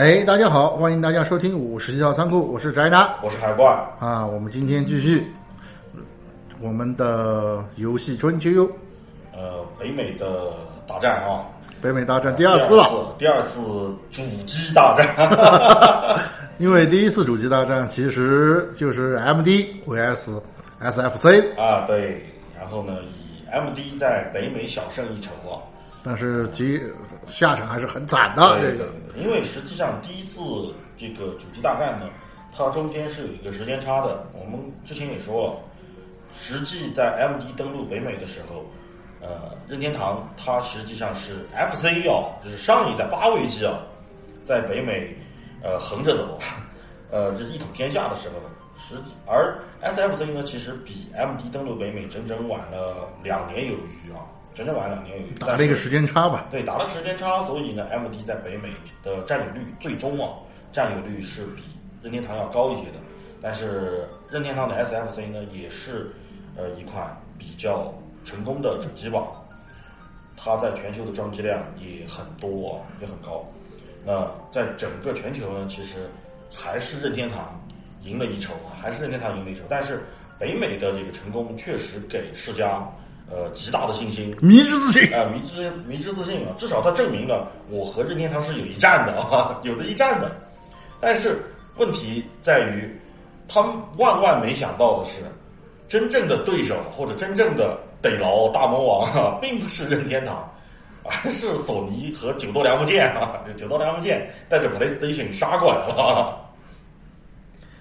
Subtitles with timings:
[0.00, 3.66] 哎，大家好，欢迎大家收听五十七号仓库，我是宅男我是海怪。
[3.98, 4.24] 啊。
[4.24, 5.30] 我们今天继续
[6.58, 8.66] 我们的游戏春秋，
[9.34, 10.54] 呃，北美的
[10.88, 11.44] 大战啊，
[11.82, 13.14] 北美大战第第二次了。
[13.18, 13.60] 第二次
[14.10, 15.06] 主机大战。
[16.56, 20.40] 因为第一次主机大战其实就是 MD vs
[20.80, 22.24] SFC，啊，对，
[22.58, 25.60] 然后呢，以 MD 在北美小胜一筹啊。
[26.02, 26.80] 但是结
[27.26, 28.58] 下场还是很惨的。
[28.60, 30.40] 这个对，因为实际上第一次
[30.96, 32.08] 这个主机大战呢，
[32.56, 34.26] 它中间是有一个时间差的。
[34.32, 35.60] 我们之前也说了，
[36.32, 38.64] 实际在 MD 登陆北美的时候，
[39.20, 43.78] 呃，任天堂它实际上是 FC 啊，就是上一代八位机啊，
[44.42, 45.14] 在北美
[45.62, 46.38] 呃横着走，
[47.10, 48.34] 呃，这是一统天下的时候。
[48.82, 55.46] 实际而 SFC 呢，其实比 MD 登陆北美整整晚了两年有余啊，整整晚了两年有。
[55.46, 56.46] 打了一个时间差吧。
[56.50, 58.70] 对，打了时间差，所以呢，MD 在北美
[59.02, 60.34] 的占有率最终啊，
[60.72, 61.62] 占有率是比
[62.02, 62.98] 任天堂要高一些的。
[63.42, 66.12] 但是任天堂的 SFC 呢，也是
[66.56, 69.22] 呃一款比较成功的主机吧，
[70.36, 73.46] 它在全球的装机量也很多啊，也很高。
[74.04, 76.10] 那在整个全球呢，其实
[76.52, 77.58] 还是任天堂
[78.02, 79.62] 赢了一筹啊，还是任天堂赢了一筹。
[79.70, 80.02] 但是
[80.38, 82.86] 北美的这个成功确实给世嘉
[83.30, 90.30] 呃极大的信心，迷之自信，啊，迷之迷之自信啊，至少他证明了我和任天堂是有一战的啊， 有的一战的。
[91.00, 91.40] 但是
[91.76, 93.00] 问题在于，
[93.48, 95.20] 他们万万没想到的是，
[95.88, 100.48] 真正的对手或者真正的逮牢大魔王啊， 并不是任天堂，
[101.04, 106.36] 而是索尼和九头良木剑啊，九头良木剑带着 PlayStation 杀过来了啊，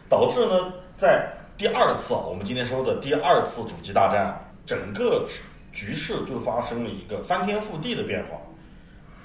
[0.07, 4.34] 导致呢，在第二次啊，我们今天说的第二次主机大战，
[4.69, 5.25] 整个
[5.72, 8.38] 局势就发生了一个翻天覆地的变化。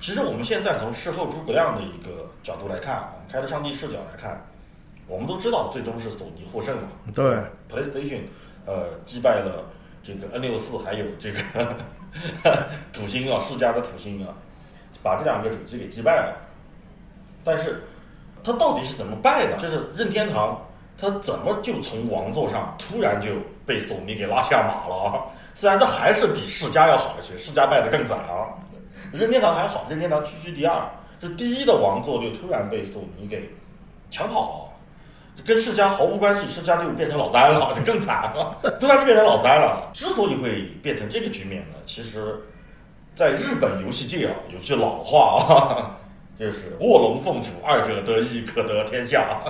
[0.00, 4.42] 其实我们现在从事后诸葛亮的一个角度来看，我们开着上帝视角来看，
[5.06, 7.36] 我们都知道最终是索尼获胜了对
[7.70, 8.22] ，，PlayStation
[8.64, 9.66] 呃击败了
[10.02, 11.38] 这个 N 六四，还有这个
[12.90, 14.32] 土星啊，世嘉的土星啊，
[15.02, 16.36] 把这两个主机给击败了。
[17.44, 17.82] 但是
[18.42, 19.58] 它到底是怎么败的？
[19.58, 20.66] 就是任天堂，
[20.96, 23.30] 他怎么就从王座上突然就
[23.66, 25.24] 被索尼给拉下马了？
[25.54, 28.48] 虽然他还是比世嘉要好一些，世嘉败得更惨啊。
[29.12, 30.82] 任天堂还好，任天堂屈居第二，
[31.20, 33.48] 这第一的王座就突然被索尼给
[34.10, 34.72] 抢跑
[35.36, 39.90] 了，跟世嘉毫无关系，世嘉就变成老三了，就更惨了，突然就变成老三了。
[39.92, 42.40] 之所以会变成这个局面呢，其实
[43.14, 45.94] 在日本游戏界啊，有句老话啊，
[46.36, 49.40] 就是卧龙凤雏，二者得一，可得天下。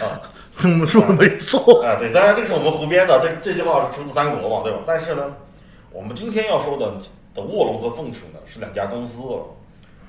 [0.00, 0.20] 啊，
[0.62, 1.82] 我们说的没错。
[1.82, 4.78] 啊，对，当然这是我们胡编的，这这句话是出自三国嘛，对吧？
[4.86, 5.34] 但是呢，
[5.92, 6.92] 我们今天要说的
[7.34, 9.20] 的卧龙和凤雏呢是两家公司，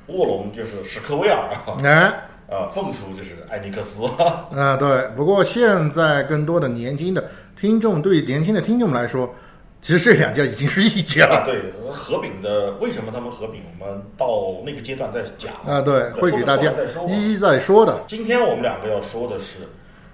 [0.07, 4.03] 卧龙就是史克威尔啊，哎，啊，凤雏就是艾尼克斯。
[4.55, 5.07] 啊，对。
[5.15, 7.23] 不过现在更多的年轻的
[7.55, 9.33] 听众，对于年轻的听众来说，
[9.81, 11.55] 其实这两家已经是一家啊，对，
[11.91, 13.61] 合并的为什么他们合并？
[13.79, 16.71] 我们到那个阶段再讲啊，对，会给大家
[17.07, 17.99] 一一再说的。
[18.05, 19.67] 今天我们两个要说的是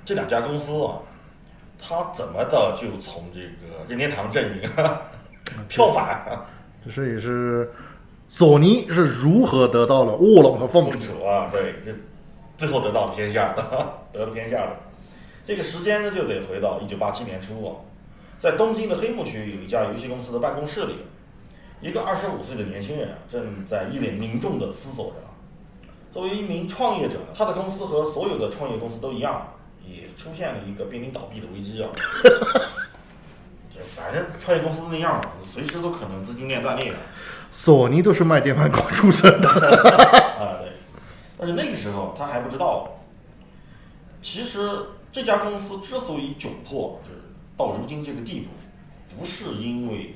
[0.08, 1.00] 这两家公司啊，
[1.78, 4.70] 它怎么的就从这个任天堂阵营
[5.68, 6.46] 跳反啊
[6.86, 7.70] 这是也是
[8.30, 11.26] 索尼是如何得到了卧龙和凤雏。
[11.26, 11.92] 啊，对，这
[12.58, 13.64] 最后得到了天下的，
[14.14, 14.78] 得了天下的。
[15.46, 17.76] 这个时间呢，就得回到一九八七年初啊，
[18.40, 20.96] 在东京的黑木区有一家游戏公司的办公室里，
[21.82, 25.16] 一个二十五岁的年轻人啊，正在一脸凝重的思索着。
[26.14, 29.46] 作为一名创业者，他的公司和所有的创业公司都一样，
[29.88, 31.90] 也出现了一个濒临倒闭的危机啊。
[33.70, 36.98] 就反正创业公司那样嘛，随时都可能资金链断裂的。
[37.52, 39.50] 索尼都是卖电饭锅出身的。
[40.40, 40.72] 啊，对。
[41.38, 42.90] 但是那个时候他还不知道，
[44.22, 44.60] 其实
[45.12, 47.22] 这家公司之所以窘迫，就是
[47.56, 48.50] 到如今这个地步，
[49.18, 50.16] 不是因为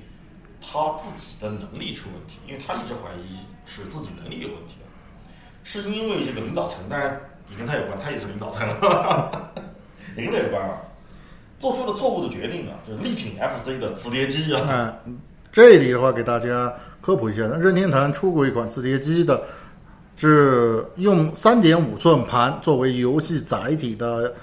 [0.59, 4.75] 他自己的能力出问题，因为他一直怀疑是自己能力有问题，
[5.63, 7.19] 是因为这个领导层，当然
[7.49, 8.67] 也跟他有关，他也是领导层，
[10.15, 10.77] 也跟他有关啊。
[11.59, 14.97] 做出了错误的决定啊，就是力挺 FC 的磁碟机啊，啊，
[15.51, 19.43] 这里的话给大家科普一下，任天堂出过一款磁碟机的，
[20.15, 24.33] 是用三点五寸盘作为游戏载体的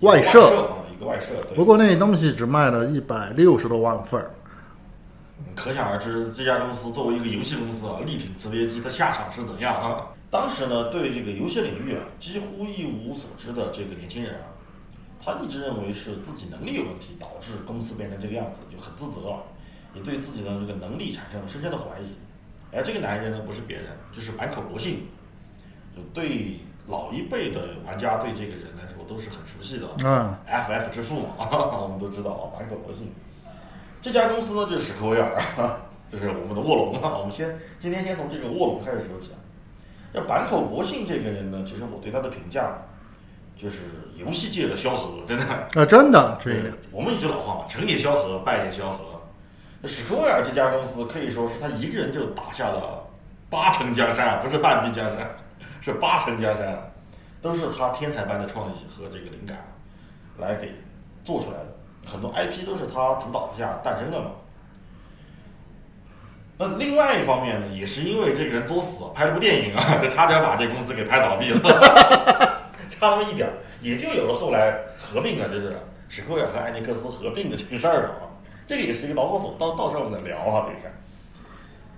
[0.00, 4.30] 外设设，啊，一个外设，不过那东西只卖了一百六十多万份儿。
[5.56, 10.06] 可想而知，这家公司作为一个游戏公司啊，力挺磁碟机，它下场是怎样啊？
[10.30, 14.52] 当时呢，对这个游戏领域啊几乎一无所知的这个年轻人啊，
[15.24, 19.42] 他一直认为是自己能力有问题，导致公司变成这个样子，就很自责了，
[19.94, 22.12] 也对自己的这个能力产生了深深的怀疑。
[22.72, 25.06] 而，这个男人呢，不是别人，就是坂口博信。
[25.94, 29.86] 就对老一辈的玩家对这个人来说都是很熟悉的。
[29.98, 33.12] 嗯 FF 之父嘛，我们都知道啊，坂口博信。
[34.00, 35.38] 这家公司呢，就是史克威尔，
[36.10, 37.18] 就是我们的卧龙啊。
[37.18, 39.38] 我们先今天先从这个卧龙开始说起啊。
[40.14, 42.72] 这坂口博信这个人呢，其实我对他的评价
[43.62, 43.76] 就是
[44.16, 45.44] 游戏界的萧何，真的。
[45.46, 49.22] 啊，真的这个，我们一句老话嘛，成也萧何，败也萧何。
[49.80, 53.06] 那史克威尔这家公司可以说是他一个人就打下了
[53.48, 55.30] 八成江山，不是半壁江山，
[55.80, 56.92] 是八成江山，
[57.40, 59.64] 都是他天才般的创意和这个灵感
[60.38, 60.72] 来给
[61.22, 61.66] 做出来的。
[62.04, 64.32] 很多 IP 都是他主导下诞生的嘛。
[66.58, 71.60] 那另外一方面呢，也是因为这个人作死，拍了部电影啊，就差点把这公司给拍倒闭了，
[73.02, 75.76] 差那么一点儿，也就有了后来合并啊，就是
[76.08, 78.30] 史克和艾尼克斯合并的这个事儿了啊。
[78.64, 80.94] 这个也是一个导火索，到到时候我们再聊啊这个事儿。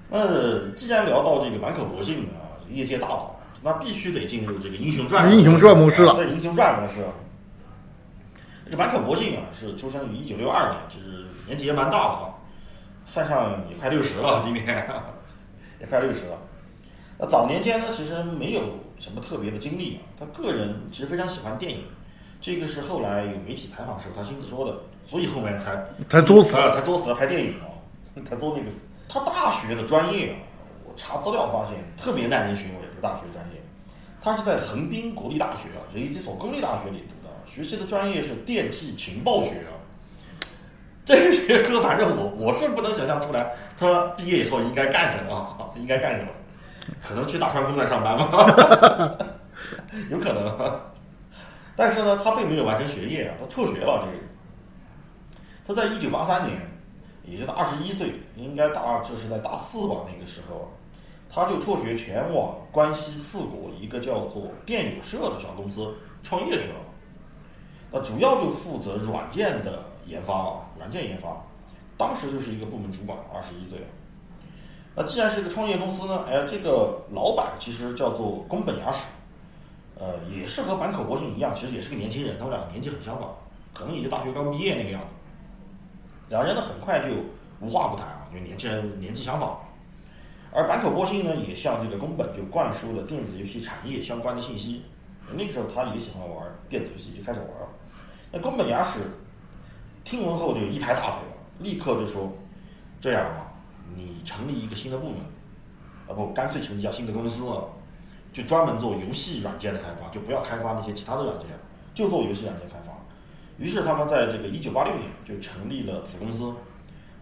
[0.09, 7.05] 那既然聊到这个满口博信啊，业界大佬，那必须得进入这个英雄传 英雄传模式了对，英雄传模式。
[8.65, 12.35] 这个满口博信啊，是出生于一九六二年，就是年纪也蛮大的啊，
[13.05, 14.67] 算上也快六十了，今年
[15.81, 16.39] 也快六十了。
[17.19, 18.63] 那早年间呢，其实没有
[19.05, 21.85] 什么特别的经历啊，他个人其实非常喜欢电影，
[22.41, 24.75] 这个是后来有媒体采访时候他亲自说的，
[25.07, 25.77] 所以后面才
[26.09, 26.57] 才作死。
[26.57, 27.69] 啊，才作死了拍电影啊，
[28.25, 28.71] 他做那个，
[29.07, 30.37] 他大学的专业啊，
[30.87, 33.61] 我查资料发现特别耐人寻味，这个大学专业，
[34.23, 39.77] 他是在横滨国立大学啊，这一所公立大学里读的，学习的专业是电气情报学啊。
[41.05, 46.31] 这个学科，反正我我是不能想象出来，他毕业以后应该干什么，啊应该干什么？
[47.03, 49.17] 可能去大川工专上班吗？
[50.11, 50.81] 有可能。
[51.77, 54.01] 但是呢，他并没有完成学业啊，他辍学了。
[54.05, 54.21] 这个人，
[55.67, 56.57] 他在一九八三年，
[57.25, 60.71] 也就是二十一岁，应该大就是在大四吧那个时候，
[61.29, 65.93] 他就辍学前往关西四国一个叫做电友社的小公司
[66.23, 66.77] 创业去了。
[67.91, 71.37] 那主要就负责软件的研发啊，软件研发，
[71.97, 73.79] 当时就是一个部门主管，二十一岁。
[74.95, 79.07] 那既然是个创业公司呢，哎，这个老板其实叫做宫本雅史，
[79.99, 83.29] 呃，也是和坂口博信一样，其实也是个年轻人，他们两个年纪很相仿，
[83.73, 85.09] 可能也就大学刚毕业那个样子。
[86.29, 87.11] 两人呢很快就
[87.61, 89.59] 无话不谈啊，因为年轻人年纪相仿。
[90.53, 94.83] 而坂口博信呢，也向这个宫本就灌输了电子游戏产业相关的信息。
[95.33, 97.69] 那个时候他也喜欢玩电子游戏，就开始玩了。
[98.31, 99.01] 那宫本雅史
[100.05, 101.19] 听闻后就一拍大腿，
[101.59, 102.31] 立刻就说
[103.01, 103.44] ：“这样啊，
[103.97, 105.19] 你成立一个新的部门，
[106.09, 107.45] 啊不，干脆成立一家新的公司，
[108.33, 111.49] 就专门做游戏软件的开发，就不要开发那些其他的软件，
[111.95, 112.93] 就做游戏软件开发。”
[113.57, 116.53] 于是他们在这个一九八六年就成立了子公司，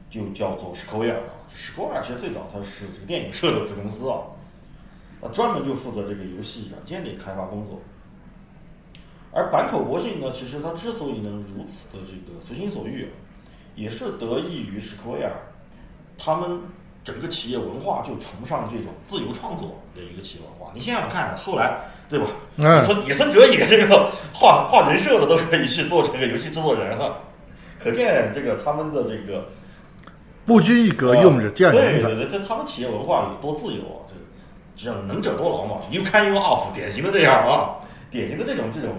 [0.09, 1.21] 就叫做史克威尔。
[1.49, 4.23] 史克威尔其实最早它是这个电影社的子公司啊，
[5.21, 7.79] 啊专门就负责这个游戏软件的开发工作。
[9.31, 13.09] 而坂口博信呢，其实他之所以能如此的这个随心所欲，
[13.75, 15.33] 也是得益于史克威尔，
[16.25, 16.61] 他们
[17.03, 20.73] 整个企业文化就崇尚这种自由创作的一个企业文化。
[20.73, 22.27] 你想想看，后来对吧？
[22.57, 27.19] 野嗯，村野村哲也这个画画人设的都可以去做这个游戏制作人了，
[27.81, 29.45] 可见这个他们的这个
[30.47, 31.75] 不拘一格，用着这样。
[31.75, 34.07] 对对对，这他们企业文化有多自由啊？
[34.07, 34.15] 这
[34.77, 37.75] 只要能者多劳嘛，you can you off，典型的这样啊，
[38.11, 38.91] 典型的这种这种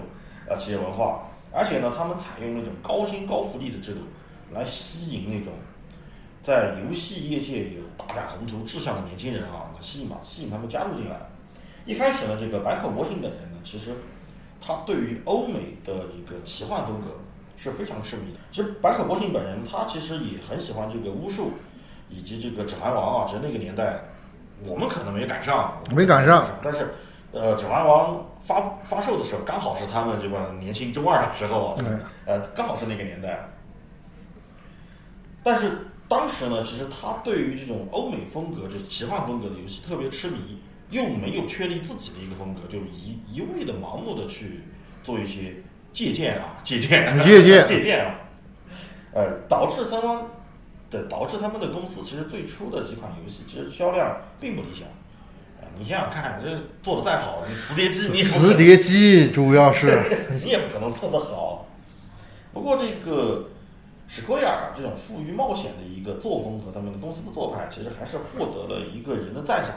[0.46, 1.26] 呃企业文化。
[1.52, 4.00] 而且呢，他们采用那种高薪高福利的制度，
[4.52, 5.52] 来吸引那种
[6.44, 11.16] 在游戏业界有大展宏图志向的年轻人啊，来吸引嘛，吸引他们加入进来。
[11.86, 13.94] 一开始呢，这个坂口博信等人呢，其实
[14.60, 17.08] 他对于欧美的这个奇幻风格
[17.56, 18.38] 是非常痴迷的。
[18.52, 21.50] 其实坂口博信本人他其实也很喜欢这个巫术，
[22.10, 23.98] 以及这个指环王啊，只是那个年代
[24.66, 26.92] 我们可能没赶上，没赶上，但是
[27.32, 31.88] 呃，指环王发发售的时候，刚好是他们这帮年轻中二的时候啊，对
[32.26, 33.48] 呃，刚好是那个年代。
[35.42, 40.58] 但是当时呢，其实他对于这种欧美风格，就是奇幻风格的游戏特别痴迷，
[40.90, 44.60] 又没有确立自己的一个风格，就一一味的盲目的去
[45.02, 45.54] 做一些
[45.92, 48.14] 借鉴啊， 借鉴，借鉴借鉴啊，
[49.12, 50.24] 呃，导致他们
[50.90, 54.86] 的导致他们的公司其实最初的几款游戏其实销量并不理想。
[54.86, 54.92] 啊
[55.76, 60.00] 你想想看，这做的再好，你磁碟机 你磁碟机主要是
[60.44, 61.66] 你也不可能做得好。
[62.52, 63.48] 不过这个
[64.06, 69.74] 史克威尔这种富于冒险的一个作风和他们的公司的做派，其实还是获得了一个人的赞赏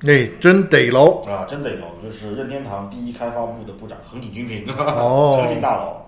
[0.00, 1.22] 那，真得喽。
[1.22, 1.46] 啊！
[1.48, 6.04] 真得喽，就是任天堂第一开发部的部长横井军平，哦 横井大佬。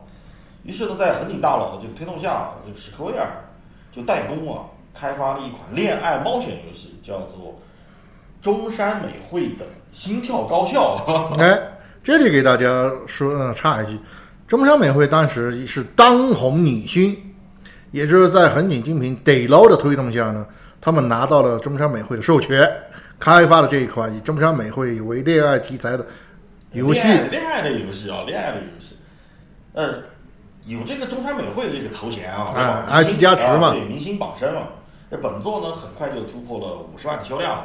[0.65, 3.27] 于是呢，在横井大佬的这个推动下，这个史克威尔
[3.93, 7.59] 就代工啊，开发了一款恋爱冒险游戏，叫做
[8.43, 10.97] 中山美惠的心跳高校。
[11.39, 11.59] 哎，
[12.03, 13.99] 这里给大家说呃插一句，
[14.47, 17.17] 中山美惠当时是当红女星，
[17.91, 20.47] 也就是在横井精品 d 楼的推动下呢，
[20.81, 22.71] 他们拿到了中山美惠的授权，
[23.19, 26.07] 开发了这一款以中山美惠为恋爱题材的
[26.73, 27.09] 游戏。
[27.09, 28.97] 恋爱恋爱类游戏啊，恋爱的游戏，
[29.73, 30.03] 呃，
[30.65, 34.69] 有这个中山美惠这个头衔啊，对吧啊 IP 加持嘛啊对，明星榜身嘛。
[35.11, 37.65] 这本作呢，很快就突破了五十万的销量，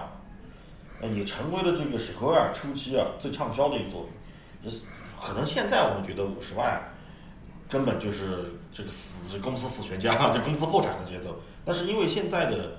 [1.01, 4.11] 呃也成为了这个史克威尔初期啊最畅销的一个作品。
[4.63, 4.85] 就是
[5.19, 6.79] 可能现在我们觉得五十万
[7.67, 11.35] 根本就是这个死公司死全家， 这公司破产的节奏。
[11.65, 12.71] 但是因为现在的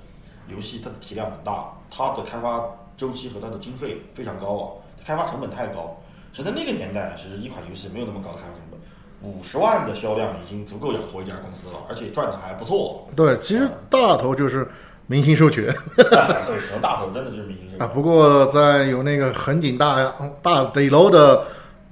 [0.48, 2.64] 游戏它的体量很大，它的开发
[2.96, 4.64] 周期和它的经费非常高啊，
[5.06, 5.96] 开发成本太高。
[6.32, 13.06] 只在那个年代，其实一款游戏没有那么高的开发成本，五十万的销量已经足够养活一家公司了，而且赚的还不错。
[13.14, 14.66] 对，其实大头就是
[15.06, 17.86] 明星授权 对，可能大头真的就是明星啊。
[17.86, 20.10] 不过在有那个横井大
[20.42, 21.46] 大 d 楼的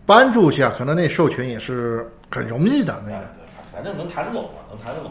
[0.06, 3.00] 帮助下，可能那授权也是很容易的。
[3.06, 3.39] 那哎，个对，
[3.80, 5.10] 反正能谈得拢嘛，能谈得拢。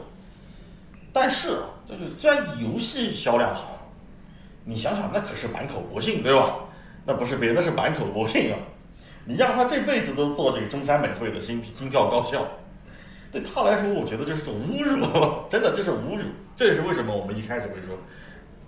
[1.11, 3.79] 但是啊，这个虽然游戏销量好，
[4.63, 6.57] 你想想，那可是满口博信对吧？
[7.03, 8.59] 那不是别人，那是满口博信啊。
[9.25, 12.47] 你让他这辈子都做这个中山美惠的心心跳高校，
[13.31, 15.03] 对他来说，我觉得这是种侮辱，
[15.49, 16.23] 真的这是侮辱。
[16.55, 17.97] 这也是为什么我们一开始会说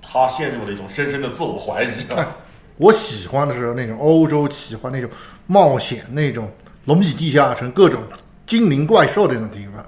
[0.01, 2.35] 他陷入了一种深深的自我怀疑啊。
[2.77, 5.07] 我喜欢的是那种欧洲奇幻、那种
[5.45, 6.49] 冒险、那种
[6.85, 8.01] 龙与地下城、各种
[8.51, 9.81] 精灵怪兽的那种地方。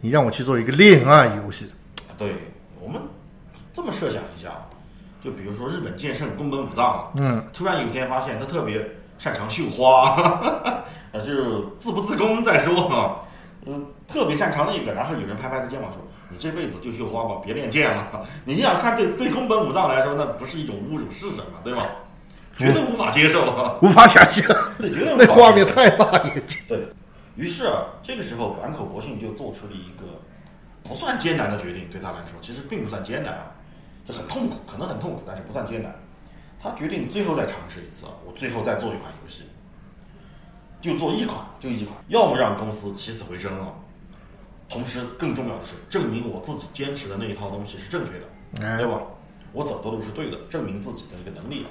[0.00, 1.70] 你让我去做一个恋爱游戏，
[2.18, 2.34] 对
[2.80, 3.00] 我们
[3.72, 4.48] 这么设想一下，
[5.22, 8.84] 就比如说日本剑圣宫本武藏，嗯，突然有一天发现他特别
[9.18, 10.16] 擅长绣花，
[11.12, 11.44] 呃，就是
[11.78, 13.22] 自不自宫再说啊，
[13.66, 18.26] 嗯，特别擅长那个，然后有人拍拍他肩膀说：“你这辈子就绣花吧，别练剑了。
[18.44, 21.86] ”你想想看，对对宫本武藏来说，那不是一种侮辱是什么，对吧？
[22.56, 23.76] 绝对无法接受啊！
[23.82, 24.44] 无法想象，
[24.78, 26.58] 对，绝对无那画面太辣眼睛。
[26.66, 26.84] 对
[27.38, 30.20] 于是啊，这个时候坂口博信就做出了一个
[30.82, 33.52] 不算艰难的决定，对他来说其实并不算艰难啊，
[34.04, 35.94] 就很痛苦，可能很痛苦，但是不算艰难。
[36.60, 39.44] 他决定最后再尝试一次啊，我最后再做一款游戏，
[40.82, 43.72] 就做一款，就一款，要么让公司起死回生啊，
[44.68, 49.00] 同时更重要的是证明我自己坚持的那一套东西是正确的，哎对吧？
[49.52, 51.70] 我走的路是对的，证明自己的这个能力了。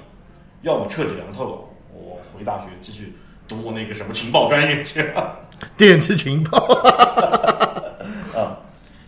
[0.62, 1.58] 要么彻底凉透了，
[1.92, 3.14] 我回大学继续
[3.48, 5.04] 读我那个什么情报专业去。
[5.76, 6.58] 电子情报，
[8.36, 8.60] 啊，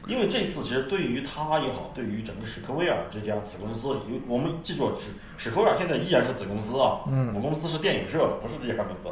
[0.08, 9.02] 因为这次其实对于他也好，对于整个史克威尔这家子公司，有我们记住史史克威尔现在依然是子公司啊，嗯母公司是电影社，不是这家公司。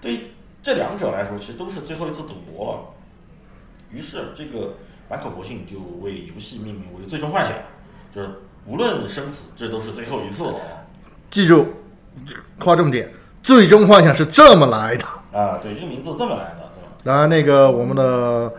[0.00, 0.20] 对于
[0.62, 2.80] 这两者来说，其实都是最后一次赌博了。
[3.90, 4.74] 于是，这个
[5.08, 7.54] 坂口博信就为游戏命名为《最终幻想》，
[8.14, 8.30] 就是
[8.64, 10.82] 无论生死，这都是最后一次了啊。
[11.30, 11.66] 记住，
[12.58, 13.12] 划重点，
[13.46, 15.04] 最终幻想是这么来的。
[15.30, 16.68] 啊，对，这个名字这么来的，
[17.04, 18.52] 然，那个我们的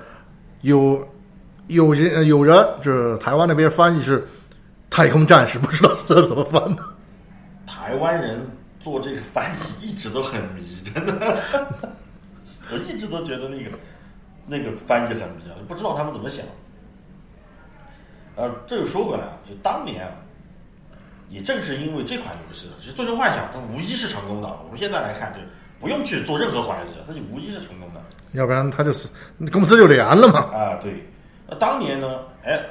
[0.61, 1.05] 有
[1.67, 4.25] 有人有人就是台湾那边翻译是
[4.89, 6.81] 太空战士，不知道这怎么翻的。
[7.65, 8.39] 台湾人
[8.79, 9.51] 做这个翻
[9.81, 11.37] 译一直都很迷，真的，
[12.71, 13.71] 我一直都觉得那个
[14.45, 16.45] 那个翻译很迷啊，不知道他们怎么想。
[18.37, 20.11] 呃，这就说回来啊，就当年啊，
[21.29, 24.47] 也正是因为这款游戏，其实《最终幻想》它无疑是成功的。
[24.63, 25.39] 我们现在来看，就
[25.79, 28.01] 不用去做任何怀疑，它就无疑是成功的。
[28.33, 29.07] 要不然它就是，
[29.51, 30.39] 公司就凉了嘛。
[30.55, 31.05] 啊，对。
[31.47, 32.61] 那当年呢，哎，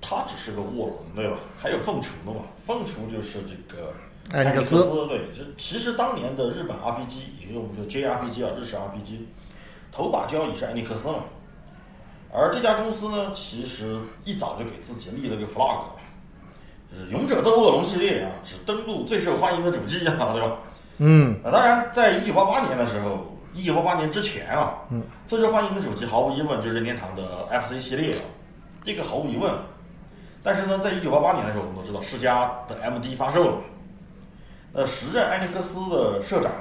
[0.00, 1.36] 他只是个卧龙，对吧？
[1.58, 3.92] 还有凤雏的嘛，凤雏就是这个
[4.30, 9.24] 艾尼克斯斯，对，就其实当年的日本 RPG，也就是我们说 JRPG 啊，日式 RPG，
[9.90, 11.24] 头把交椅是艾尼克斯嘛。
[12.32, 15.95] 而这家公司呢，其实一早就给自己立了个 flag，就是
[17.10, 20.58] 《勇者斗恶龙》系列啊，只登陆最受欢迎的主机啊，对吧？
[20.98, 28.16] 嗯，啊，当然，在一九八八年的时候，一九八八年之前啊，嗯，最受欢迎的主机毫无疑问就是任天堂的 FC 系列，
[28.82, 29.52] 这个毫无疑问。
[30.42, 33.56] 但是呢，在一九八八年的时候，我们都知道世嘉的 MD 发售了，
[34.72, 36.52] 呃，时任艾尼克斯的社长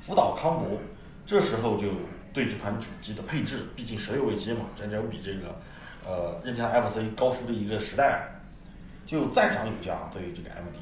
[0.00, 0.66] 福岛康博，
[1.24, 1.86] 这时候就
[2.34, 5.56] 对这款主机的配置，毕竟十六位机嘛，整整比这个
[6.04, 8.28] 呃任天堂 FC 高出了一个时代，
[9.10, 10.78] 就赞赏有加对这个 MD。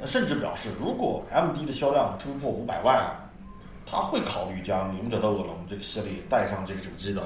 [0.00, 3.14] 呃甚至表示，如果 MD 的销量突破五百万，
[3.84, 7.22] 他会考虑将《勇者斗恶龙》这个系列带上这个主机的。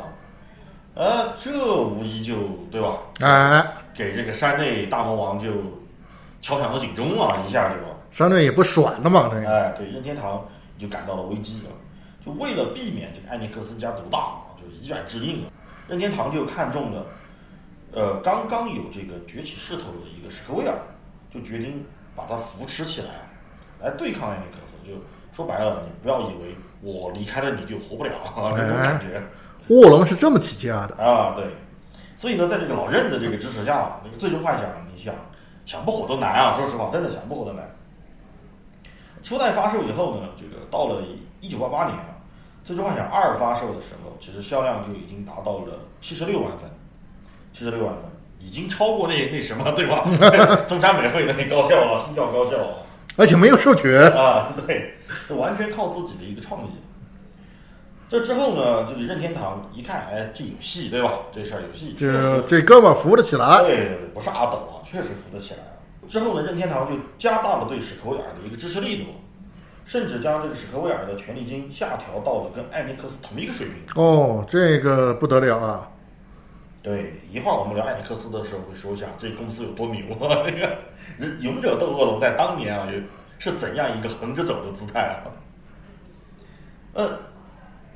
[0.95, 2.35] 呃，这无疑就
[2.73, 2.99] 对吧？
[3.21, 3.65] 哎，
[3.95, 5.53] 给这个山内大魔王就
[6.41, 7.77] 敲响了警钟啊，一下就。
[8.11, 9.49] 山内也不爽了嘛，这个。
[9.49, 10.45] 哎，对，任天堂
[10.77, 11.71] 就感到了危机啊，
[12.27, 15.47] 就为了避免这个艾尼克斯家独大啊，就以软制硬啊，
[15.87, 17.07] 任天堂就看中了，
[17.93, 20.75] 呃，刚刚有这个崛起势头的一个史克威尔，
[21.33, 23.09] 就决定把它扶持起来，
[23.81, 24.89] 来对抗艾尼克斯。
[24.89, 24.97] 就
[25.33, 29.23] 说白了，你不要以为我离开了你就活不了啊， 哎这种感觉。
[29.69, 31.45] 卧龙是这么起家的，啊，对，
[32.17, 35.15] 所以呢，在这个老任的这个支持下，那个最终幻想，你想
[35.65, 36.53] 想不火都难啊！
[36.55, 37.69] 说实话，真的想不火都难。
[39.23, 41.03] 初代发售以后呢，这个到了
[41.41, 42.17] 一九八八年啊，
[42.65, 46.69] 最终幻想二发售的时候，其实销量就已经达到了七十六万份，
[47.53, 48.05] 七十六万份，
[48.39, 50.05] 已经超过那那什么对吧？
[50.69, 52.87] 中山美惠的那高校了，新教高校了。
[53.17, 54.11] 而且没有授权。
[54.13, 54.95] 啊，对，
[55.27, 56.71] 是完全靠自己的一个创意。
[58.09, 61.13] 这之后呢，这个任天堂一看，哎，这有戏，对吧？
[61.31, 65.73] 这事儿有戏，确这实，这哥们儿扶得起来，对不是阿斗啊，确实扶得起来了。
[66.09, 69.11] 之后呢，任天堂就加大了对史克威尔的一个支持力度，
[69.85, 73.77] 甚至将这个史克威尔的权利金下调到了跟艾尼克斯同一个水平。
[73.95, 75.90] 哦，这个不得了啊！
[76.83, 80.43] 对，一会儿我们聊艾尼克斯的时候会说一下这公司有多牛啊！
[80.47, 80.79] 这个
[81.19, 82.99] 人《勇者斗恶龙》在当年啊，有
[83.39, 85.29] 是怎样一个横着走的姿态啊？
[86.95, 87.19] 呃，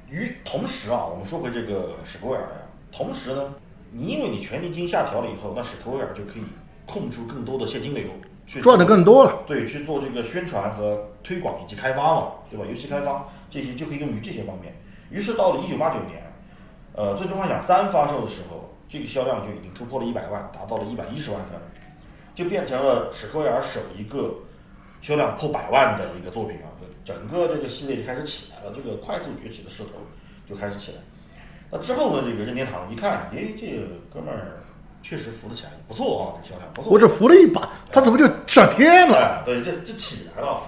[0.08, 2.62] 与同时啊，我们说回这个史克威尔来啊，
[2.92, 3.54] 同时呢，
[3.90, 6.44] 你因为你权利金下调了以后，那史克威尔就可以
[6.84, 8.04] 控出更多的现金流
[8.44, 9.42] 去赚的更多了。
[9.46, 12.66] 对，去做这个宣传和推广以及开发嘛，对吧？
[12.68, 14.74] 游戏开发这些就可以用于这些方面。
[15.10, 16.22] 于是到了一九八九年，
[16.92, 21.58] 呃，《最终幻想三》发售的时候，这个销量就已经突破了一百万，达到了一百一十万份，
[22.32, 24.32] 就变成了史克威尔首一个
[25.02, 26.70] 销量破百万的一个作品啊！
[27.04, 29.90] 整个这个系列就开始起来了，这个快速崛起的势头
[30.48, 30.98] 就开始起来。
[31.72, 34.62] 那之后呢，这个任天堂一看，诶，这个哥们儿
[35.02, 36.92] 确实扶得起来，不错啊，这销量不错。
[36.92, 39.16] 我只扶了一把，他怎么就上天了？
[39.16, 40.62] 哎，对，这这起来了，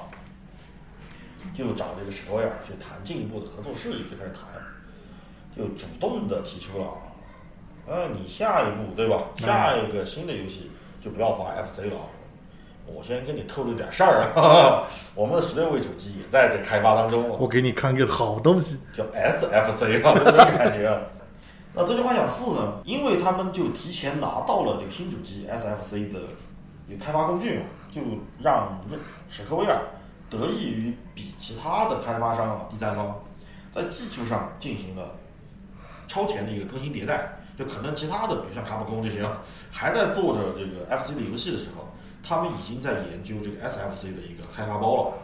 [1.55, 4.43] 就找这个史克威尔去谈进一步的合作事宜，就开始谈，
[5.57, 6.89] 就主动的提出了，
[7.89, 9.19] 呃，你下一步对吧？
[9.37, 10.71] 下一个新的游戏
[11.01, 11.97] 就不要发 FC 了，
[12.87, 18.79] 我先跟你透露点事儿啊， 我们的十六位主机也在这开发当中，我给你看个好东西。
[18.93, 21.01] 叫 SFC 啊， 这种感觉啊。
[21.75, 22.81] 那《最终幻想四》呢？
[22.85, 26.21] 因为他们就提前拿到了这个新主机 SFC 的
[26.89, 28.01] 一个开发工具嘛，就
[28.43, 29.79] 让任史克威尔
[30.29, 33.23] 得益于比其他的开发商啊、第三方
[33.71, 35.15] 在技术上进行了
[36.09, 37.31] 超前的一个更新迭代。
[37.57, 39.27] 就可能其他的，比如像卡普空这些，
[39.71, 41.89] 还在做着这个 FC 的游戏的时候，
[42.23, 45.15] 他们已经在研究这个 SFC 的一个开发包了，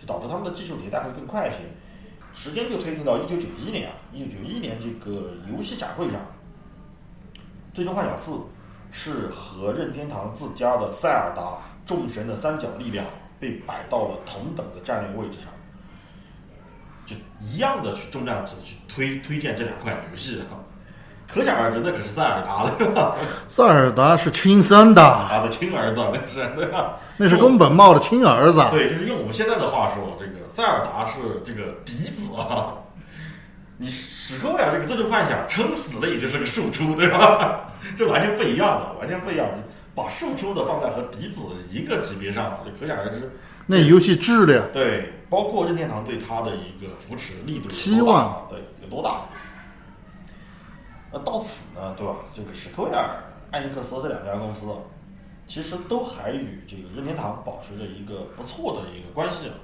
[0.00, 1.58] 就导致他们的技术迭代会更快一些。
[2.34, 6.20] 时间就推进到一九九一年啊，一九九一年这个游戏展会上，
[7.72, 8.30] 《最终幻想四》
[8.90, 13.06] 是和任天堂自家的塞尔达众神的三角力量
[13.38, 15.52] 被摆到了同等的战略位置上，
[17.06, 20.58] 就一样的去重量级去推推荐这两款游戏啊，
[21.34, 23.16] 可想而知，那可是塞尔达的对吧？
[23.48, 26.94] 塞尔达是亲生的，他的亲儿子那是对吧？
[27.16, 28.62] 那是宫本茂的亲儿子。
[28.70, 32.74] 对，就是用我们现在的话说，这个塞尔达是这个嫡子啊。
[33.76, 37.62] 你史克威尔这个最终幻想撑死了也就是个庶出，对吧？
[37.98, 39.58] 这完全不一样的，完全不一样的。
[39.96, 43.30] 把庶出的放在和嫡子一个级别上，就可想而知。
[43.66, 49.22] 那游戏质量，对，包括任天堂对他的一个扶持力度期望，对，有多大？
[51.14, 52.16] 那到此呢，对吧？
[52.34, 53.22] 这个史克威尔、
[53.52, 54.74] 艾尼克斯这两家公司啊，
[55.46, 59.54] 其实都还与这个任天堂保持着一个不错的一个关系啊。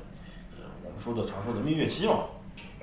[0.56, 2.20] 呃，我们说的常说的蜜月期嘛。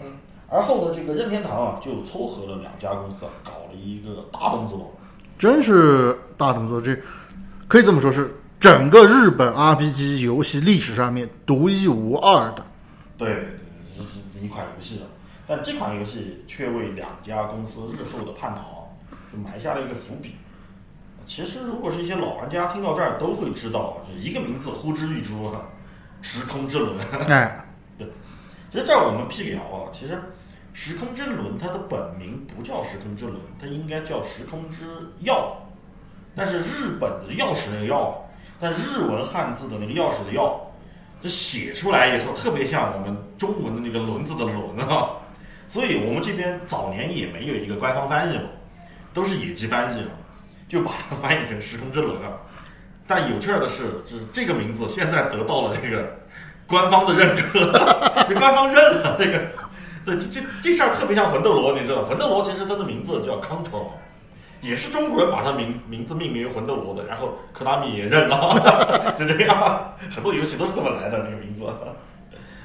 [0.02, 0.18] 嗯，
[0.50, 4.94] 而后呢，这个任天堂啊，就撮合了两家公司啊，搞了一个大动作。
[5.40, 6.82] 真是大动作。
[6.82, 6.94] 这
[7.70, 12.66] 可以这么说，是整个日本 RPG 游戏历史上面独一无二的。
[13.18, 13.44] 对对
[13.96, 15.06] 对，是一款游戏了。
[15.48, 18.94] 但这款游戏却为两家公司日后的叛逃
[19.32, 20.36] 就埋下了一个伏笔。
[21.26, 25.62] 其实，如果是一些老玩家听到这儿都会知道，就一个名字呼之欲出啊，
[26.22, 27.00] 时空之轮。
[27.30, 27.66] 哎，
[28.70, 30.22] 其实这儿我们辟谣啊，其实
[30.74, 34.86] 时空之轮它的本名不叫时空之轮，它应该叫时空之
[35.24, 35.52] 钥。
[36.36, 38.14] 但是日本的钥匙那个钥，
[38.60, 40.54] 但日文汉字的那个钥匙的钥，
[41.22, 45.10] 这写出来以后特别像我们中文的那个轮子的轮啊，
[45.68, 48.44] 所以我们这边早年也没有一个官方翻译嘛，
[49.14, 50.12] 都是野鸡翻译嘛，
[50.68, 52.40] 就把它翻译成时空之轮了。
[53.06, 56.06] 但有趣的是，就是这个名字现在得到了这个
[56.66, 57.60] 官方的认可，
[58.28, 59.42] 这官方认了这个。
[60.06, 63.88] 对，这这这事儿特别像魂斗罗，你知道，魂斗罗其实它的名字叫 Control，
[64.62, 71.66] 也是中国人把它名名字命名为魂斗罗的，然后科纳米也认了， 就这样，很多游戏都是这么来的这个名字。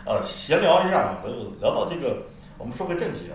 [0.04, 2.16] 呃，闲聊一下嘛，等聊到这个，
[2.62, 3.34] 我们说回正题啊。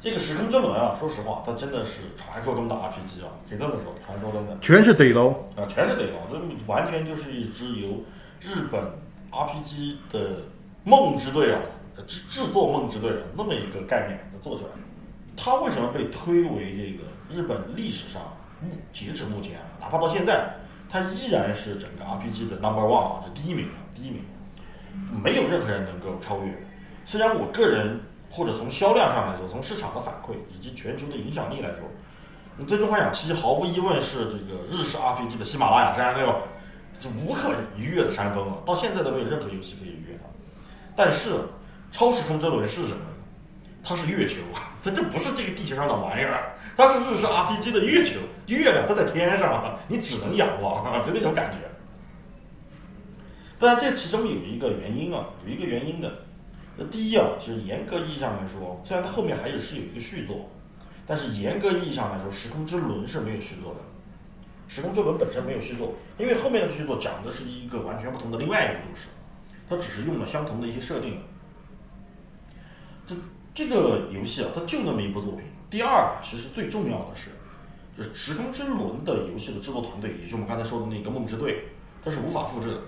[0.00, 4.56] 这个时空之轮啊，说实话，它真的是传说中的 RPG 啊，可以这么说，传说中的。
[4.62, 5.28] 全是得楼。
[5.54, 8.02] 啊，全是得龙，这完全就是一支由
[8.40, 8.82] 日本
[9.30, 10.38] RPG 的
[10.84, 11.60] 梦之队啊，
[12.06, 14.70] 制制作梦之队啊，那么一个概念就做出来。
[15.36, 18.22] 它为什么被推为这个日本历史上
[18.62, 20.50] 目截止目前啊，哪怕到现在，
[20.88, 24.24] 它依然是整个 RPG 的 number one 啊，是第一名啊，第一名，
[25.22, 26.66] 没有任何人能够超越。
[27.04, 27.98] 虽然我个人
[28.30, 31.82] 或者从销量上来说，从市场的反馈以及全球的影响力来说，
[32.56, 36.36] 你最终幻想七毫无疑问是这个日式 RPG 的喜马拉雅山，对吧？
[37.00, 38.58] 是无可逾越的山峰啊！
[38.66, 40.24] 到现在都没有任何游戏可以逾越它。
[40.94, 41.30] 但是，
[41.90, 43.00] 超时空之轮是什么？
[43.82, 44.36] 它是月球，
[44.84, 51.58] 它这不是这个地球上的玩意儿，它是日式 RPG 的月球，月亮它在天上，你只能仰望，就那种感觉。
[53.58, 56.12] 当然，这其中有一个原因啊，有一个原因的。
[56.82, 60.48] 那第一啊，其实严格意义上来说，虽然它后面还有是有一个续作，
[61.06, 63.80] 但是严格意义上来说，时空之轮是没有续作的。
[64.66, 69.08] 时空之轮本身没有续作，因为后面的续作讲的是一个完全不同的另外一个故事，
[69.68, 71.20] 它只是用了相同的一些设定。
[73.06, 73.14] 这
[73.52, 75.44] 这个游戏啊，它就那么一部作品。
[75.68, 77.28] 第二，其实最重要的是，
[77.94, 81.62] 就是时空之轮的游戏的制作团队，也就我们刚才说的那个梦之队，
[82.02, 82.78] 它是无法复制的。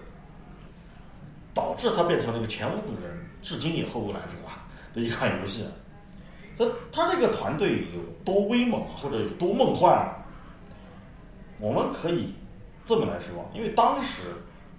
[1.54, 4.36] 导致它变成了一个前无古人、至今也后无来者
[4.94, 5.66] 的一款游戏。
[6.56, 10.08] 它它这个团队有多威猛或者有多梦幻？
[11.58, 12.34] 我们可以
[12.84, 14.22] 这么来说，因为当时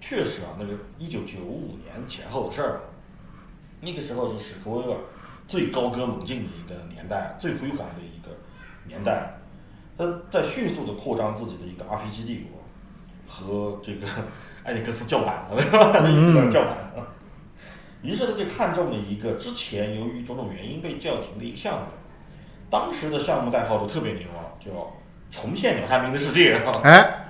[0.00, 2.80] 确实啊，那个一九九五年前后的事儿，
[3.80, 4.98] 那个时候是史克威尔
[5.46, 8.30] 最高歌猛进的一个年代，最辉煌的一个
[8.86, 9.32] 年代。
[9.96, 12.60] 他在迅速的扩张自己的一个 RPG 帝国
[13.26, 14.06] 和这个。
[14.64, 16.08] 艾尼克斯叫板了，对吧？
[16.08, 16.78] 一直 叫板。
[18.04, 21.86] 于是他就看中了一个之前由于种种原因被叫停的一个项目，
[22.68, 24.70] 当时的项目代号都特别牛啊，叫
[25.32, 26.60] “重现鸟山明的世界”。
[26.84, 27.28] 哎，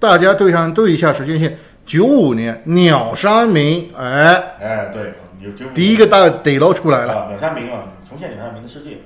[0.00, 8.98] 大家对上对一下时间线，九五年鸟山明，哎哎，对，有九第一个大逮捞出来了，鸟山明啊，重现鸟山明的世界。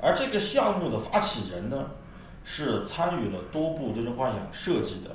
[0.00, 1.86] 而这个项目的发起人呢，
[2.44, 5.10] 是参与了多部最终幻想设计的。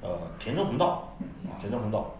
[0.00, 1.12] 呃，田中弘道
[1.44, 2.16] 啊，田中弘道，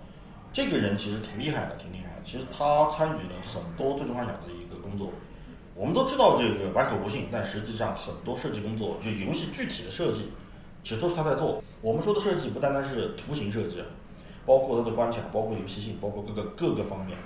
[0.52, 2.11] 这个人其实挺厉害的，挺厉害的。
[2.24, 5.10] 其实他参与了很多最终幻想的一个工作。
[5.74, 10.30] 我们都知道这个百口不幸，但实际上很多设计工作，就游戏具体的设计，
[10.82, 11.62] 其实都是他在做。
[11.80, 13.82] 我们说的设计不单单是图形设计，
[14.44, 17.16] 包括它的关卡，包括游戏性，包括各个各个方面，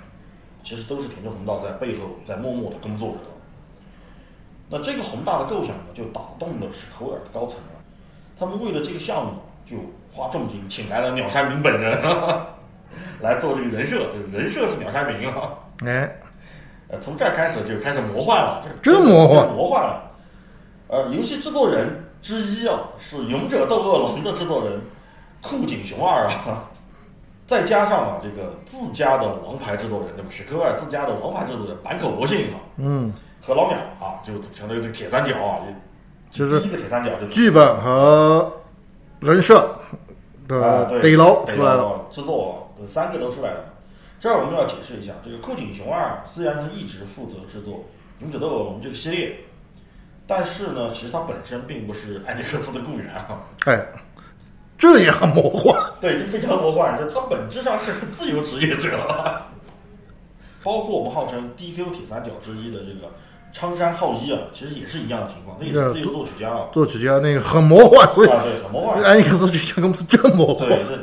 [0.63, 3.29] 其实都是田中宏道在背后在默默的工作着。
[4.69, 7.83] 那这个宏大的构想呢，就打动了史克威尔的高层了。
[8.39, 9.33] 他们为了这个项目。
[9.67, 9.75] 就
[10.09, 12.01] 花重金请来了鸟山明本人
[13.21, 15.53] 来做这个人设，就是人设是鸟山明啊。
[15.85, 16.19] 哎，
[16.89, 20.11] 呃，从这儿开始就开始魔幻了，这真魔幻，魔幻了。
[20.87, 24.79] 呃，游戏制作人之一啊，是《勇者斗恶龙》的制作人
[25.41, 26.63] 酷井雄二啊，
[27.45, 30.29] 再加上啊这个自家的王牌制作人，对吧？
[30.29, 35.59] 史克威尔自家的王牌制作人坂口博信啊，嗯，和老鸟啊，就组成了这个铁三角啊，
[36.29, 38.53] 就是第一个铁三角，就剧本和。
[39.19, 39.75] 人设
[40.47, 43.73] 的得捞出来了，制作这三个都出来了。
[44.19, 47.75] 这儿我们要解释一下，这个酷井雄二虽然他一直负责制作
[48.21, 49.35] 《勇者斗恶龙》这个系列，
[50.25, 53.41] 但是呢，其实它本身并不是艾尼克斯的雇员啊。
[53.65, 53.85] 哎，
[54.77, 55.79] 这也很魔幻。
[56.01, 56.97] 对，这非常魔幻。
[56.97, 58.89] 就他本质上是个自由职业者，
[60.63, 63.11] 包括我们号称 DQ 铁三角之一的这个。
[63.53, 66.67] 苍山浩一啊，其实也是一样的情况，那也是自由作曲家啊。
[66.73, 69.01] 作曲家那个很魔幻，所以啊，对，很魔幻。
[69.01, 70.67] 艾尼克斯这家公司真魔幻。
[70.67, 70.99] 对，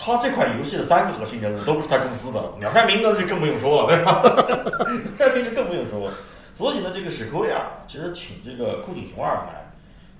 [0.00, 4.22] 他这款游戏的三个核心人物都不是他公司的， 鸟山明那就更不用说了，对吧？
[5.18, 6.14] 鸟山明就更不用说了。
[6.54, 9.70] 所以呢，这个史克威尔其实请这个库井雄二来，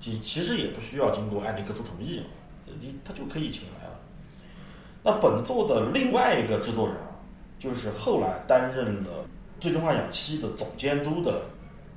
[0.01, 2.23] 其其实也不需要经过艾尼克斯同意，
[2.65, 3.95] 你他就可以请来了。
[5.01, 7.15] 那本作的另外一个制作人啊，
[7.57, 9.09] 就是后来担任了
[9.61, 11.41] 《最终幻想七》的总监督的。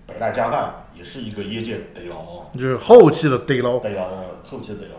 [0.04, 4.08] 北濑加饭也是一个业界得捞，就是后期的得捞，得捞，
[4.44, 4.94] 后期的得捞。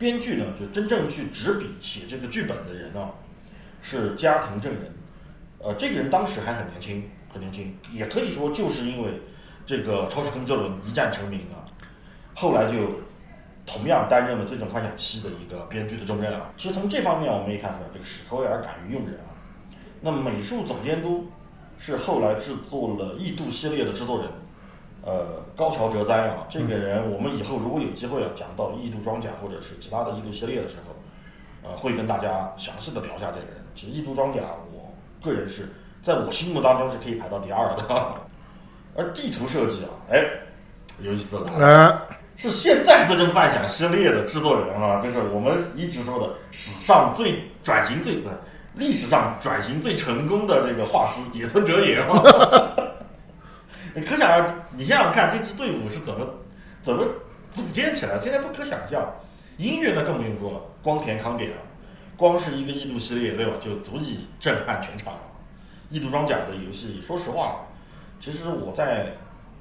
[0.00, 3.10] 编剧呢，就真正去执笔写这个剧本的人啊，
[3.82, 4.92] 是加藤正人。
[5.58, 9.20] 呃，这个人当时还很年轻，很年轻，也可以说就是因为
[9.66, 11.60] 这个《超时空之轮》一战成名啊，
[12.34, 13.02] 后来就
[13.66, 16.50] 同样担任了《最终幻想七》的一个编剧的重任啊。
[16.56, 19.36] 其实从这方面我们也看出来，这个史克威尔敢于用人啊。
[20.00, 21.30] 那美术总监督。
[21.82, 24.28] 是后来制作了《异度》系列的制作人，
[25.02, 30.94] 呃，高桥哲哉啊，这个人我们以后如果有机会啊，讲到《异度装甲》或者是其他的《异度》系列的时候，
[31.68, 33.64] 呃，会跟大家详细的聊一下这个人。
[33.74, 34.40] 其实《异度装甲》，
[34.72, 34.92] 我
[35.24, 38.14] 个人是在我心目当中是可以排到第二的。
[38.96, 40.24] 而地图设计啊，哎，
[41.00, 48.16] 有意思了，是现在《最终幻想》系列的制作人啊，就是我们一直说的史上最转型最
[48.74, 52.22] 历史上转型最成功的这个画师野村哲也啊。
[54.06, 56.26] 可想而知，你想想看，这支队伍是怎么
[56.82, 57.04] 怎么
[57.50, 58.18] 组建起来？
[58.18, 59.12] 现在不可想象。
[59.56, 61.58] 音乐那更不用说了，光田康典啊，
[62.16, 65.12] 光是一个异度系列，对吧，就足以震撼全场。
[65.90, 67.66] 异度装甲的游戏，说实话，
[68.20, 69.08] 其实我在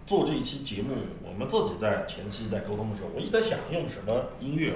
[0.06, 4.74] 做这一期节目，我们自己在前期在沟通的时候，我一直在想用什么音乐，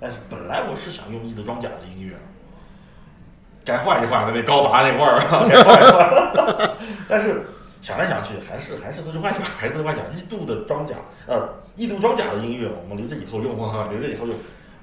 [0.00, 2.16] 但是本来我是想用异度装甲的音乐，
[3.64, 6.70] 该换一换了，那高达那味儿啊， 该换一换。
[7.08, 7.46] 但是
[7.82, 10.94] 想来想去，还是还是最终幻想，还是最终幻想，异度的装甲，
[11.26, 14.34] 呃，异度装甲的音乐，我们留着以后用啊，留着以后用。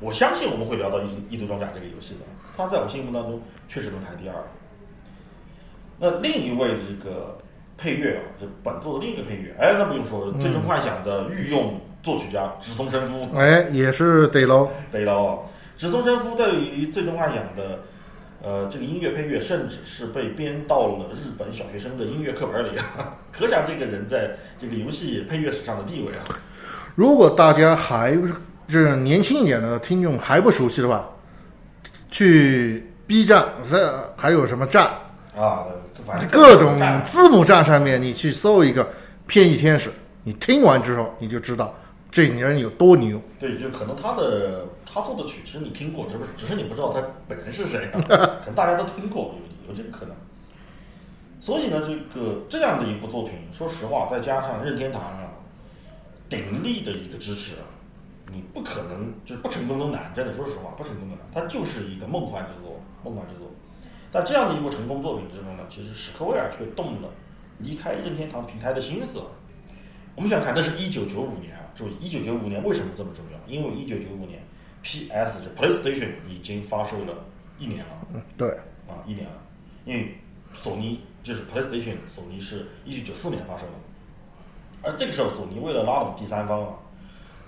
[0.02, 2.20] 我相信我们会聊到异异度装甲这个游戏的，
[2.56, 4.36] 它在我心目当中确实能排第二。
[5.98, 7.38] 那另一位这个
[7.78, 14.70] 配乐啊，就本作的另一个配乐，哎，那不用说，最终幻想的御用作曲家直松伸夫，哎，也是得喽。
[14.92, 15.40] 对喽，
[15.76, 17.80] 直松伸夫对于最终幻想的
[18.42, 26.24] 呃这个音乐配乐，甚至是被编到了日本小学生的音乐课本里啊， 可想这个人在这个游戏配乐史上的地位啊。
[26.96, 28.34] 如果大家还不是
[28.68, 31.10] 就是年轻一点的听众还不熟悉的话，
[32.12, 34.86] 去 B 站这还有什么站，
[35.36, 35.66] 啊，
[36.06, 38.88] 反正各种字母站上面，你去搜一个
[39.28, 39.92] “偏翼天使”，
[40.24, 41.74] 你听完之后你就知道
[42.12, 43.22] 这人有多牛。
[43.40, 48.02] 对，就可能他的他做的曲，其实你听过，只不是只是你不知道他本人是谁、啊，
[48.42, 50.16] 可能大家都听过，有有这个可能。
[51.42, 55.32] 所以呢，这个这样的一部作品，说实话，再加上任天堂啊
[56.28, 57.64] 鼎力的一个支持啊，
[58.32, 63.50] 你不可能就是不成功都难，真的，说实话，不成功都难，它就是一个梦幻之作，梦幻之作。
[64.12, 67.10] 但这样的一部成功作品之中呢，其实史克威尔却动了
[67.60, 69.26] 离开任天堂平台的心思了。
[70.20, 73.40] 我们想看，的是一九九五年啊，注意，一九九五年为什么这么重要？
[73.48, 74.38] 因为一九九五年
[74.84, 77.14] ，PS 就 PlayStation 已经发售了
[77.58, 78.50] 一年了嗯，对，
[78.86, 79.32] 啊，一年了。
[79.86, 80.14] 因为
[80.54, 83.72] 索尼就是 PlayStation，索尼是一九九四年发售的，
[84.90, 86.74] 而这个时候索尼为了拉拢第三方啊，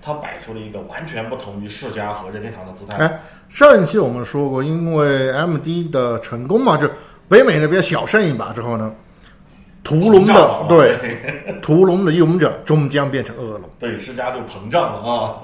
[0.00, 2.96] 他摆出了一个完全不同于世嘉和任天堂的姿态。
[2.96, 6.88] 哎，上一期我们说过，因为 MD 的成功嘛，就
[7.28, 8.94] 北美那边小胜一把之后呢，
[9.84, 10.98] 屠龙的对
[11.60, 15.34] 屠龙的勇者终将变成恶龙，对，世家就膨胀了啊。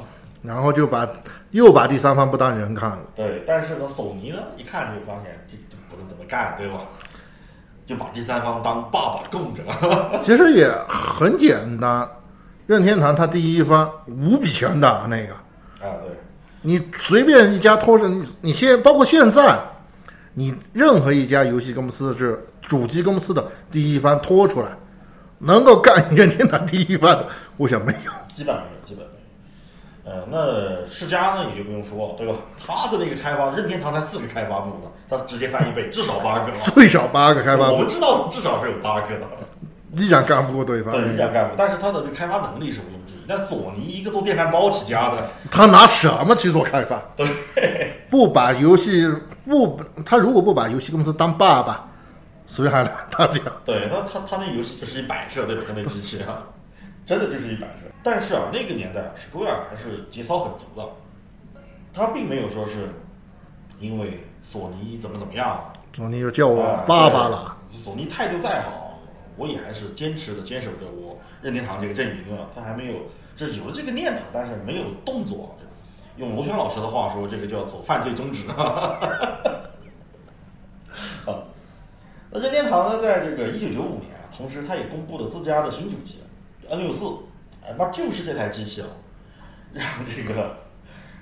[0.41, 1.07] 然后就把
[1.51, 3.07] 又把第三方不当人看了。
[3.17, 6.79] 对，但是呢，索尼呢一看就发现这这不能这么干，对吧？
[7.85, 9.63] 就把第三方当爸爸供着。
[10.23, 12.09] 其实也很简单，
[12.67, 15.33] 任天堂它第一方无比强大，那个
[15.85, 16.11] 啊，对，
[16.63, 19.59] 你随便一家拖着你，你现包括现在，
[20.39, 24.69] 你任何一家游戏公司是主机公司的第一方拖出来，
[25.39, 27.27] 能够干任天堂第一方的，
[27.59, 28.13] 我想没有。
[28.33, 30.15] 基本没有，基本没有。
[30.15, 32.35] 呃，那世嘉呢也就不用说了，对吧？
[32.57, 36.53] 它的那个开发，任天堂才四个开发部呢，它直接翻一倍，至少八个。
[36.73, 39.09] 最少八个开发部我们，知道至少是有八个，
[39.97, 40.93] 依然干不过对方。
[40.93, 43.25] 对，依然干不过，但是他的这个开发能力是毋庸置疑。
[43.27, 47.03] 那索尼一个做电饭煲起家的，他拿什么去做开发？
[47.17, 47.27] 对，
[48.11, 49.07] 不把游戏
[49.47, 51.89] 不，他如果不把游戏公司当爸爸，
[52.47, 53.45] 谁还拿他讲？
[53.65, 55.63] 对，他他他那游戏就是一摆设，对吧？
[55.67, 56.45] 他那机器啊，
[57.07, 57.85] 真的就是一摆设。
[58.03, 60.87] 但是啊，那个年代啊，史克威尔还是节操很足的，
[61.93, 62.89] 他并没有说是
[63.81, 67.57] 因为索尼怎么怎么样啊，索尼就叫我啊爸爸了。
[67.71, 68.88] 对索尼态度再好，
[69.39, 72.51] 我也还是坚持的坚守着我任天堂这个阵营啊。
[72.55, 72.95] 他还没有，
[73.37, 75.57] 这有了这个念头，但是没有动作。
[75.59, 75.71] 这个
[76.17, 78.49] 用罗旋老师的话说，这个叫做犯罪中止。
[81.25, 81.45] 啊，
[82.31, 86.19] 那任天堂呢，在这个一九九五年啊，同时他也公布了自家的新主机
[86.69, 87.07] N 六四，
[87.65, 88.89] 哎妈，就是这台机器啊，
[89.73, 90.57] 让这个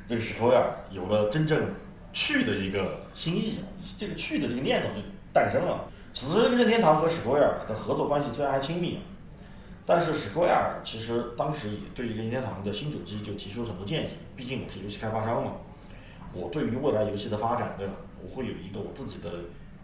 [0.08, 1.68] 这个史克威尔有了真正
[2.12, 3.58] 去的一个心意，
[3.98, 5.02] 这个去的这个念头就
[5.32, 5.84] 诞生了。
[6.18, 9.00] 此时，任天堂和史克威尔的合作关系虽然还亲密，
[9.84, 15.52] 但是史克威尔其实当时也对任天堂的新主机就提出了很多建议，毕竟我是游戏开发商嘛，
[16.32, 17.92] 我对于未来游戏的发展，对吧？
[18.24, 19.30] 我会有一个我自己的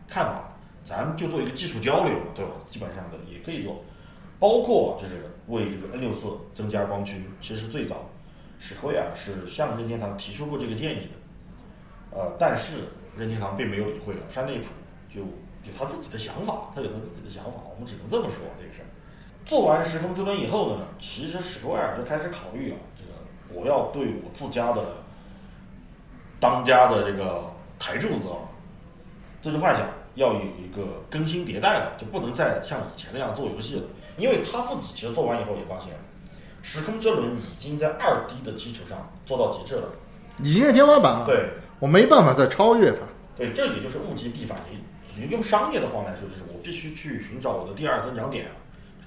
[0.08, 2.52] 看法，咱们就做一个技术交流，对吧？
[2.70, 3.84] 基本上的也可以做，
[4.38, 8.08] 包括就是为这个 N 六四增加光驱，其实最早
[8.58, 12.76] 史克威尔是向任天堂提出过这个建议的，呃，但是
[13.18, 14.68] 任天堂并没有理会了，山内溥
[15.10, 15.26] 就
[15.64, 18.86] 有他自己的想法，他有他自己的想法，我们只能这么说这个事儿。
[19.44, 24.82] 做完时空之轮以后呢，其实史克威尔就开始考虑啊，这个我要对我自家的
[26.38, 27.42] 当家的这个
[27.78, 28.38] 台柱子啊，
[29.40, 33.82] 最终幻想要有一个更新迭代了，就不能再像以前那样做游戏了。
[34.16, 35.92] 因为他自己其实做完以后也发现，
[36.62, 39.88] 时空之轮已经在二 D 的基础上做到极致了。
[40.42, 42.98] 已经是天花板了，对我没办法再超越它。
[43.36, 44.58] 对，这也就是物极必反。
[44.70, 44.78] 你
[45.30, 48.46] 用商业的话来说，就是我必须去寻找我的第二增长点，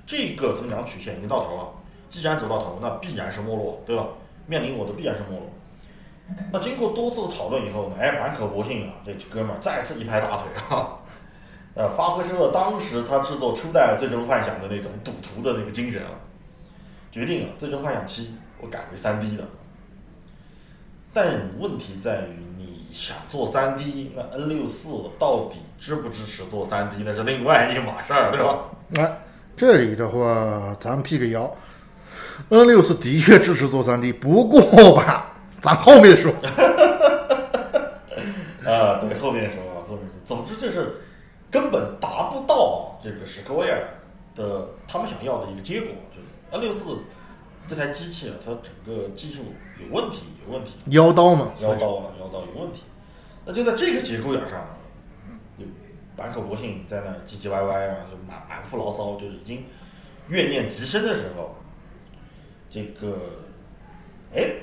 [0.05, 1.69] 这个增长曲线已经到头了。
[2.09, 4.07] 既然走到头，那必然是没落，对吧？
[4.45, 5.49] 面临我的必然是没落。
[6.51, 10.97] 那经过多次讨论以后呢，哎，满口不信啊，这哥们儿再次一拍大腿啊，
[11.75, 16.11] 呃，发挥出了当时他制作初代《最终幻想》的那种赌徒的那个精神啊，
[17.11, 18.23] 决定了《最终幻想七》
[18.61, 19.43] 我改为三 D 的。
[21.13, 24.87] 但问题在于，你想做三 D，那 N 六四
[25.19, 28.59] 到底支不支持做三 D，那是另外一码事儿，对吧？
[28.95, 29.17] 哎，
[29.55, 31.53] 这里的话，咱们辟个谣
[32.49, 35.31] ，N 六四的确支持做三 D，不过吧。
[35.61, 36.31] 咱后面说，
[38.65, 40.11] 啊，对，后面说，后面说。
[40.25, 41.01] 总之，就是
[41.49, 43.81] 根本达不到这个史克威尔
[44.35, 45.89] 的他们想要的一个结果。
[46.11, 46.83] 就是 N 六四
[47.67, 49.41] 这台机器啊，它整个技术
[49.79, 50.73] 有问题，有问题。
[50.89, 52.83] 妖刀嘛，妖刀嘛，妖刀有问题。
[53.43, 54.55] 那就在这个节骨眼上，就
[56.17, 59.63] 坂口博信在那唧唧歪歪啊，就满满腹牢骚，就是已经
[60.27, 61.55] 怨念极深的时候，
[62.69, 63.17] 这个，
[64.35, 64.55] 哎。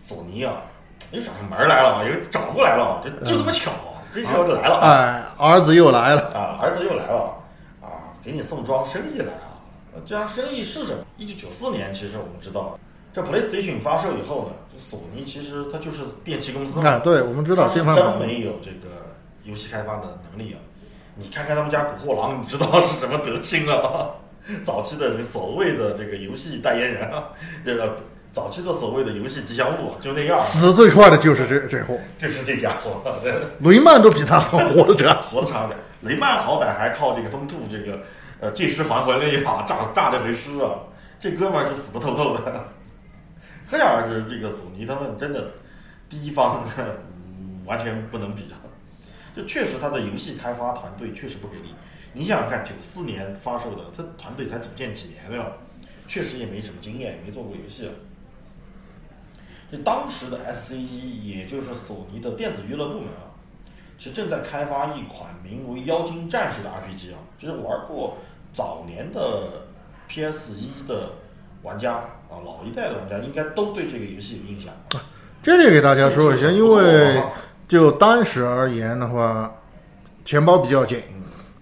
[0.00, 0.62] 索尼啊，
[1.10, 3.72] 又找上门来了啊，又找过来了啊，就就这么巧，
[4.12, 4.78] 这时候就来了。
[4.78, 7.36] 哎，儿子又来了啊，儿子又来了
[7.82, 9.58] 啊，给你送装生意来啊。
[10.06, 11.04] 这样生意是什么？
[11.18, 12.78] 一九九四年，其实我们知道，
[13.12, 17.00] 这 PlayStation 发售以后呢，索尼其实它就是电器公司嘛。
[17.00, 19.04] 对，我们知道，它是真没有这个
[19.42, 20.60] 游戏开发的能力啊。
[21.18, 24.10] 你看看他们家古惑狼， 你知道是什么德行啊？
[24.64, 27.24] 早期的这个所谓的这个游戏代言人啊，
[27.64, 27.96] 这个。
[28.30, 33.02] 早期的所谓的游戏吉祥物就那样，死最快的就是这这货，就是这家伙。
[33.60, 35.76] 雷曼都比他活得长，活得长点。
[36.02, 37.98] 雷曼好歹还靠这个风兔这个
[38.38, 40.70] 呃借尸还魂那一把炸炸这回尸啊，
[41.18, 42.64] 这哥们儿是死的透透的。
[43.68, 45.50] 可想而知，这个索尼他们真的
[46.08, 46.62] 第一方
[47.64, 48.60] 完全不能比啊。
[49.34, 51.74] 就确实他的游戏开发团队确实不给力。
[52.12, 55.52] 你想想看，九四年发售的，他团队才组建几年对吧？
[56.06, 57.90] 确实也没什么经验，也没做过游戏。
[59.70, 63.36] 就当时的 SCE，也就是索尼的电子娱乐部门啊，
[63.98, 67.20] 是正在开发一款名为《妖精战士》的 RPG 啊。
[67.36, 68.16] 就是玩过
[68.54, 69.66] 早年的
[70.08, 71.10] PS 一的
[71.62, 71.96] 玩家
[72.30, 74.72] 啊，老一代的玩家应该都对这个游戏有印象。
[75.42, 77.22] 这里给大家说一下，因为
[77.68, 79.54] 就当时而言的话，
[80.24, 81.00] 钱包比较紧，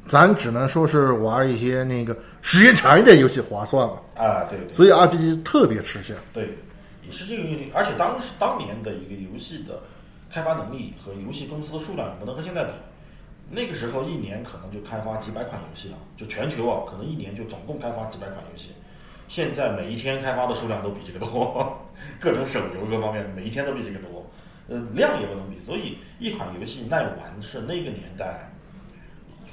[0.06, 3.94] 咱只能说是玩一些那个时间长一点游戏划算嘛。
[4.14, 4.58] 啊，对。
[4.72, 6.16] 所以 RPG 特别吃香。
[6.32, 6.56] 对。
[7.04, 9.80] 也是这个原因，而且当时当年的一个游戏的
[10.28, 12.72] 开发能力和游戏公司的数量也不能和现在比。
[13.48, 18.70] 那个时候一年可能就开发几百款游戏了，就全球啊，可能一年就总共开发几百款游戏。
[19.28, 21.78] 现在每一天开发的数量都比这个多，
[22.18, 24.15] 各种手游各方面每一天都比这个多，
[24.68, 25.58] 呃，量也不能比。
[25.64, 28.50] 所以一款游戏耐玩是那个年代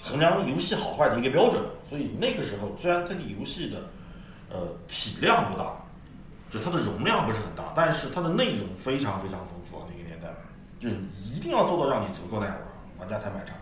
[0.01, 1.63] 衡量游戏好坏的一个标准。
[1.89, 3.77] 所以那个时候虽然它的游戏的
[4.49, 5.73] 呃体量不大。
[6.53, 9.87] 就它的容量不是很大，但是它的内容非常非常丰富啊！
[9.89, 10.27] 那个年代，
[10.79, 12.59] 就一定要做到让你足够耐玩，
[12.99, 13.55] 玩家才买账。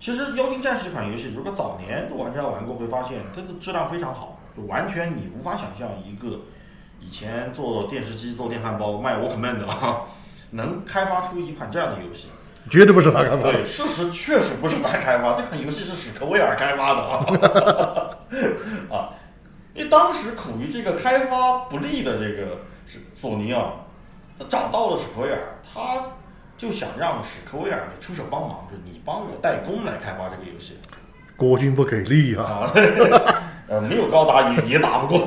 [0.00, 6.40] 其实《妖精战士》这款游戏，如果早年玩家玩过，会发现它的质量非常好，就完全你无法想象一个
[7.04, 10.02] 以前做电视机、做电饭煲卖 Walkman 的啊，
[10.50, 12.28] 能开发出一款这样的游戏，
[12.70, 13.52] 绝对不是他开发的。
[13.52, 18.16] 对，事实确实不是他开发，这款游戏是史克威尔开发的啊。
[18.96, 19.08] 啊。
[19.74, 23.72] 因为当时苦于这个开发不利的这个是索尼啊，
[24.38, 25.38] 他找到了史克威尔，
[25.72, 26.04] 他
[26.58, 30.78] 就想让史克威尔出手帮忙，就你帮我代工来开发这个游戏。
[31.38, 32.70] 国军不给力啊！
[33.66, 35.26] 呃，没有高达也也打不过，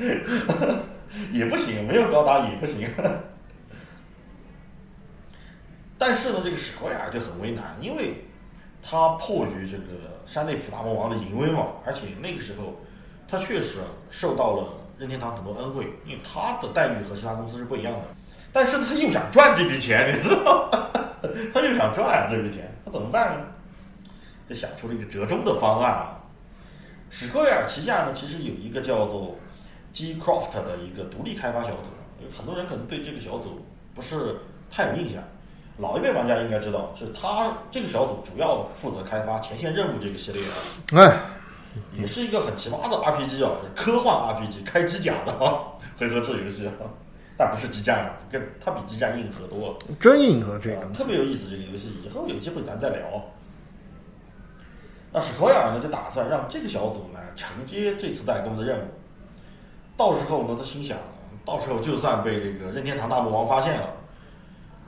[1.32, 2.88] 也不行，没有高达也不行。
[5.98, 8.24] 但是呢，这个史克威尔就很为难，因为
[8.82, 9.84] 他迫于这个。
[10.26, 12.78] 山内普大魔王的淫威嘛，而且那个时候，
[13.26, 13.78] 他确实
[14.10, 18.00] 受到了任天堂很多恩惠，因为他的待遇和其他公司是不一样的。
[18.52, 20.88] 但是他又想赚这笔钱，你知道吗？
[21.52, 23.44] 他又想赚这笔钱，他怎么办呢？
[24.48, 26.06] 就想出了一个折中的方案。
[27.08, 29.34] 史克威尔旗下呢，其实有一个叫做
[30.00, 31.90] G Croft 的一个独立开发小组，
[32.34, 33.60] 很多人可能对这个小组
[33.94, 34.36] 不是
[34.70, 35.22] 太有印象。
[35.76, 41.20] 老一辈玩家应该知道，是他这个小组主要负责开发前线任务这个系列的，哎，
[41.92, 45.32] 也是一个很奇葩的 RPG 啊，科幻 RPG，开机甲的
[45.98, 46.70] 回合制游戏，
[47.36, 49.72] 但不是机战，跟它比机战硬核多。
[49.72, 52.98] 了，真硬核这个，特别有意思这个游戏，以后有机会咱再聊。
[55.12, 58.82] 那史克威尔呢，就打算让这个小组来承接这次代工的任务，
[60.00, 60.96] 到时候呢，他心想
[61.44, 63.86] 到时候就算被这个任天堂大魔王发现了。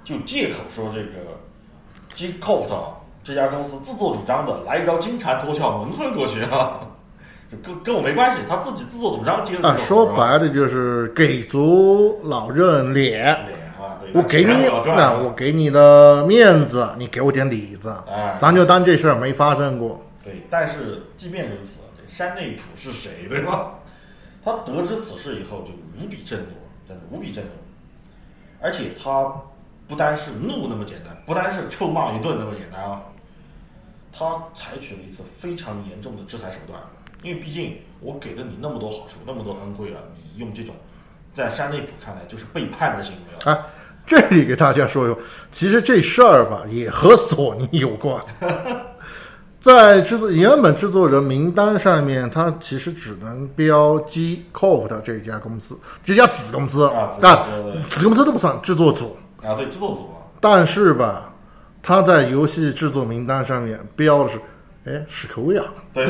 [0.03, 1.39] 就借口说这个
[2.15, 2.71] G Coft
[3.23, 6.81] 这家公司自作主张的来一招金蝉脱壳蒙混过去啊，
[7.53, 13.39] 就跟跟我没关系，他自己自作主张接的啊，说白了就是给足老任脸，
[14.15, 20.03] 我给你钱我赚那我给你的面子，你给我点里子，哎，咱就当这事儿没发生过。
[20.25, 23.75] 对，但是即便如此，这山内溥是谁，对吧？
[24.45, 26.47] 他得知此事以后就无比震怒，
[26.89, 27.51] 真的无比震怒，
[28.61, 29.33] 而且他
[29.87, 33.03] 不单是怒那么简单，不单是臭骂一顿那么简单啊，
[34.13, 36.81] 他采取了一次非常严重的制裁手段，
[37.23, 40.75] 因为毕竟我给了你那么多好处，那么多恩惠啊，你用这种，
[41.33, 43.53] 在山内普看来就是背叛的行为啊。
[43.53, 43.65] 哎，
[44.05, 45.17] 这里给大家说说，
[45.53, 48.21] 其实这事儿吧也和索尼有关。
[49.63, 57.39] 在制作原本制作人名单上面，它其实只能标 G c o f 的这家公司，这家子公司啊但
[57.89, 59.17] 子公司都不算，制作组。
[59.41, 61.33] 啊，对，制作组啊，但是吧，
[61.81, 64.41] 他在游戏制作名单上面标的是，
[64.85, 66.09] 哎，史克威尔，对，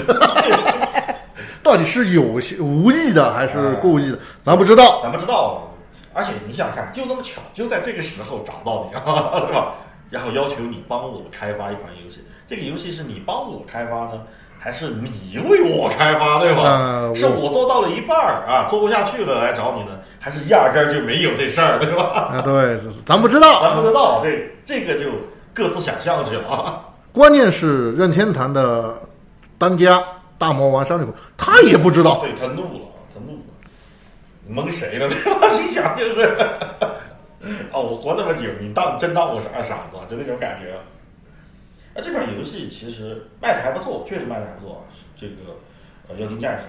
[1.62, 5.00] 到底是有些无意的还是故意的，咱不知道。
[5.03, 5.68] 咱不知道。
[6.14, 9.74] 而且你想想看，就这么巧，就在这个时候找到你，啊，对吧？
[10.11, 12.20] 然后要求你帮我开发一款游戏，
[12.53, 14.20] 这个游戏是你帮我开发呢，
[14.59, 16.62] 还是你为我开发，对吧？
[16.62, 22.05] 呃是我做到了一半儿啊，做不下去了来找你呢，还是压根儿就没有这事儿，对吧？
[22.05, 22.76] 啊，对，
[23.07, 23.62] 咱不知道。
[23.64, 25.07] 咱不知道，这这个就
[25.55, 26.84] 各自想象去了啊。
[27.11, 29.00] 关键是任天堂的
[29.57, 30.05] 当家
[30.36, 32.18] 大魔王山里虎，他也不知道。
[32.18, 33.42] 对他怒了，他怒了，
[34.46, 35.09] 蒙谁呢？
[35.09, 35.48] 对吧？
[35.48, 36.36] 心想就是，
[37.72, 40.05] 哦，我活那么久，你当真当我是二傻子啊？
[40.07, 40.74] 就那种感觉。
[41.95, 44.84] 那，这款游戏其实卖的还不错，确实卖的还不错。
[45.14, 45.34] 这个
[46.09, 46.66] 呃《妖精战士》，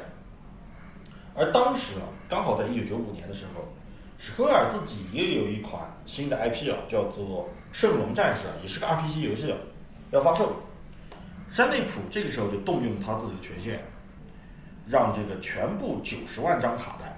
[1.33, 3.63] 而当时啊，刚好在一九九五年的时候，
[4.17, 9.57] 史克威尔自己也有一款新的 IP 啊，叫做《圣龙战士》啊，也是个 RPG 游戏啊，
[10.11, 10.53] 要发售。
[11.49, 13.79] 山内溥这个时候就动用他自己的权限，
[14.87, 17.15] 让这个全部九十万张卡带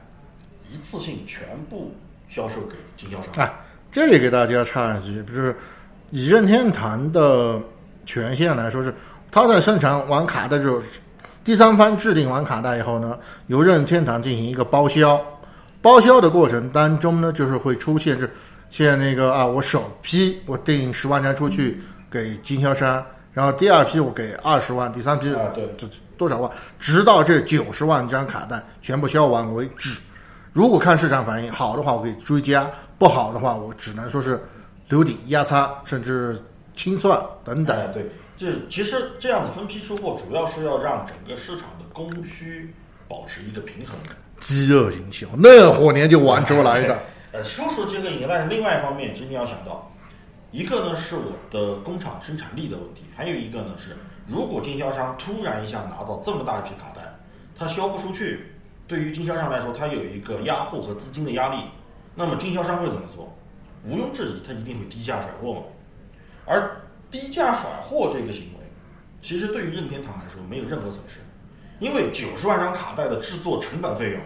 [0.69, 1.93] 一次性全部
[2.27, 3.31] 销售给经销商。
[3.37, 3.49] 哎，
[3.91, 5.55] 这里给大家插一句，就是
[6.11, 7.61] 以任天堂的
[8.05, 8.93] 权限来说是，
[9.31, 10.81] 他在生产完卡带之后，
[11.43, 15.19] 第三方制定完卡带以后呢，由任天堂进行一个包销。
[15.81, 18.27] 包销的过程当中呢，就是会出现是，
[18.71, 21.79] 现那个啊，我首批我订十万张出去
[22.09, 25.87] 给经销商，然后第二批我给二十万，第三批啊，对，这
[26.17, 26.49] 多少万，
[26.79, 29.99] 直到这九十万张卡带全部销完为止。
[30.53, 32.63] 如果看市场反应好的话，我可以追加；
[32.97, 34.41] 不好的话，我只能说是
[34.89, 36.35] 留底、压差，甚至
[36.75, 37.77] 清算等等。
[37.77, 38.05] 哎，对，
[38.37, 42.73] 这其实这样子分批出货，主要是要让整个市场的供需
[43.07, 43.95] 保持一个平衡。
[44.39, 47.01] 饥饿营销那火年就玩出来的。
[47.31, 49.91] 呃，说说饥饿营销，但是另外一方面，今天要想到，
[50.51, 53.95] 一个呢是我的工厂生产力的问题，还有一个呢是，
[54.25, 57.01] 如果经销商突然一下拿到这么大一批卡带，
[57.57, 58.45] 他销不出去，
[58.87, 61.57] 对于经销商来说，他有一个压货和资金的压力，
[62.13, 63.33] 那么经销商会怎么做？
[63.85, 65.61] 毋庸置疑，他一定会低价甩货嘛。
[66.45, 68.65] 而低价甩货这个行为，
[69.19, 71.19] 其实对于任天堂来说没有任何损失，
[71.79, 74.21] 因为九十万张卡带的制作成本费用，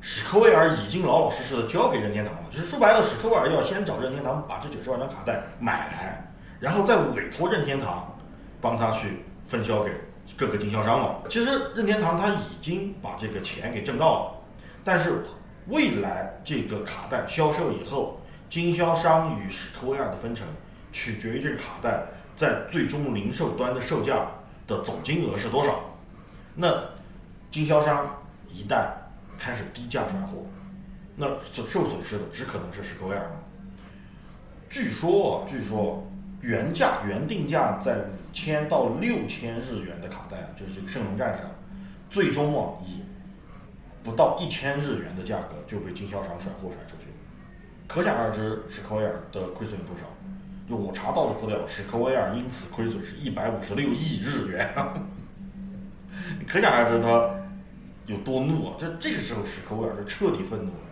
[0.00, 2.40] 史克威尔已经老老实实的交给任天堂了。
[2.50, 8.18] 就是说白了，史克威尔要先找任天堂把这九十万张卡带买来，然后再委托任天堂
[8.60, 9.92] 帮他去分销给
[10.36, 11.22] 各个经销商了。
[11.28, 14.32] 其实任天堂他已经把这个钱给挣到了，
[14.82, 15.22] 但是
[15.66, 20.46] 未来这个卡带销售以后，经销商与史克威尔的分成
[20.92, 22.02] 取决于这个卡带
[22.36, 24.26] 在最终零售端的售价
[24.66, 25.80] 的总金额是多少。
[26.54, 26.82] 那
[27.50, 28.88] 经销商一旦
[29.38, 30.38] 开始低价甩货，
[31.16, 33.30] 那受受损失的只可能是史克威尔。
[34.68, 36.06] 据说，据说
[36.40, 41.42] 原价原定价在五千到六千日元的卡带啊，就是这个《圣龙战士》，
[42.08, 43.02] 最终啊以
[44.02, 47.08] 不到一千日元的价格就被经销商甩货甩出去，
[47.88, 50.02] 可想而知史克威尔的亏损有多少。
[50.70, 54.72] 就我查到的资料，史克威尔因此亏损是一百五十六亿日元，
[56.38, 57.28] 你可想而知他
[58.06, 58.74] 有多怒啊！
[58.78, 60.86] 这这个时候史克威尔就彻底愤怒了，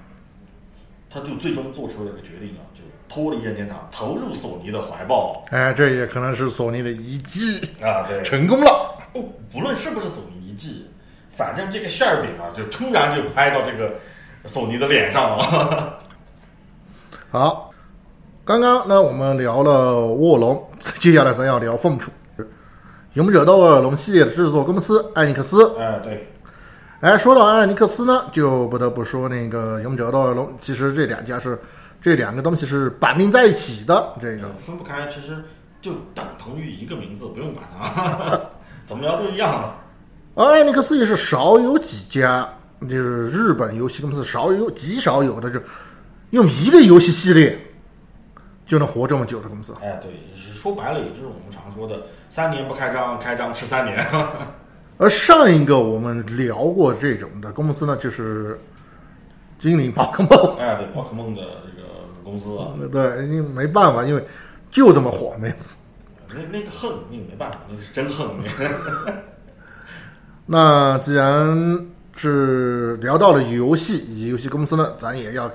[1.09, 8.05] 他就最终做出了一个决定啊，就脱离任天堂，投入索尼的怀抱哎，这也可能是索尼的一计啊！
[8.09, 8.97] 对，成功了。
[9.13, 10.91] 不不论是不是索尼一计，
[11.31, 13.95] 反正这个馅儿饼啊，就突然就拍到这个
[14.45, 15.99] 索尼的脸上了。
[17.31, 17.68] 好，
[18.49, 20.67] 刚刚呢我们聊了卧龙，
[20.99, 22.11] 接下来咱要聊凤雏。
[23.13, 26.27] 勇者斗恶龙系列的制作公司艾尼克斯，哎，对，
[27.01, 31.61] 哎，说到艾尼克斯呢，就不得不说那个勇者斗恶龙，其实这两家是
[32.01, 34.15] 这两个东西是绑定在一起的。
[34.19, 35.45] 这个分不开，其实
[35.83, 38.41] 就等同于一个名字，不用管它，
[38.89, 39.75] 怎么聊都一样的。
[40.43, 42.49] 而艾尼克斯也是少有几家，
[42.89, 45.61] 就是日本游戏公司少有极少有的，就
[46.31, 47.59] 用一个游戏系列
[48.69, 49.75] 就能活这么久的公司。
[49.83, 54.07] 哎，对，说白了，也就是我们常说的“三年不开张，开张吃三年”。
[54.99, 58.61] 而上一个我们聊过这种的公司呢，就是
[59.59, 60.57] 精灵宝可梦。
[60.59, 61.89] 哎，对，宝可梦的这个
[62.23, 62.75] 公司啊。
[62.93, 64.23] 对，因为没办法，因为
[64.71, 65.53] 就这么火，没。
[66.29, 68.37] 那那个恨，那个没办法，那个是真横。
[70.45, 75.51] 那既然是聊到了游戏以及游戏公司呢，咱也要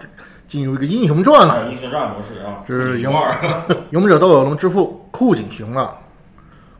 [0.47, 1.71] 进入一个英雄传了。
[1.71, 3.35] 英雄传模式啊，这是勇二，
[3.91, 5.87] 勇者斗恶龙之父酷景雄二。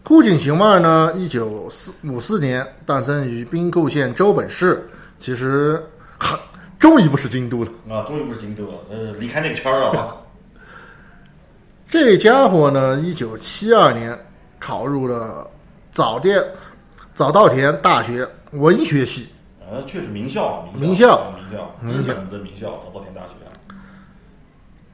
[0.04, 4.90] 酷景雄二呢，一九四五四年诞生于兵库县周本市，
[5.20, 5.82] 其实
[6.78, 10.18] 终于不是京都了啊，终于不是京都了，这是离开那个圈了啊。
[11.90, 14.20] 这家伙呢，一九七二年
[14.60, 15.50] 考入了
[15.94, 16.44] 早电
[17.16, 19.30] 早稻田大学文学系，
[19.72, 21.34] 呃，确实名校，名校，
[21.80, 23.30] 名校，日本的名校早稻田大学。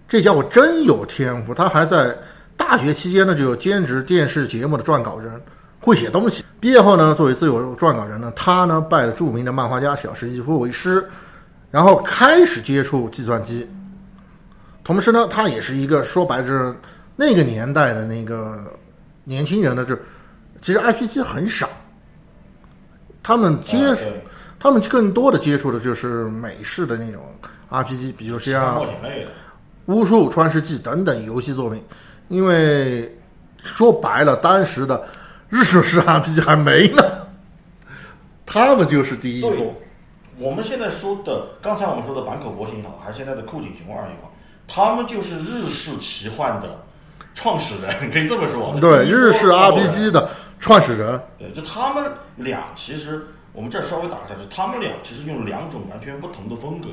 [0.10, 2.14] 这家伙真有天赋，他还在。
[2.58, 5.42] 大学期间呢，就有兼职电视节目的撰稿人，
[5.80, 6.44] 会写东西。
[6.60, 11.08] 毕业后呢，作为自由撰稿人呢，他呢拜了著名的漫画家小石一夫为师，
[11.72, 13.66] 然后开始接触计算机。
[14.84, 16.76] 同时呢，他也是一个说白了，
[17.16, 18.62] 那个年代的那个
[19.24, 19.96] 年轻人呢，就
[20.60, 21.70] 其实 IPG 很少，
[23.24, 24.04] 他们接触，
[24.60, 27.22] 他们更多的接触的就是美式的那种
[27.70, 28.86] RPG，比如像
[29.90, 31.84] 巫术、创世纪等等游戏作品。
[32.28, 33.12] 因为
[33.58, 35.04] 说白了，当时的
[35.50, 37.04] 日式 RPG 还没呢，
[38.46, 39.52] 他们就是第一波。
[40.38, 44.32] 我们现在说的，刚才我们说的坂口博行也好，还是现在的酷井雄二也好，
[44.68, 46.80] 他们就是日式奇幻的
[47.34, 48.74] 创始人，可以这么说。
[48.80, 50.30] 对，日式 RPG 的
[50.60, 51.20] 创始人。
[51.40, 56.90] 对，就他们俩，其实我们这儿稍微打一下，就他们俩其实用两种完全不同的风格，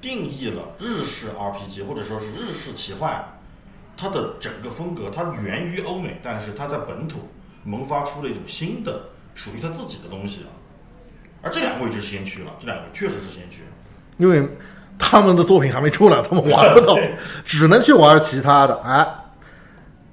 [0.00, 3.24] 定义了日式 RPG，或者说是日式奇幻。
[3.96, 7.28] 它的整个风格，它源于欧美，但是它在本土
[7.64, 9.02] 萌发出了一种新的
[9.34, 10.48] 属于它自己的东西啊。
[11.42, 13.60] 而这两位就是先驱了，这两位确实是先驱，
[14.16, 14.42] 因为
[14.98, 16.96] 他们的作品还没出来，他们玩不到，
[17.44, 18.74] 只能去玩其他的。
[18.82, 19.06] 哎，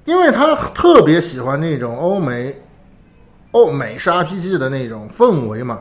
[0.03, 2.61] 因为他特别喜欢那种欧美
[3.51, 5.79] 欧美式 RPG 的那种氛围嘛，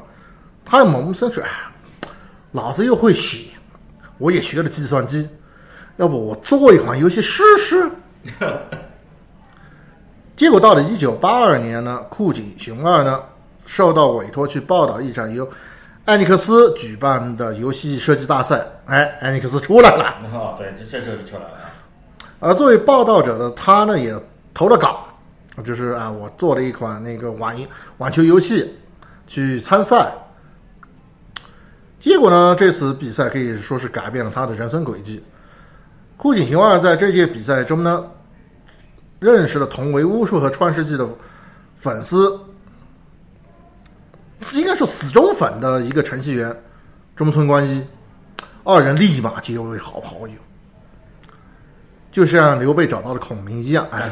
[0.64, 1.48] 他萌生出，哎，
[2.52, 3.50] 老子又会写，
[4.18, 5.28] 我也学了计算机。
[5.96, 7.90] 要不我做一款游戏试试？
[10.36, 13.22] 结果到了一九八二年呢，酷景雄二呢
[13.64, 15.48] 受到委托去报道一场由
[16.04, 18.62] 艾尼克斯举办的游戏设计大赛。
[18.84, 20.14] 哎，艾尼克斯出来了。
[20.34, 21.52] 哦，对，这这就是出来了。
[22.38, 24.14] 而作为报道者的他呢，也
[24.52, 25.06] 投了稿，
[25.64, 27.56] 就是啊，我做了一款那个网
[27.96, 28.76] 网球游戏
[29.26, 30.12] 去参赛。
[32.06, 35.20] 结果呢，这次比赛可以说是改变了他的人生轨迹。
[36.16, 38.04] 酷景雄二在这届比赛中呢，
[39.18, 41.04] 认识了同为巫术和创世纪的
[41.74, 42.38] 粉丝，
[44.54, 46.56] 应该是死忠粉的一个程序员
[47.16, 47.84] 中村光一，
[48.62, 50.34] 二人立马结为好好友，
[52.12, 53.84] 就像刘备找到了孔明一样。
[53.90, 54.08] 哎，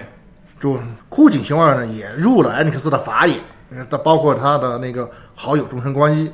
[0.58, 0.78] 就
[1.10, 3.38] 酷井雄二呢也入了艾尼克斯的法眼，
[3.90, 6.32] 他包括他的那个好友中村光一，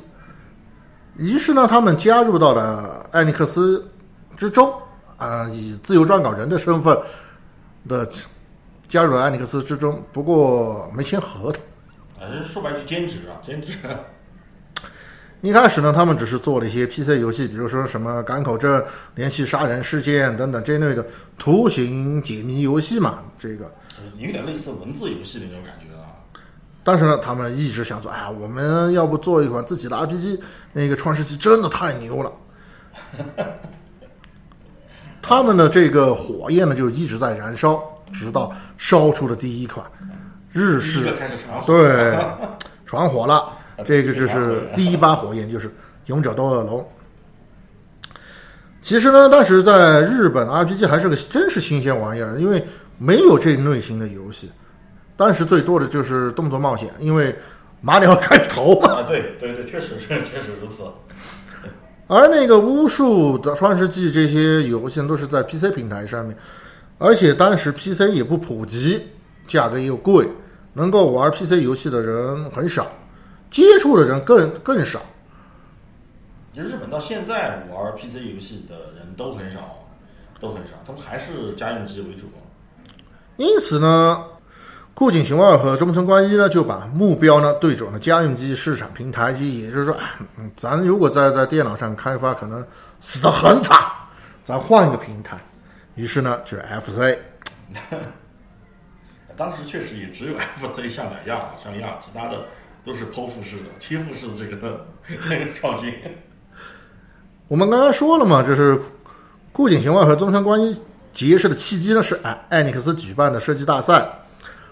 [1.17, 3.87] 于是呢，他们加入到了艾尼克斯
[4.35, 4.73] 之中。
[5.17, 6.97] 啊，以自由撰稿人的身份
[7.87, 8.09] 的
[8.87, 11.61] 加入了艾尼克斯之中，不过没签合同。
[12.19, 13.77] 啊，说白就兼职啊，兼职。
[15.41, 18.83] 一开始呢，他们只是做了一些 PC 游戏，比如说什么港口镇
[19.13, 21.05] 连续杀人事件等等这类的
[21.37, 23.19] 图形解谜游戏嘛。
[23.37, 23.71] 这个
[24.17, 25.90] 有点类似文字游戏的那种感觉啊。
[26.83, 30.39] 但是呢，他们一直想做，哎呀，我们要不做一款自己的 RPG？
[30.73, 32.31] 那个创世纪真的太牛了。
[35.21, 37.79] 他们的这个火焰呢，就一直在燃烧，
[38.11, 39.85] 直到烧出了第一款
[40.51, 41.13] 日式，
[41.67, 42.17] 对，
[42.85, 43.49] 传火了。
[43.85, 45.67] 这个就是第一把火焰，就是
[46.07, 46.79] 《勇者斗恶龙》。
[48.81, 52.65] 其实呢，当时在日本 RPG 还是个真是新鲜玩意儿，因为
[52.97, 54.51] 没有这类型的游戏。
[55.21, 57.37] 当时最多的就是动作冒险，因为
[57.79, 58.91] 马里奥开头嘛。
[58.91, 60.85] 啊，对对对，确实是， 确实如此。
[62.07, 66.35] 而那个巫术的创世纪这些游戏都是在 PC 平台上面，
[66.97, 69.09] 而且当时 PC 也不普及，
[69.45, 70.27] 价格又贵，
[70.73, 72.87] 能够玩 PC 游戏的人很少，
[73.51, 74.99] 接触的人更更少。
[76.51, 79.85] 就日本到现在玩 PC 游戏的人都很少，
[80.39, 82.25] 都很少，他们还是家用机为主。
[83.37, 84.25] 因此呢，
[84.93, 90.05] 酷景雄二和中村光一呢就把目标呢对准了家用机市场平台机，也就是说，哎
[90.37, 92.65] 嗯咱如果在在电脑上开发，可能
[92.99, 93.77] 死得很惨，
[94.43, 95.37] 咱换一个平台。
[95.95, 97.17] 于是呢，就是 FC。
[99.35, 102.45] 当时确实也只有 FC 像两样啊，像样，其他的
[102.85, 105.91] 都是剖腹式的、切腹式的这个这个创新。
[107.47, 108.79] 我们刚刚说了嘛，就是
[109.51, 110.79] 顾景雄二和中村光一
[111.13, 114.07] 结识的契机呢，是艾艾尼克斯举办的设计大赛，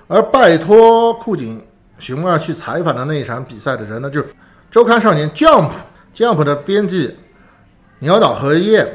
[0.10, 1.64] 而拜托库景
[2.00, 4.28] 熊二去采访的那一场比赛的人呢，就是
[4.72, 5.70] 周刊少年 Jump
[6.16, 7.16] Jump 的编辑
[8.00, 8.88] 鸟岛和彦。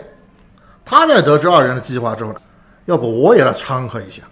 [0.84, 2.40] 他在得知二人的计划之后呢，
[2.86, 4.24] 要不我也来掺和一下，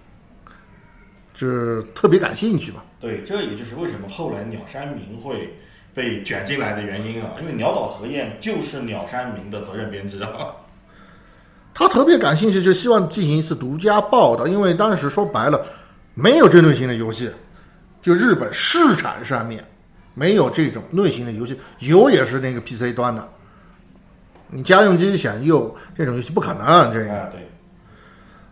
[1.32, 2.84] 就是特别感兴趣吧。
[3.00, 5.56] 对，这也就是为什么后来鸟山明会
[5.94, 10.48] 被卷进来的原因啊，因为鸟岛和彦就是鸟山明的责任编辑啊。
[11.72, 15.64] 他特别感兴趣，就希望进行一次独家报道，因为当时说白了，
[16.14, 17.30] 没有针对性的游戏，
[18.00, 19.64] 就日本市场上面
[20.14, 23.26] 没有这种类型的游戏，有也是那个 PC 端的，
[24.48, 27.12] 你家用机想用这种游戏不可能，这个。
[27.12, 27.48] 啊，对，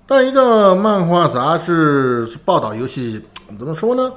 [0.06, 3.22] 但一个漫画杂志报道游戏，
[3.58, 4.11] 怎么说呢？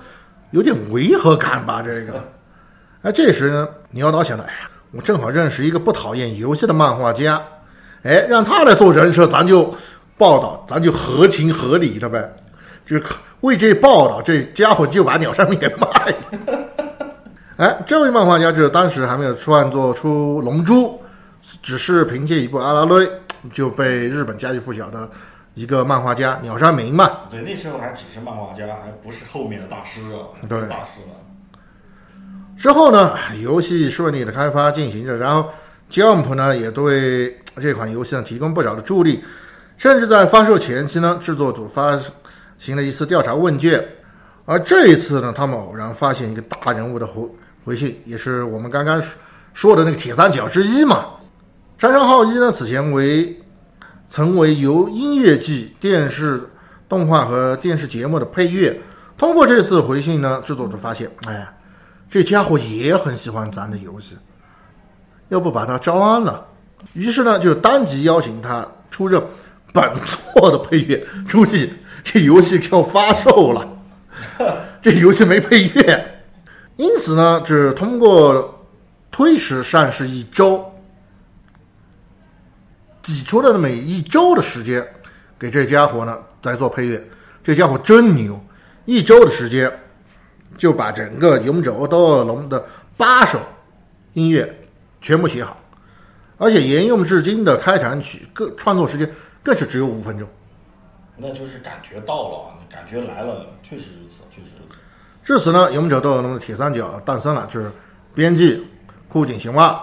[0.51, 1.81] 有点违和感吧？
[1.81, 2.23] 这个，
[3.03, 7.41] 哎，这时呢，鸟岛想到，哎呀，我正好认识一个不讨厌游戏的漫画家，
[8.03, 9.75] 哎，让他来做人设，咱就
[10.17, 12.33] 报道，咱就合情合理的呗。
[12.85, 13.03] 就是
[13.41, 16.59] 为这报道，这家伙就把鸟山明给卖了。
[17.57, 20.87] 哎，这位漫画家就是当时还没有创作出《龙珠》，
[21.61, 22.95] 只是凭借一部《阿拉蕾》
[23.53, 25.07] 就被日本家喻户晓的
[25.53, 27.11] 一个漫画家鸟山明嘛。
[27.29, 31.15] 对，那时候还只是漫画家，还不是后面的大师啊，对大师了。
[32.57, 35.49] 之后呢，游戏顺利的开发进行着，然后
[35.91, 39.23] Jump 呢也对这款游戏呢提供不少的助力，
[39.77, 41.99] 甚至在发售前期呢，制作组发
[42.57, 43.83] 行了一次调查问卷，
[44.45, 47.27] 而这一次呢，他们偶然发现一个大人物的回
[47.65, 49.01] 回信，也是我们刚刚
[49.53, 51.05] 说的那个铁三角之一嘛。
[51.77, 53.35] 山上浩一呢，此前为
[54.09, 56.41] 曾为由音乐剧、电视
[56.87, 58.79] 动画和电视节目的配乐。
[59.17, 61.51] 通过这次回信呢，制作组发现，哎呀。
[62.09, 64.15] 这家伙也很喜欢咱的游戏，
[65.29, 66.45] 要不把他招安了？
[66.93, 69.19] 于是呢，就当即邀请他出任
[69.73, 69.83] 本
[70.35, 71.03] 作的配乐。
[71.27, 71.67] 注意，
[72.03, 73.67] 这游戏要发售了，
[74.81, 76.23] 这游戏没配乐，
[76.75, 78.67] 因此呢，只通过
[79.09, 80.63] 推迟上市一周，
[83.01, 84.85] 挤出了那么一周的时间，
[85.39, 87.03] 给这家伙呢来做配乐。
[87.43, 88.39] 这家伙真牛，
[88.85, 89.71] 一周的时间。
[90.55, 92.63] 就把整个《勇者斗恶龙》的
[92.95, 93.39] 八首
[94.13, 94.47] 音乐
[95.01, 95.59] 全部写好，
[96.37, 100.29] 而且沿用至今的开场曲，各创作时间更是只有五分钟。
[101.15, 104.79] 那就是感觉到了，感觉来了，确实如此，确实如此。
[105.23, 107.71] 至此呢，《勇者斗恶龙》的铁三角诞生了，就是
[108.13, 108.65] 编辑
[109.07, 109.75] 枯井雄二，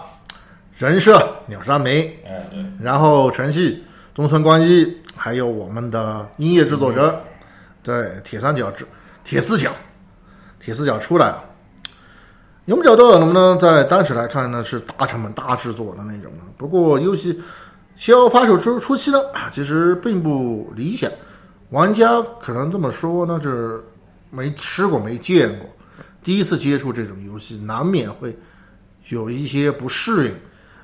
[0.77, 3.83] 人设鸟山明，哎对，然后程序
[4.15, 7.15] 中村光一，还有我们的音乐制作人，
[7.83, 8.87] 对铁三角之
[9.25, 9.71] 铁四角。
[10.63, 11.43] 铁四角出来了，
[12.67, 16.45] 《勇者斗恶龙》呢，在当时来看呢是大成本、大制作的那种的。
[16.59, 17.41] 不过游戏
[18.01, 19.19] 销发售初初期呢，
[19.53, 21.13] 其实并不理想，
[21.69, 23.85] 玩家可能这么说呢，是
[24.31, 25.69] 没吃过、没见过，
[26.23, 28.35] 第一次接触这种游戏，难免会
[29.11, 30.35] 有一些不适应。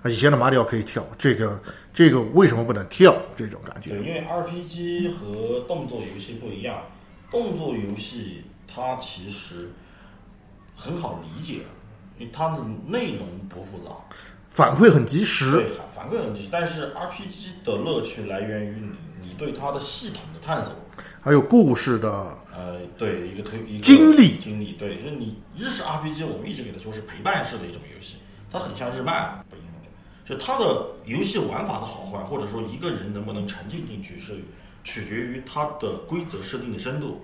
[0.02, 1.58] 啊，以前的马里奥可以跳，这个
[1.90, 3.16] 这个为什么不能跳？
[3.34, 3.92] 这种感觉。
[3.92, 6.82] 对，因为 RPG 和动作游戏不一样，
[7.30, 8.44] 动作游戏。
[8.68, 9.70] 它其实
[10.74, 11.60] 很好理解，
[12.18, 13.90] 因为它的内容不复杂，
[14.56, 15.52] 反馈很及时。
[15.52, 16.48] 对，反馈很及时。
[16.50, 18.80] 但是 RPG 的乐趣来源于
[19.20, 20.72] 你你对它的系统的探索，
[21.20, 22.08] 还有故事的
[22.54, 24.72] 呃，对一个推一个经历经历。
[24.72, 28.16] 对，就是你日式 RPG，我们一直给它说是陪伴式的一种游戏，
[28.50, 29.90] 它很像日漫，不一样的。
[30.24, 34.32] 就它的游戏玩法的好坏，或者说一个人能不能沉浸进去，是
[34.82, 37.20] 取决于它的规则设定的深度。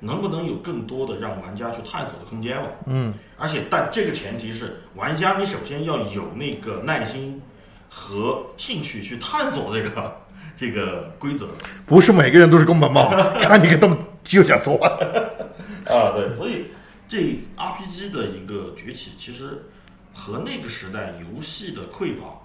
[0.00, 2.70] 能不能有更多的让玩家去探索的空间了？
[2.86, 7.40] 嗯，而且但这个前提是玩家你首先要有那个耐心
[7.88, 10.16] 和兴趣去探索这个
[10.56, 11.48] 这个规则。
[11.86, 13.08] 不是每个人都是宫本茂，
[13.40, 14.76] 看你个动就想做。
[15.86, 16.66] 啊，对，所以
[17.08, 19.64] 这 RPG 的一个崛起，其实
[20.12, 22.38] 和那个时代游戏的匮乏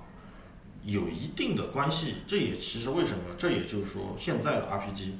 [0.83, 2.15] 有一定的关系。
[2.27, 3.23] 这也其实为什么？
[3.37, 5.11] 这也就是说现在的 RPG。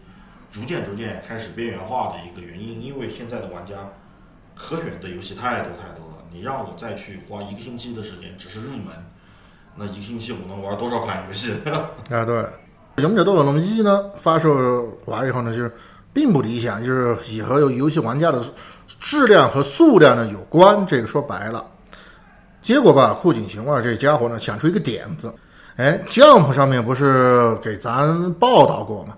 [0.51, 3.73] 逐渐逐渐开始边缘化的一个原因，因为现在的玩家
[4.53, 6.17] 可选的游戏太多太多了。
[6.29, 8.87] 你让我再去花一个星期的时间只是入门，
[9.75, 11.53] 那一个星期我能玩多少款游戏？
[12.11, 12.45] 啊，对。
[13.01, 15.73] 《勇者斗恶龙一》呢发售完以后呢，就是
[16.11, 18.43] 并不理想，就是也和游戏玩家的
[18.99, 20.85] 质量和数量呢有关。
[20.85, 21.65] 这个说白了，
[22.61, 25.33] 结果吧，酷井雄二这家伙呢想出一个点子，
[25.77, 29.15] 哎，Jump 上面不是给咱报道过吗？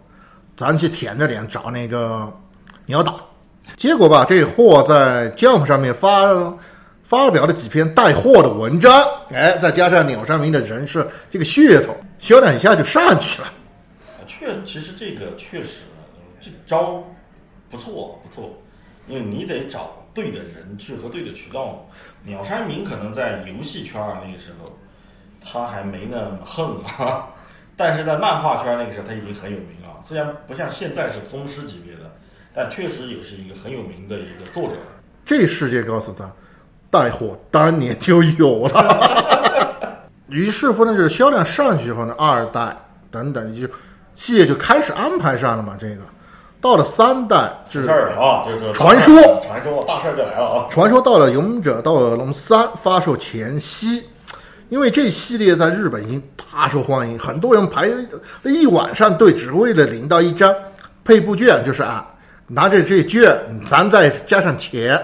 [0.63, 2.31] 咱去舔着脸找那个
[2.85, 3.15] 鸟打，
[3.75, 6.23] 结果吧，这货在 Jump 上面发
[7.03, 13.49] 发表了几篇带货的文章，哎，再加上鸟山明的人设这个噱头，销量一下就上去了。
[14.25, 15.81] 确，其实这个确实，
[16.39, 17.03] 这招
[17.69, 18.49] 不错不错，
[19.07, 21.85] 因为你得找对的人去和对的渠道。
[22.23, 24.71] 鸟山明可能在游戏圈儿那个时候，
[25.43, 27.27] 他还没那么横啊，
[27.75, 29.82] 但是在漫画圈那个时候他已经很有名。
[30.03, 32.01] 虽然不像现在是宗师级别的，
[32.53, 34.75] 但确实也是一个很有名的一个作者。
[35.25, 36.29] 这世界告诉咱，
[36.89, 40.03] 带货当年就有了。
[40.27, 42.75] 于是乎呢，这销量上去以后呢，二代
[43.09, 43.67] 等等就。
[44.15, 46.03] 系列就开始安排上了嘛，这个
[46.61, 50.67] 到了三代这事儿了啊，就是传说，传说大事就来了啊！
[50.69, 54.03] 传说到了《勇者斗恶龙三》发售前夕，
[54.73, 56.19] 因为这系列在日本已经
[56.51, 57.87] 大受欢迎，很多人排
[58.41, 60.51] 一晚上队，只为了领到一张
[61.03, 62.03] 配布券，就是啊，
[62.47, 64.99] 拿着这券，咱再加上钱，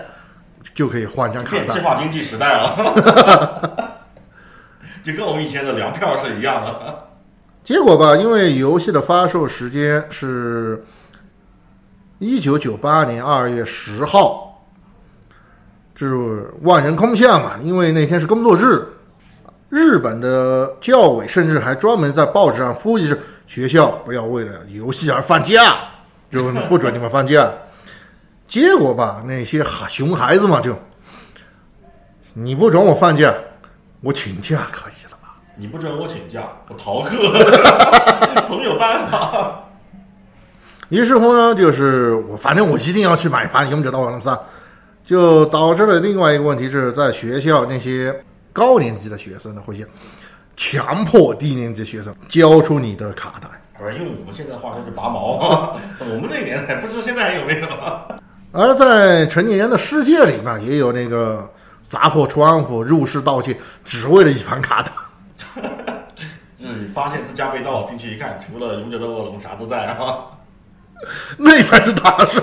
[0.74, 1.68] 就可以换张卡片。
[1.68, 4.00] 计划经济时代了，
[5.06, 7.06] 就跟我们以前的粮票是一样的。
[7.64, 10.84] 结果吧，因为游戏的发售时间是
[12.18, 14.66] 一九九八年二月十号，
[15.94, 17.52] 就是万人空巷嘛。
[17.62, 18.84] 因为那天是工作日，
[19.70, 25.78] 日本的教委甚至还专门在报纸上呼吁着学校不要为了游戏而放假，
[26.32, 27.48] 就不准你们放假。
[28.48, 30.76] 结果吧，那些熊孩子嘛，就
[32.34, 33.34] 你不准我放假，
[34.02, 35.36] 我请假可以了吧。
[35.56, 37.16] 你不准我请假，我逃课，
[38.48, 39.64] 总有办法。
[40.90, 44.34] 于是乎呢，就是我反正我一定要去买盘《勇者斗恶龙三》，
[45.06, 49.76] 就导致了另外一个问题是在学校那些高年级的学生呢，会
[50.56, 53.47] 强迫低年级学生交出你的卡带。
[53.97, 55.78] 用我们现在话说就拔毛。
[56.00, 57.68] 我们那年代不知道现在还有没有。
[58.52, 61.50] 而在成年人的世界里面，也有那个
[61.82, 64.91] 砸破窗户入室盗窃，只为了一盘卡带。
[66.60, 70.26] 是发现自家被盗，进去一看，除了勇者的恶龙，啥都在啊！
[71.38, 72.41] 那才是大事，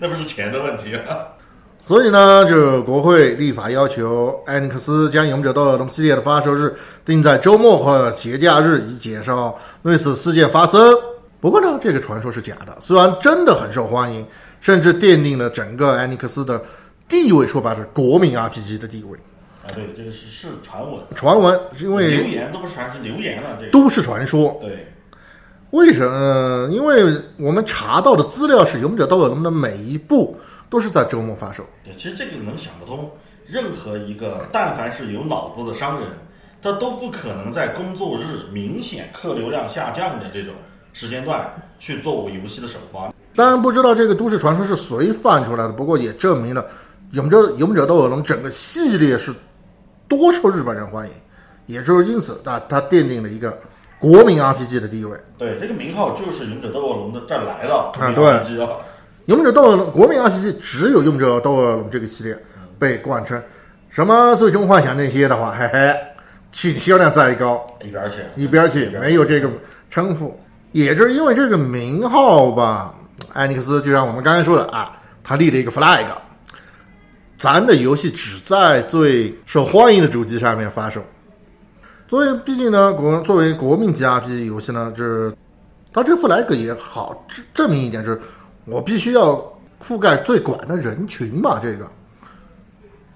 [0.00, 1.22] 那不是钱的问题啊！
[1.86, 6.74] 所以呢，就国会立法要求艾尼克斯将勇者斗恶龙系列的发售日
[7.04, 10.80] 定在周末或节假日，以减少类似事件发生。
[11.40, 14.26] 不过呢，这个传说是假的，虽然真的很受欢迎，
[14.62, 16.58] 甚至奠定了整个艾尼克斯的
[17.06, 19.18] 地位，说白了，国民 RPG 的地位。
[19.62, 24.58] 啊，对，这个是是传闻，传闻是因为流言都不是传，是流言了，这都市传说。
[24.62, 24.86] 对，
[25.70, 26.68] 为什么？
[26.70, 30.34] 因为我们查到的资料是《勇者斗恶龙》的每一部
[30.68, 31.64] 都是在周末发售。
[31.84, 33.10] 对，其实这个能想得通。
[33.46, 36.08] 任何一个但凡是有脑子的商人，
[36.62, 40.54] 他都不可能在工作日明显客流量下降的这种
[40.92, 43.12] 时间段去做游戏的首发。
[43.34, 46.62] 当然不知道这个都市传说是谁放出来的，不过也证明了
[47.12, 49.34] 《勇者勇者斗恶龙》整个系列是。
[50.06, 51.12] 多受日本人欢迎，
[51.64, 53.58] 也就是因此，啊，它奠定了一个
[53.98, 55.18] 国民 RPG 的地位。
[55.38, 57.90] 对，这个名号就是《勇者斗恶龙》的这儿来的啊。
[58.14, 58.24] 对，
[59.26, 62.38] 《勇者斗恶龙》国民 RPG 只有《勇者斗恶龙》这个系列
[62.78, 63.42] 被冠称，
[63.88, 65.96] 什么最终幻想那些的话，嘿嘿，
[66.52, 69.48] 去销量再高，一边去，一边去，没有这个
[69.90, 70.38] 称呼。
[70.72, 72.94] 也就是因为这个名号吧，
[73.32, 76.06] 艾尼克斯就像我们刚才说的啊，他立了一个 flag。
[77.38, 81.02] 咱的游戏只在最受欢迎的主机上面发售，
[82.08, 85.32] 所以毕竟呢，国作为国民级 RPG 游戏呢，这
[85.92, 88.20] 他这 flag 也好证证明一点，就是
[88.64, 89.34] 我必须要
[89.82, 91.60] 覆盖最广的人群吧。
[91.62, 91.86] 这个，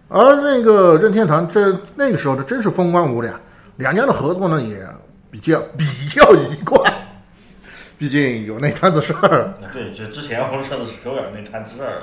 [0.09, 3.38] 而那个任天堂这那个时候的真是风光无两，
[3.76, 4.86] 两家的合作呢也
[5.30, 6.80] 比较比较愉快，
[7.99, 9.53] 毕竟有那摊子事儿。
[9.72, 12.03] 对，就之前我们说的是狗眼那摊子事儿。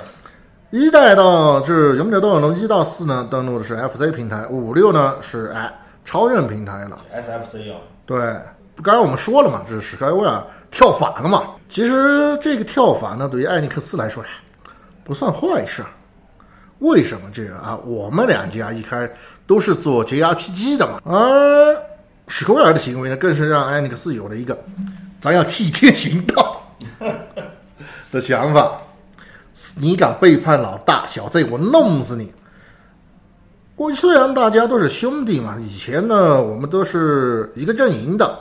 [0.70, 5.72] 一代到这《勇者斗恶龙》一到四呢，登录的是 FC 平台；五六呢是哎
[6.04, 6.98] 超任平台了。
[7.14, 7.78] SFC 啊。
[8.04, 8.18] 对，
[8.82, 10.42] 刚才我们说了嘛，这是史盖威尔
[10.76, 11.44] 跳法了嘛。
[11.70, 14.28] 其实这个跳法呢，对于艾尼克斯来说呀，
[15.04, 15.82] 不算坏事。
[16.80, 17.74] 为什么这个啊？
[17.86, 19.10] 我们两家一开
[19.46, 21.74] 都是做 JRPG 的嘛，而
[22.28, 24.56] 史克威尔的行为呢，更是让艾尼克斯有了一个
[25.18, 26.60] 咱要替天行道
[28.12, 28.78] 的想法。
[29.74, 32.30] 你敢背叛老大，小子，我弄死你！
[33.74, 38.38] 过去虽然大家都是兄弟嘛，以前呢我们都是一个阵营的，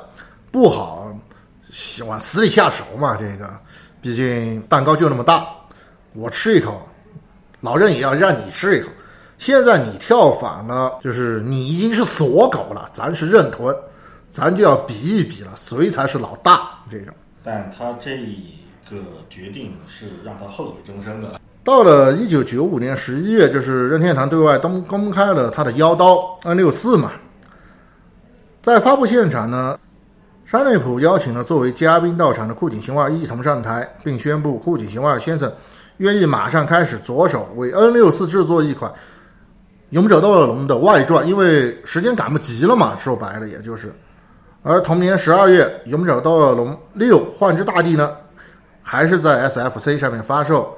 [0.52, 1.05] 不好
[2.08, 3.16] 往死里下手嘛。
[3.16, 3.50] 这个，
[4.02, 5.48] 毕竟蛋糕就那么大，
[6.14, 6.88] 我吃一口，
[7.62, 8.90] 老任也要让你吃一口。
[9.38, 13.76] 现在你跳反了，就是你已经是锁狗了，咱是认屯，
[14.32, 16.70] 咱就要比一比了，谁才是老大？
[16.90, 17.14] 这种。
[17.44, 18.18] 但他这
[18.90, 18.98] 个
[19.30, 21.40] 决定是让他后悔终生的。
[21.64, 27.12] 到了一九九五年十一月，就是任天堂对外公公开了他的妖刀 N 六四嘛。
[28.62, 29.78] 在发布现场呢，
[30.46, 35.52] 山内普邀请了作为嘉宾到场的库井行二一同上台，并宣布库井行二先生
[35.98, 38.92] 愿意马上开始着手为 N 六四制作一款。
[39.90, 43.92] 勇者斗恶龙的外传，因为时间赶不及了嘛，说白了也就是。
[44.62, 48.12] 而同年十二月，勇者斗恶龙六幻之大地呢，
[48.84, 50.76] 还是在 SFC 上面发售，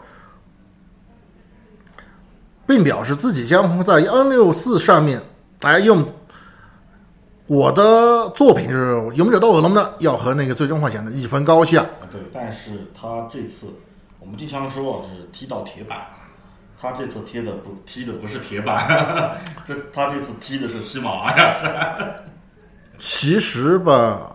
[2.66, 5.22] 并表示自己将在 N 六四上面
[5.62, 6.06] 来用
[7.48, 11.86] 我的作品是勇者斗恶龙呢，要和那个最终幻想的一分高下。
[12.12, 13.68] 对，但是他这次
[14.20, 15.98] 我们经常说是踢到铁板。
[16.80, 19.36] 他这次贴的不踢的不是铁板，
[19.66, 22.24] 这他这次踢的是喜马拉雅山。
[23.00, 24.32] 其实吧，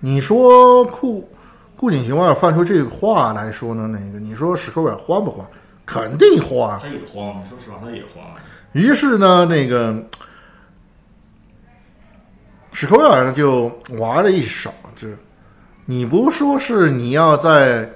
[0.00, 1.28] 你说库
[1.76, 5.46] 库井行二放出这个话来说呢，那个你说史克威尔慌不慌？
[5.84, 6.80] 肯定慌。
[6.80, 8.24] 他也慌，说实话他也慌。
[8.72, 9.94] 于是呢，那个
[12.78, 15.16] 史克威尔呢就玩了一手，就是
[15.86, 17.90] 你不说是你要在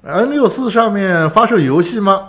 [0.00, 2.26] N 六四上面发售游戏吗？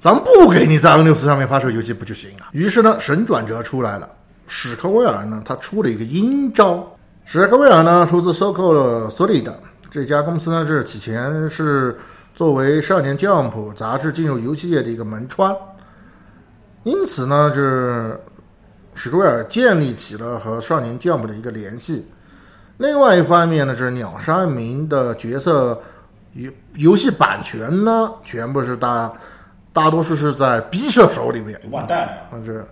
[0.00, 2.46] 咱不给你在 N 六四上面发售游戏不就行了？
[2.50, 4.10] 于是呢，神转折出来了。
[4.48, 6.84] 史克威尔呢，他出了一个阴招。
[7.24, 9.48] 史克威尔呢，出资收购了 Solid
[9.88, 11.96] 这家公司呢，是此前是
[12.34, 15.56] 作为少年 Jump 杂志进入游戏业的一个门窗。
[16.82, 18.20] 因此呢，是
[19.02, 22.06] 史克威尔建立起了和少年 Jump 的一个联系。
[22.76, 25.80] 另外一方面呢，是鸟山明的角色
[26.34, 29.10] 游游戏版权呢，全部是大。
[29.72, 32.62] 大多数是在 B 社手里面，万代啊，这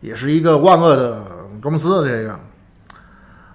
[0.00, 1.22] 也是一个万恶的
[1.62, 2.04] 公司。
[2.04, 2.36] 这个，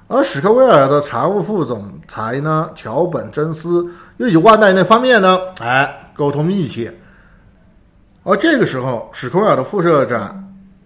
[0.08, 6.94] 而史克威尔的常务副总裁呢，桥本真司又与万代那方面呢，哎，沟通密切。
[8.24, 10.43] 而这个时候，史克威尔的副社长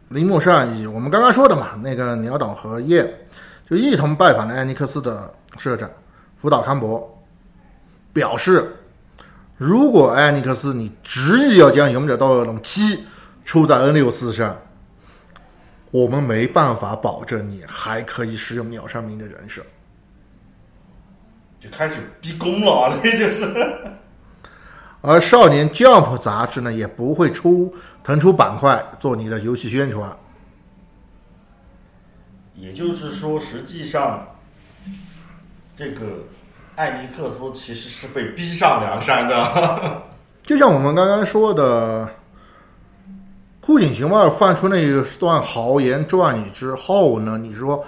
[0.10, 3.26] 铃木善以我们刚刚说的嘛，那个鸟岛和叶
[3.70, 5.90] 就一同拜访了艾尼克斯的社长
[6.38, 7.24] 福岛康博，
[8.14, 8.74] 表示。
[9.60, 12.96] 如果艾尼克斯你执意要将《勇者斗恶龙七》
[13.44, 14.56] 出在 N 六四上，
[15.90, 19.64] 我们没办法保证你还可以使用鸟山明的人设，
[21.60, 23.52] 就开始逼宫了，这就是。
[25.02, 27.74] 而少年 Jump 杂志呢，也不会出
[28.08, 30.10] 腾出板块做你的游戏宣传。
[32.56, 34.26] 也就是说，实际上
[35.76, 36.02] 这个。
[36.78, 40.04] 艾尼克斯其实是被逼上梁山的，
[40.46, 42.08] 就像我们刚刚说的，
[43.60, 47.84] 枯井熊二放出那一段豪言壮语之后呢，你说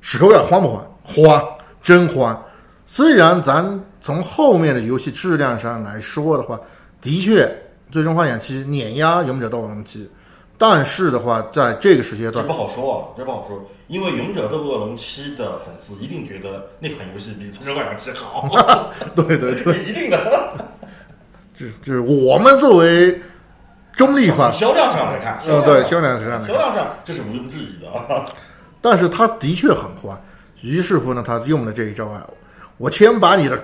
[0.00, 0.84] 史克威尔慌不慌？
[1.04, 1.48] 慌，
[1.80, 2.44] 真慌。
[2.84, 6.58] 虽然咱从后面的游戏质量上来说的话，
[7.00, 7.56] 的确
[7.90, 10.10] 最终幻想七碾压勇者斗恶龙七，
[10.58, 13.64] 但是的话，在这个时间段，这不好说啊，这不好说。
[13.88, 20.52] 因为《勇者斗恶龙七》的粉丝一定觉得那款游戏比《最终幻想七》好，对 对对， 一定的。
[21.56, 23.20] 就就是我们作为
[23.92, 28.26] 中立方，销量上来看，嗯，对，销量上来看，销量上这是毋庸置疑的啊。
[28.80, 30.20] 但是他的确很欢，
[30.62, 32.26] 于是乎呢，他用了这一招啊，
[32.76, 33.58] 我先把你的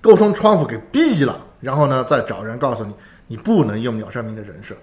[0.00, 2.92] 沟通窗户给闭了，然后呢，再找人告诉你，
[3.32, 4.76] 你不能用鸟山明的人设。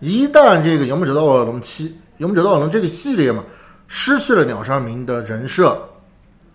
[0.00, 1.88] 一旦这个《勇者斗恶龙七》
[2.18, 3.42] 《勇者斗恶龙》这个系列嘛。
[3.88, 5.80] 失去了鸟山明的人设，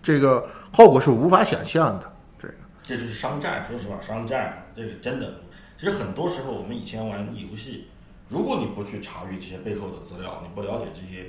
[0.02, 2.12] 这个后果是无法想象的。
[2.38, 5.34] 这个这就是商战，说实话，商战这个真的。
[5.78, 7.88] 其实很多时候，我们以前玩游戏，
[8.28, 11.24] 如果你不去查阅这些背后的资料，你不了解这些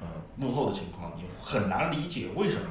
[0.00, 2.66] 呃幕后的情况，你很难理解为什么。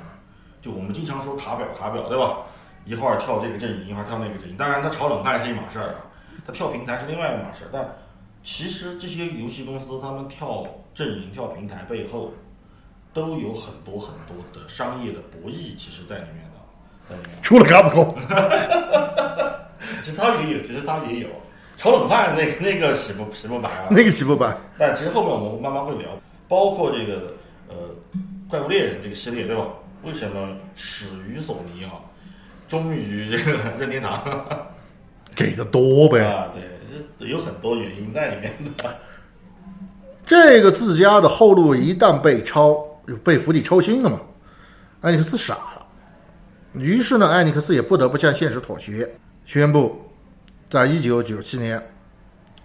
[0.62, 2.38] 就我们经常说卡表卡表，对吧？
[2.86, 4.56] 一会儿跳这个阵营，一会儿跳那个阵营。
[4.56, 6.08] 当然，它炒冷饭是一码事儿啊，
[6.46, 7.70] 它跳平台是另外一码事儿。
[7.72, 7.86] 但
[8.44, 12.32] 其实这些游戏公司他们跳阵营、跳平台背后。
[13.14, 16.58] 都有很多很多的商业的博弈，其实在里面的，
[17.10, 17.38] 在里面。
[17.42, 18.08] 除了卡普空，
[20.02, 21.28] 其他也有，其实他也有
[21.76, 23.88] 炒冷饭，那个那个洗不洗不白啊？
[23.92, 24.56] 那个洗不白。
[24.78, 26.10] 但其实后面我们慢慢会聊，
[26.48, 27.34] 包括这个
[27.68, 27.76] 呃
[28.48, 29.68] 怪物猎人这个系列，对吧？
[30.04, 32.00] 为什么始于索尼啊，
[32.66, 34.24] 终于这个任天堂
[35.36, 36.24] 给的多呗？
[36.24, 36.64] 啊，对，
[37.20, 38.96] 这有很多原因在里面的。
[40.26, 42.88] 这个自家的后路一旦被抄。
[43.26, 44.22] 被釜底抽薪了嘛？
[45.02, 45.86] 艾尼克斯傻了，
[46.76, 49.10] 于是呢，艾尼克斯也不得不向现实妥协，
[49.44, 50.00] 宣布，
[50.70, 51.82] 在一九九七年，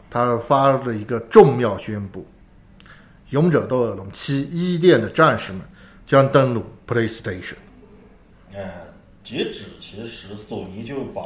[0.09, 2.21] 他发了一个重要宣布：
[3.31, 5.63] 《勇者斗恶龙七：一店的战士们》
[6.05, 7.57] 将登陆 PlayStation。
[8.55, 8.63] 嗯，
[9.25, 11.23] 截止其实索尼就把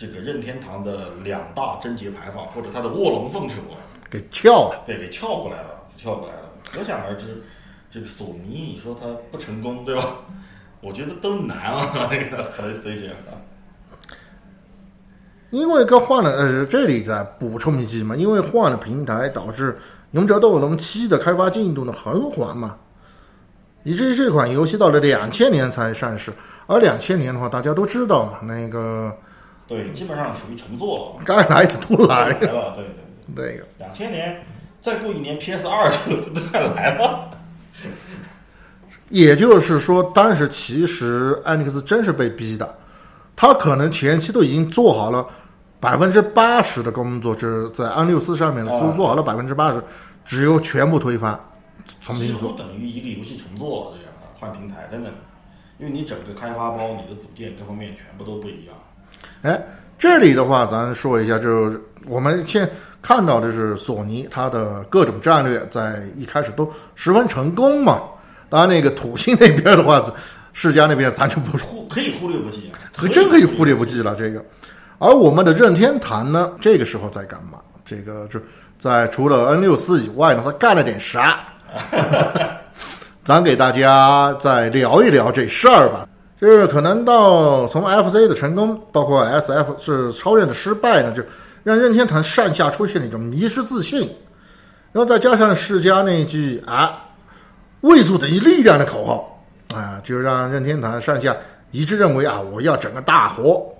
[0.00, 3.76] 这个任天堂的两大贞节牌坊或者它的卧龙凤雏啊，
[4.08, 6.40] 给撬了，对，给撬过来了，撬过来了。
[6.64, 7.42] 可想而知，
[7.90, 10.16] 这个索尼，你说它不成功，对吧？
[10.80, 13.36] 我觉得都难啊， 那个 PlayStation 啊。
[15.50, 19.70] 因为个换了，呃，这里再补充一句嘛，因为换了平台，导致
[20.12, 22.74] 《勇者斗恶龙七》的开发进度呢很缓嘛，
[23.82, 26.32] 以至于这款游戏到了两千年才上市。
[26.66, 29.14] 而两千年的话，大家都知道嘛，那个
[29.70, 33.54] 对，基本上属于重做了，该来的都来来了，对对对。
[33.54, 34.44] 那个两千年，
[34.80, 37.30] 再过一年 PS 二就都快来了。
[39.08, 42.78] 也就是说，当时其实艾尼克斯真是被逼的，
[43.36, 45.24] 他可能前期都已经做好了
[45.78, 49.80] 百分之八十的工作，就是在安六四上面的就做做好了百分之八十，
[50.24, 51.38] 只有全部推翻，
[52.00, 52.48] 重新做。
[52.48, 55.12] 乎等于一个游戏重做了，这样啊，换平台等等，
[55.78, 58.74] 因为你整个开发包、你的组件各方面全部都不一样。
[59.42, 59.60] 哎，
[59.98, 62.68] 这里的话，咱说一下，就是我们现
[63.00, 68.02] 看到的是索尼它的各种战略，在一开始都十分成功嘛。
[68.48, 70.02] 当然，那个土星那边的话，
[70.52, 74.14] 世嘉那边咱就不说，忽可以忽略不计啊，可真可以忽略不计了。
[74.14, 74.44] 这个，
[74.98, 77.58] 而我们的任天堂呢，这个时候在干嘛？
[77.84, 78.38] 这个就
[78.78, 81.40] 在除了 N 六四以外呢，他干了点啥？
[83.24, 86.06] 咱给大家再聊一聊这事儿吧。
[86.40, 91.22] 就是可能到从 FC 的成功，包括 SF 是超越的失败呢，就
[91.62, 94.00] 让任天堂上下出现了一种迷失自信，
[94.90, 97.04] 然后再加上世嘉那句啊
[97.82, 101.36] “位数等于力量”的口号啊，就让任天堂上下
[101.70, 103.70] 一致认为啊，我要整个大活，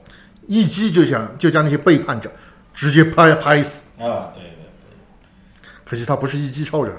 [0.46, 2.30] 一击就想就将那些背叛者
[2.74, 3.84] 直接拍拍死。
[3.98, 5.68] 啊，对对对。
[5.86, 6.94] 可惜他不是一击超人，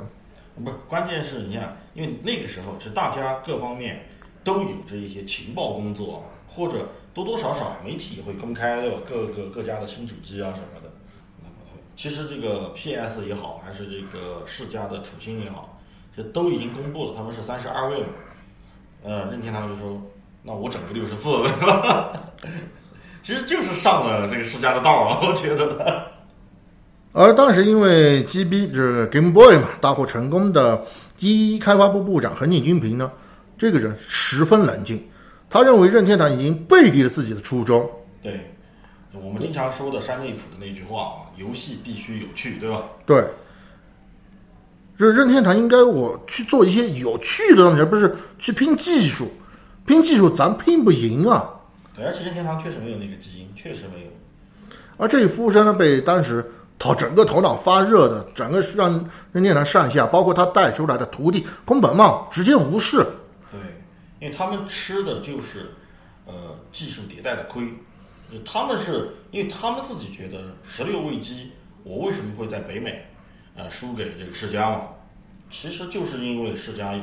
[0.66, 4.07] 不，关键是你看，因为那个时候是大家各方面
[4.43, 8.97] 都有着一些情报工作，或者多多少少媒体也会公开对吧？
[9.07, 10.91] 各个各家的新主机啊什么的。
[11.95, 15.77] 其实这个 PS 也好，还是这个世嘉的土星也好，
[16.15, 18.07] 这都已经公布了，他们是三十二位嘛。
[19.03, 20.01] 呃，任天堂就说，
[20.41, 21.29] 那我整个六十四，
[23.21, 26.07] 其实就是上了这个世嘉的道啊，我觉得。
[27.13, 30.85] 而当时因为 GB 就是 Game Boy 嘛大获成功的
[31.17, 33.11] 第一开发部部长横井军平呢，
[33.62, 35.07] 这个人十分冷静，
[35.47, 37.88] 他认为任天堂已经背离了自己的初衷。
[38.20, 38.51] 对，
[39.14, 42.82] 我们经常说的山内溥的那句话啊，游戏必须有趣，对吧？
[43.05, 43.24] 对，
[44.97, 49.32] 就是任天堂应该我去做一些有趣的东西，而不是去拼技术。
[49.86, 51.47] 拼技术咱拼不赢啊！
[51.95, 54.07] 对，而且任天堂确实没有那个基因，确实没有。
[54.97, 56.43] 而这一服务生呢，被当时
[56.80, 63.05] 头整个头脑发热的，整个让任天堂上下，包括他带出来的徒弟宫本茂，直接无视。
[64.22, 65.72] 因为他们吃的就是
[66.26, 67.74] 呃技术迭代的亏，
[68.45, 71.51] 他们是因为他们自己觉得十六位机，
[71.84, 73.03] 我为什么会在北美
[73.55, 74.88] 呃输给这个世嘉嘛？
[75.49, 76.93] 其实就是因为世嘉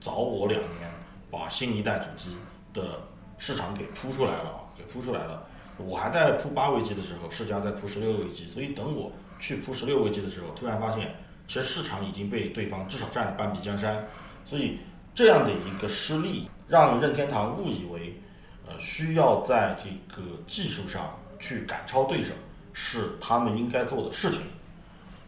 [0.00, 0.90] 早我两年
[1.30, 2.34] 把新一代主机
[2.72, 3.00] 的
[3.36, 5.46] 市场给铺出来了，给铺出来了。
[5.76, 11.14] 我还在铺八位机的时候，世嘉在铺十六位机，所以等我去铺十六位机的时候，突然发现
[11.46, 14.08] 其实市场已经被对方至少占了半壁江山，
[14.44, 14.78] 所以
[15.14, 18.18] 这样的一个失利，让任天堂误以为，
[18.66, 22.32] 呃，需要在这个技术上去赶超对手，
[22.72, 24.40] 是他们应该做的事情。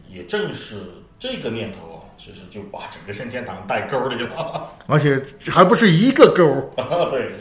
[0.09, 0.77] 也正是
[1.19, 4.71] 这个念头啊，其实就把整个任天堂带沟里了。
[4.89, 6.71] 而且还不是一个沟儿。
[7.11, 7.31] 对，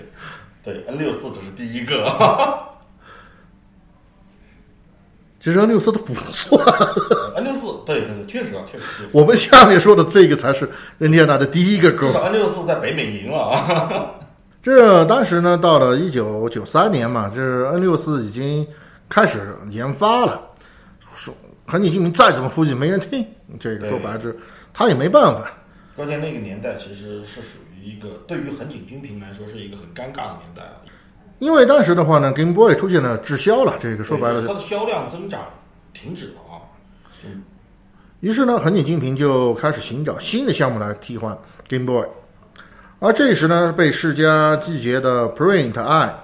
[0.62, 2.73] 对，N 六四只是第一个。
[5.44, 6.58] 其实 N 六四都不算
[7.36, 9.06] ，N 六四，对对对，确实啊，确实。
[9.12, 10.66] 我们下面说的这个才是
[10.96, 12.14] 任天堂的第一个勾至。
[12.14, 14.10] 少 N 六四在北美赢了啊。
[14.62, 17.42] 这当时呢，到了一九九三年嘛，这
[17.72, 18.66] N 六四已经
[19.06, 20.40] 开始研发了。
[21.14, 21.34] 说
[21.66, 23.22] 横井军平再怎么呼吁没人听，
[23.60, 24.34] 这个说白了是
[24.72, 25.52] 他也没办法。
[25.94, 30.80] 关键那个年代其实是属于一个对于横井军平来说是一个很尴尬的年代啊。
[31.44, 35.42] 因为当时的话呢，Game Boy 出现了滞销了，这个说白了它的销量增长
[35.92, 36.56] 停止了啊。
[38.20, 41.36] 于是呢，横井金平就开始寻找新的项目来替换
[41.68, 42.06] Game Boy，
[42.98, 46.14] 而这时呢，被世嘉拒绝的 Print Eye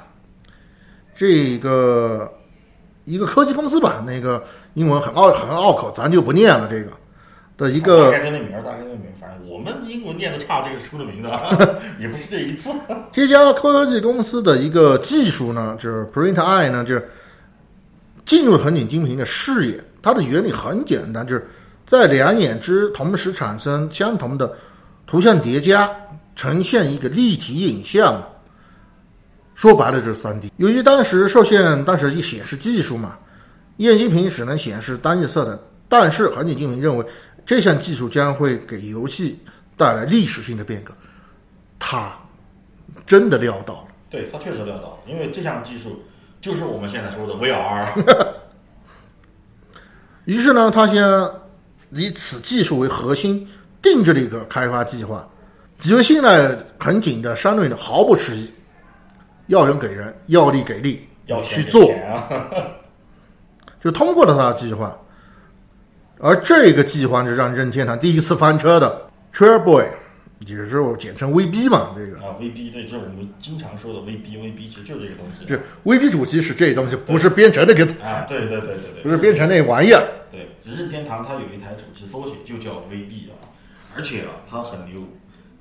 [1.15, 2.33] 这个
[3.05, 4.43] 一个科技公司吧，那个
[4.73, 6.67] 英文很拗很拗口，咱就不念了。
[6.67, 6.93] 这个
[7.59, 9.13] 的一大个概就那名儿，大概就那名
[9.61, 12.71] 们英文念的差，这个是出了名的， 也不是这一次。
[13.13, 17.09] 这家科技公司的一个技术呢，就是 Print Eye 呢，就是
[18.25, 19.85] 进入了横井精平的视野。
[20.03, 21.47] 它的原理很简单，就是
[21.87, 24.51] 在两眼之同时产生相同的
[25.07, 25.91] 图像叠加，
[26.35, 28.23] 呈现一个立体影像。
[29.55, 30.51] 说白了就是三 D。
[30.57, 33.19] 由于当时受限当时一显示技术嘛，
[33.77, 37.05] 液晶屏只能显示单一色彩，但是横井晶平认为
[37.45, 39.39] 这项技术将会给游戏
[39.77, 40.93] 带来历史性的变革。
[41.79, 42.13] 他
[43.07, 43.85] 真的料到了。
[44.11, 46.03] 对他确实料到了，因为这项技术
[46.41, 48.35] 就是我们现在说的 VR。
[50.27, 51.03] 于是呢，他先
[51.91, 53.49] 以此技术为核心，
[53.81, 55.27] 定制了一个开发计划。
[55.79, 58.51] 极为信赖很紧的山内呢，毫不迟疑，
[59.47, 61.91] 要人给人，要力给力，要去做！
[63.81, 64.97] 就通过了他的计划。
[66.21, 69.87] 而这个计划是让任天堂第一次翻车的 Trailboy，
[70.47, 75.45] 也就是我简称 VB 嘛，这个啊，VB 对，就是我们经常说的 VB，VB 其实就是这个东西。
[75.47, 80.03] 这 VB 主机是这东西，不是编程那个，啊，对对对对对，不是编程那玩意儿。
[80.31, 83.41] 对，任天堂它有一台主机缩写就叫 VB 啊，
[83.97, 85.03] 而且啊，它很牛，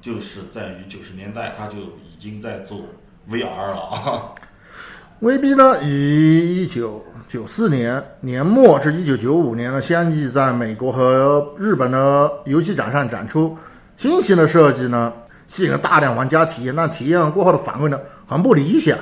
[0.01, 2.81] 就是在于九十年代它就已经在做
[3.29, 4.35] VR 了啊。
[5.21, 13.55] VB 呢，于一九九四年年末至一九九五年呢，相继在美国和日本的游戏展上展出。
[13.97, 15.13] 新型的设计呢，
[15.45, 18.97] 吸引了大量玩家体验，但体验过后的反馈呢，很不理想，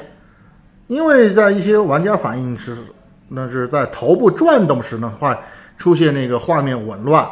[0.88, 2.76] 因为在一些玩家反映是，
[3.30, 5.34] 那是在头部转动时呢，会
[5.78, 7.26] 出现那个画面紊乱，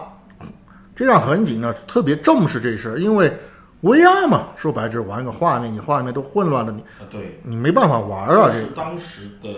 [0.96, 3.30] 这让横井呢特别重视这事儿，因为
[3.84, 9.50] VR 嘛，说白了就是玩个画面，你画面都混乱了，你啊，对，你没办法玩啊，这是当时的，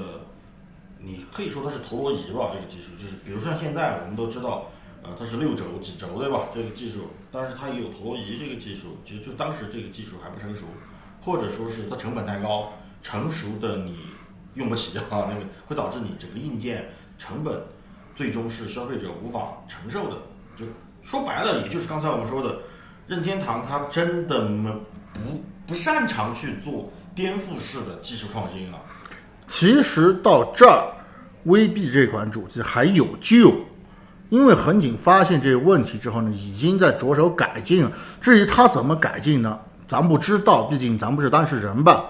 [1.07, 4.65] 你可以说它是陀螺仪吧，这个技术就是，比如像现在我们都知道，
[5.03, 6.49] 呃，它是六轴几轴对吧？
[6.53, 10.65] 这个技术，但是它也有陀螺仪这个技术，其实就当时这个技术还不成熟，
[11.21, 13.97] 或者说是它成本太高，成熟的你
[14.55, 16.85] 用不起啊，那个会导致你整个硬件
[17.17, 17.63] 成本
[18.13, 20.17] 最终是消费者无法承受的。
[20.57, 20.65] 就
[21.01, 22.59] 说白了，也就是刚才我们说的，
[23.07, 24.69] 任天堂它真的没
[25.13, 25.19] 不
[25.67, 28.81] 不擅长去做颠覆式的技术创新啊。
[29.49, 30.91] 其实到这儿
[31.47, 33.51] ，VB 这款主机还有救，
[34.29, 37.91] 因为横井发现这个问题之后呢，已经在着手改进了。
[38.21, 42.03] 至于他怎么改进呢，咱不知道，毕竟咱不是当事人吧。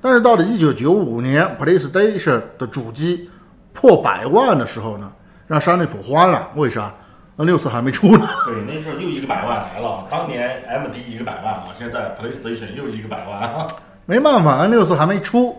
[0.00, 3.30] 但是到了一九九五年，PlayStation 的主机
[3.72, 5.10] 破百万的时候呢，
[5.46, 6.50] 让山内普慌了。
[6.56, 6.92] 为啥？
[7.34, 8.28] 那六四还没出呢。
[8.44, 13.66] 对，那时候又一个百万来了，当年 MD 一个百万啊，现在 PlayStation 又一个百万啊。
[14.04, 15.56] 没办法，N 六四还没出，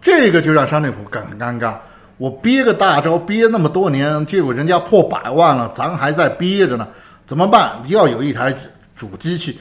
[0.00, 1.74] 这个就让山内溥很尴尬。
[2.18, 6.88] 我憋个大招憋那么多年，结果人家破百万了，咱还在憋着呢，
[7.26, 7.72] 怎么办？
[7.88, 8.54] 要有一台
[8.94, 9.52] 主机去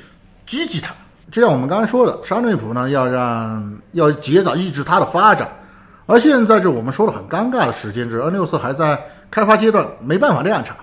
[0.47, 0.93] 狙击它。
[1.31, 5.49] 就像我们刚才说的，沙内普呢要让要竭早抑制它的发展，
[6.05, 10.77] 而现在这我们说的很尴尬的时间，这 N 六四还在开发阶段，没办法量产。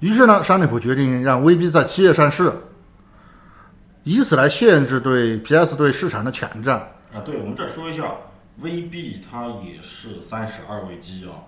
[0.00, 2.52] 于是呢，山内普决定让 VB 在七月上市，
[4.02, 6.76] 以此来限制对 PS 对市场的抢占。
[7.14, 8.02] 啊，对，我们这儿说一下
[8.60, 11.38] ，VB 它也是三十二位机啊，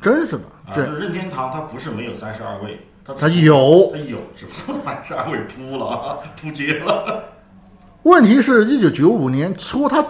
[0.00, 7.22] 真是的，啊，这就是任天堂它不是没有三十二位，它它有它有，只不过 三十二位秃了啊，扑街了。
[8.02, 10.04] 问题是，一九九五年初，他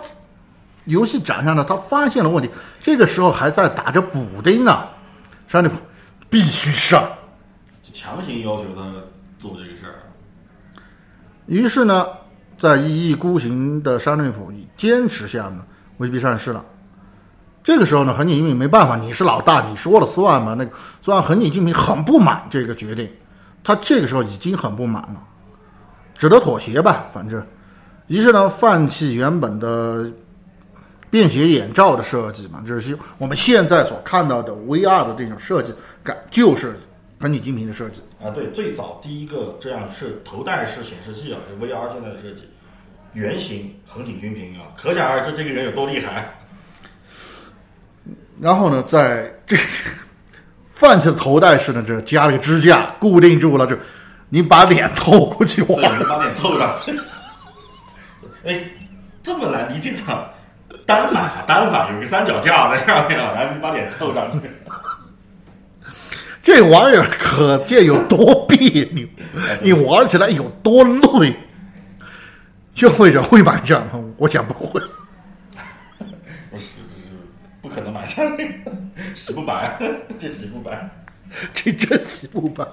[0.87, 2.51] 游戏展上呢，他发现了问题，
[2.81, 4.89] 这个时候还在打着补丁呢，
[5.47, 5.69] 山里
[6.31, 7.07] 必须上。
[7.83, 8.91] 就强行要求他
[9.39, 9.95] 做这个事儿。
[11.47, 12.07] 于是呢，
[12.57, 15.63] 在一意孤行的山内溥坚持下呢
[15.99, 16.65] ，VB 上市了。
[17.65, 20.55] 这个时候呢，横井精平没办法，你是老大，你说了算嘛。
[20.55, 23.09] 那个虽然横井精平很不满这个决定，
[23.63, 25.23] 他这个时候已经很不满了，
[26.19, 27.41] 只得妥协吧，反正。
[28.09, 30.11] 于是呢，放弃原本的
[31.09, 36.75] 便携眼罩的设计嘛，就是我们现在所看到的 VR 的这种设计感，就是
[37.21, 38.03] 横井精平的设计。
[38.21, 42.49] 啊，对，最早第一个这样是头戴式显示器啊，就 VR 现在的设计，
[43.15, 46.33] 原型横井军平啊，可想而知这个人有多厉害。
[48.41, 49.57] 然后呢，在这
[50.75, 53.77] 放弃了头戴式的这加了个支架，固定住了，就
[54.29, 56.01] 你把脸透过去对，玩。
[56.01, 56.93] 你把脸凑上去。
[58.45, 58.59] 哎，
[59.23, 60.31] 这么来理解吧？
[60.85, 64.39] 单反啊，单反有个三脚架在上面啊，然后你把脸凑上去。
[66.43, 69.07] 这玩意儿可见有多别扭，
[69.63, 71.37] 你玩起来有多累。
[72.83, 74.03] 消费者会买账吗？
[74.17, 74.81] 我想不会。
[76.51, 77.15] 不是，就是
[77.61, 78.73] 不可能买下那个，
[79.15, 79.79] 洗不白，
[80.19, 80.91] 这洗不白。
[81.55, 82.67] 这真洗不白。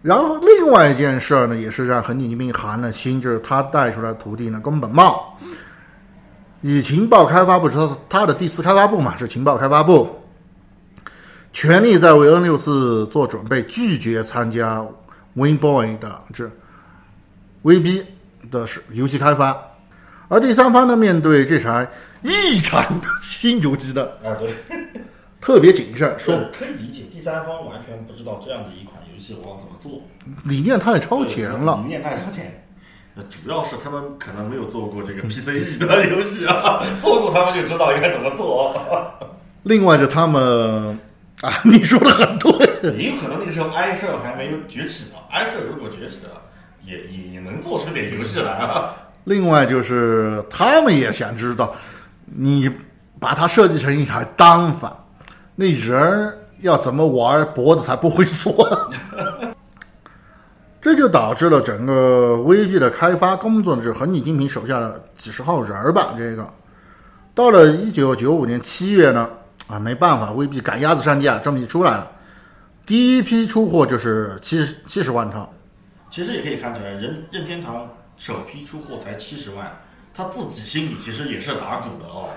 [0.00, 5.38] 然后另外一件事儿呢，也是让横井精兵寒了心，就是他带出来的徒弟呢宫本茂，
[6.62, 10.08] 以情报开发部是他他的第四开发部嘛，是情报开发部，
[11.52, 14.82] 全力在为 N 六四做准备，拒绝参加
[15.36, 16.50] WinBoy 的这
[17.62, 18.02] VB
[18.50, 19.56] 的是游戏开发。
[20.28, 21.88] 而第三方呢，面对这台
[22.22, 24.52] 异常的新主机的，啊，对，
[25.40, 30.02] 特别谨慎，说可以理解，第三方完全不知道这样的一款游戏我要怎么做，
[30.44, 31.80] 理念太超前了。
[31.82, 32.64] 理念太超前。
[33.28, 38.72] 主要是他们可能没有做过这个 PCE 的游戏啊， 做过他们就知道应该怎么做。
[39.64, 40.96] 另外，就他们
[41.40, 45.18] 啊，你说的很对，也有可能那个时候 i 社还没有崛起呢。
[45.30, 46.40] i 社如果崛起了，
[46.84, 48.94] 也也也能做出点游戏来啊。
[49.24, 51.74] 另外就是他们也想知道，
[52.24, 52.70] 你
[53.20, 54.90] 把它设计成一台单反，
[55.54, 58.52] 那人要怎么玩脖子才不会缩？
[60.80, 66.14] 这就导致了整个 VB 的开发工作，是横井精平手下的几十号人儿吧。
[66.16, 66.48] 这个
[67.34, 69.28] 到了一九九五年七月呢，
[69.68, 72.10] 啊，没办法，VB 赶鸭子上架，这么一出来了，
[72.86, 75.52] 第一批出货就是七十七十万套。
[76.10, 79.70] 其实也可以看出来，任任天堂首批出货才七十万，
[80.14, 82.28] 他自己心里其实也是打鼓的哦。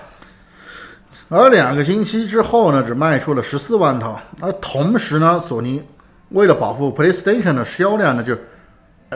[1.28, 4.20] 而两个星期之后呢，只卖出了十四万套。
[4.40, 5.82] 而同时呢，索尼。
[6.30, 8.34] 为了保护 PlayStation 的销量呢，就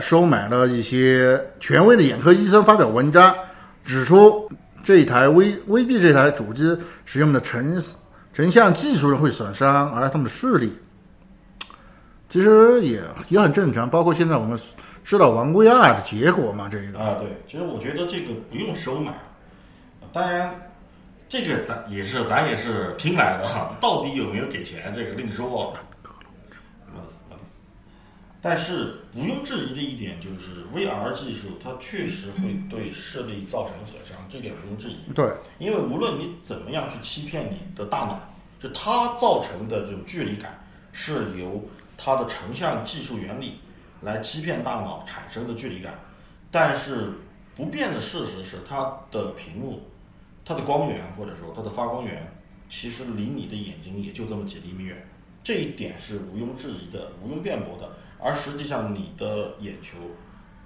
[0.02, 3.34] 收买了一些权威的眼科医生发表文章，
[3.82, 4.46] 指出
[4.84, 6.76] 这一台 V VB 这台主机
[7.06, 7.82] 使用的成
[8.34, 10.76] 成像技术会损伤而他们的视力。
[12.28, 14.58] 其实也也很正常，包括现在我们
[15.04, 19.12] 知道玩 VR 的结果嘛，这个啊，对，其实我觉得这个不用收买，
[20.12, 20.72] 当然
[21.28, 25.72] 这个咱也是咱也是听来的哈， 到底有没有给钱这个另说。
[28.42, 35.12] 但是毋庸置疑的一点就是 VR 技术，它确实会对视力造成损伤，这点毋庸置疑。
[35.14, 38.20] 对，因为无论你怎么样去欺骗你的大脑，
[38.60, 40.56] 就它造成的这种距离感，
[40.92, 41.60] 是由
[41.96, 43.60] 它的成像技术原理
[44.02, 45.98] 来欺骗大脑产生的距离感。
[46.50, 47.12] 但是
[47.54, 49.82] 不变的事实是，它的屏幕、
[50.44, 52.26] 它的光源或者说它的发光源，
[52.68, 55.06] 其实离你的眼睛也就这么几厘米远，
[55.42, 57.90] 这一点是毋庸置疑的、毋庸辩驳的。
[58.18, 59.98] 而实际上，你的眼球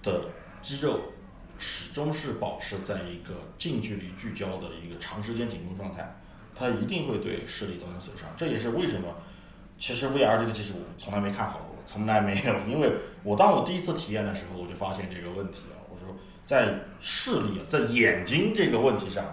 [0.02, 0.28] 的
[0.62, 1.01] 肌肉
[1.59, 6.15] 始终是保持在一个近距离聚焦的一个长时间紧绷状态，
[6.55, 8.28] 它一定会对视力造成损伤。
[8.36, 9.09] 这也是为什么，
[9.81, 12.55] 其实 VR 这个技术我从来没看好过，从来没有。
[12.69, 12.93] 因为
[13.24, 15.81] 我当我第一次体验的时候，我就发现这个问题啊。
[15.90, 16.15] 我说，
[16.47, 19.24] 在视力啊，在眼睛这个问题上，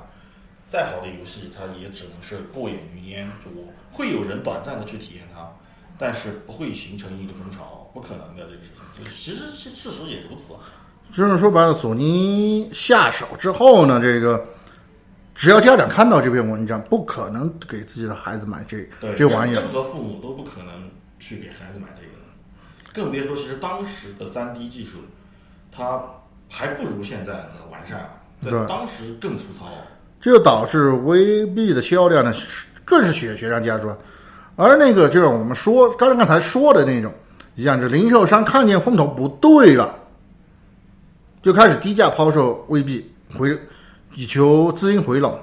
[0.69, 5.47] 再好的游戏它也只能是过眼云烟，我会有人短暂的去体验它。
[5.99, 9.03] 但是不会形成一个风潮，不可能的这个事情。
[9.11, 10.53] 其实事实也如此。
[11.11, 14.45] 就是说白了，索尼下手之后呢，这个
[15.37, 19.61] 只要家长看到这篇文章，不可能给自己的孩子买这这玩意儿。
[19.61, 20.89] 任何父母都不可能
[21.19, 24.97] 去给孩子买这个，更别说其实当时的三 D 技术，
[25.71, 26.01] 它
[26.51, 28.09] 还不如现在的完善，
[28.43, 29.69] 在当时更粗糙。
[30.19, 32.33] 这就导致 VB 的销量呢，
[32.83, 33.95] 更是雪雪上加霜。
[34.55, 37.13] 而那个就是我们说刚刚才说的那种，
[37.53, 39.93] 一样，是零售商看见风头不对了，
[41.43, 43.55] 就开始低价抛售未币，回
[44.15, 45.37] 以求资金回笼，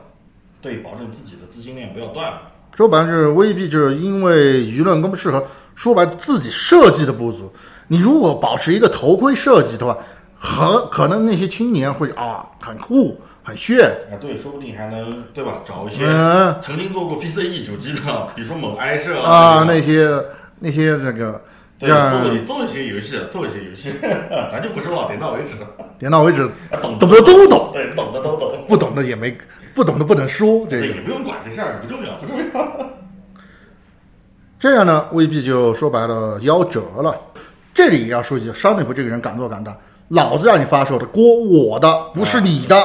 [0.60, 2.32] 对，保证自己的资金链不要断。
[2.74, 7.52] 说白了就是未必，就是因为舆论更不适合，说白自己设计的不足。
[7.88, 9.96] 你如果保持一个头盔设计的话，
[10.38, 13.20] 很可能那些青年会啊很酷。
[13.46, 15.60] 很炫啊，对，说不定还能对吧？
[15.66, 16.06] 找一些
[16.62, 20.18] 曾经做过 PCE 主机的，比如说某埃社啊，那些
[20.60, 21.38] 那些这个，
[21.86, 23.92] 对，做做一些游戏，做一些游戏，
[24.50, 25.52] 咱就不说了，点到为止。
[25.98, 26.48] 点到为止，
[26.82, 29.36] 懂懂的都懂，对，懂的都懂，不懂的也没，
[29.74, 32.90] 不懂的不能说，这也不用管这事儿，不重要，不重要。
[34.58, 37.14] 这样呢，未必就说白了夭折了。
[37.72, 39.76] 这里也要说一句，商内部这个人敢做敢当，
[40.08, 42.76] 老子让你发售的锅我的，不是你的。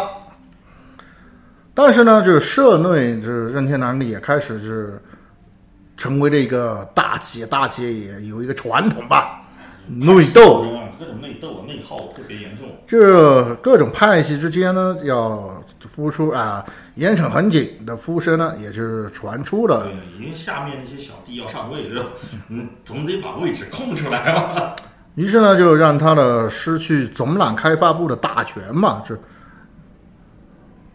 [1.74, 5.02] 但是呢，就是社内，就是任天堂也开始是
[6.00, 9.42] 成为了一个大企业，大企业也有一个传统吧，
[9.88, 10.66] 内斗，
[10.98, 12.68] 各种内斗、内耗特别严重。
[12.88, 15.62] 这各种派系之间呢，要
[15.94, 16.66] 付出啊，
[16.96, 19.84] 严惩很紧的呼声呢，也是传出了。
[19.84, 22.06] 对，因为下面那些小弟要上位，对吧？
[22.48, 24.74] 嗯，总得把位置空出来嘛。
[25.16, 29.16] 于是呢，就让他的失去总揽开发部的大权嘛，就。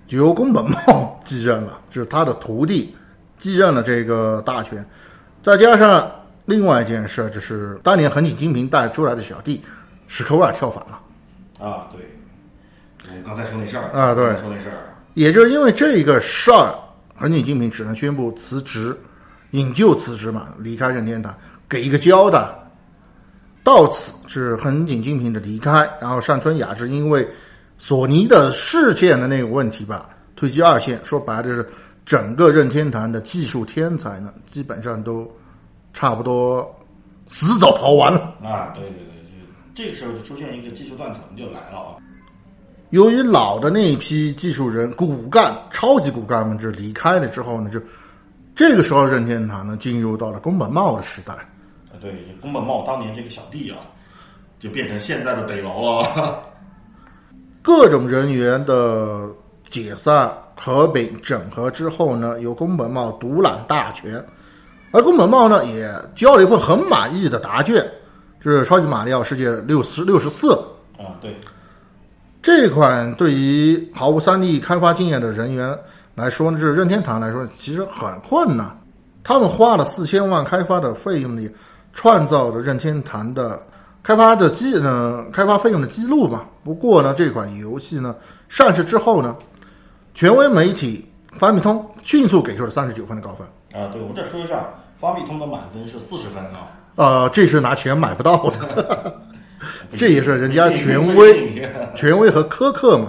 [0.08, 2.94] 由宫本茂继任了，就是他的徒弟
[3.38, 4.84] 继任了这个大权，
[5.42, 6.10] 再加上
[6.44, 9.62] 另外一件事就是当年横井金平带出来的小弟
[10.06, 11.00] 史克威尔跳反了。
[11.66, 12.00] 啊，对，
[13.22, 16.74] 我刚才说那事儿啊对说那事儿，也就是因为这个事儿，
[17.16, 18.98] 横井金平只能宣布辞职，
[19.52, 21.34] 引咎辞职嘛，离开任天堂，
[21.68, 22.46] 给一个交代。
[23.62, 27.26] 到此是横井金平的离开，然后上村雅治因为
[27.78, 30.06] 索尼的事件的那个问题吧，
[30.36, 31.00] 退居二线。
[31.02, 31.66] 说白了就是
[32.04, 35.30] 整个任天堂的技术天才呢，基本上都
[35.92, 36.68] 差不多
[37.26, 38.20] 死早逃完了。
[38.42, 41.96] 啊，对对对，就这个时候就出现一个技术断层就来了啊，
[42.90, 47.80] 由于老的那一批技术人骨干、超级骨干们就离开了之后呢，就
[48.54, 51.32] 这个时候任天堂呢进入到了宫本茂的时代。
[51.32, 53.78] 啊对，宫本茂当年这个小弟啊，
[54.58, 56.42] 就变成现在的逮牢了，
[57.62, 59.26] 各种人员的
[59.70, 64.24] 解散、合并、整合之后呢，由宫本茂独揽大权，
[64.92, 67.84] 而宫本茂呢也交了一份很满意的答卷，
[68.40, 70.48] 就是《超级马里奥世界六十六十四》
[71.02, 71.36] 啊，对，
[72.42, 75.76] 这款对于毫无 3D 开发经验的人员
[76.14, 78.78] 来说呢，就是任天堂来说，其实很困难。
[79.24, 81.50] 他们花了四千万开发的费用里，
[81.94, 83.58] 创造了任天堂的
[84.02, 86.42] 开发的记呃开发费用的记录嘛。
[86.62, 88.14] 不过呢，这款游戏呢
[88.50, 89.34] 上市之后呢，
[90.14, 91.04] 权威媒体
[91.38, 93.46] 方米通迅速给出了三十九分的高分。
[93.78, 94.64] 啊，对，我们这说一下，
[94.96, 99.20] 方米通的满分是四十分啊，呃，这是拿钱买不到的，
[99.98, 101.68] 这也是人家权威。
[101.96, 103.08] 权威和苛刻嘛。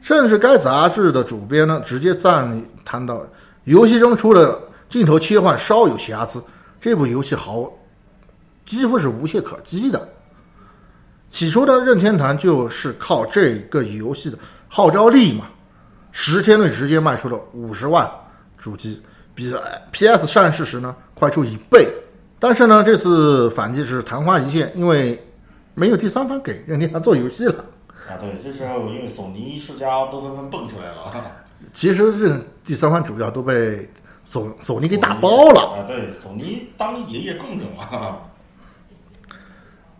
[0.00, 3.20] 甚至该杂志的主编呢，直接赞叹到，
[3.64, 4.56] 游戏中除了
[4.88, 6.40] 镜头切换稍有瑕疵，
[6.80, 7.68] 这部游戏毫
[8.64, 10.08] 几乎是无懈可击的。
[11.28, 14.38] 起初呢，任天堂就是靠这个游戏的
[14.68, 15.46] 号召力嘛，
[16.18, 18.10] 十天内直接卖出了五十万
[18.56, 19.02] 主机，
[19.34, 19.54] 比
[19.92, 21.86] PS 上市时呢快出一倍。
[22.38, 25.22] 但是呢，这次反击是昙花一现，因为
[25.74, 27.62] 没有第三方给任天堂做游戏了。
[28.08, 31.30] 啊，对，这时候因为索尼世家都纷纷蹦出来了，
[31.74, 33.86] 其实这第三方主要都被
[34.24, 35.80] 索索尼给打包了。
[35.80, 38.16] 啊，对，索尼当爷爷供着嘛，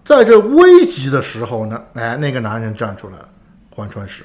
[0.03, 3.29] 在这危急的时候呢，哎，那个男人站出来了，
[3.71, 4.25] 荒川石。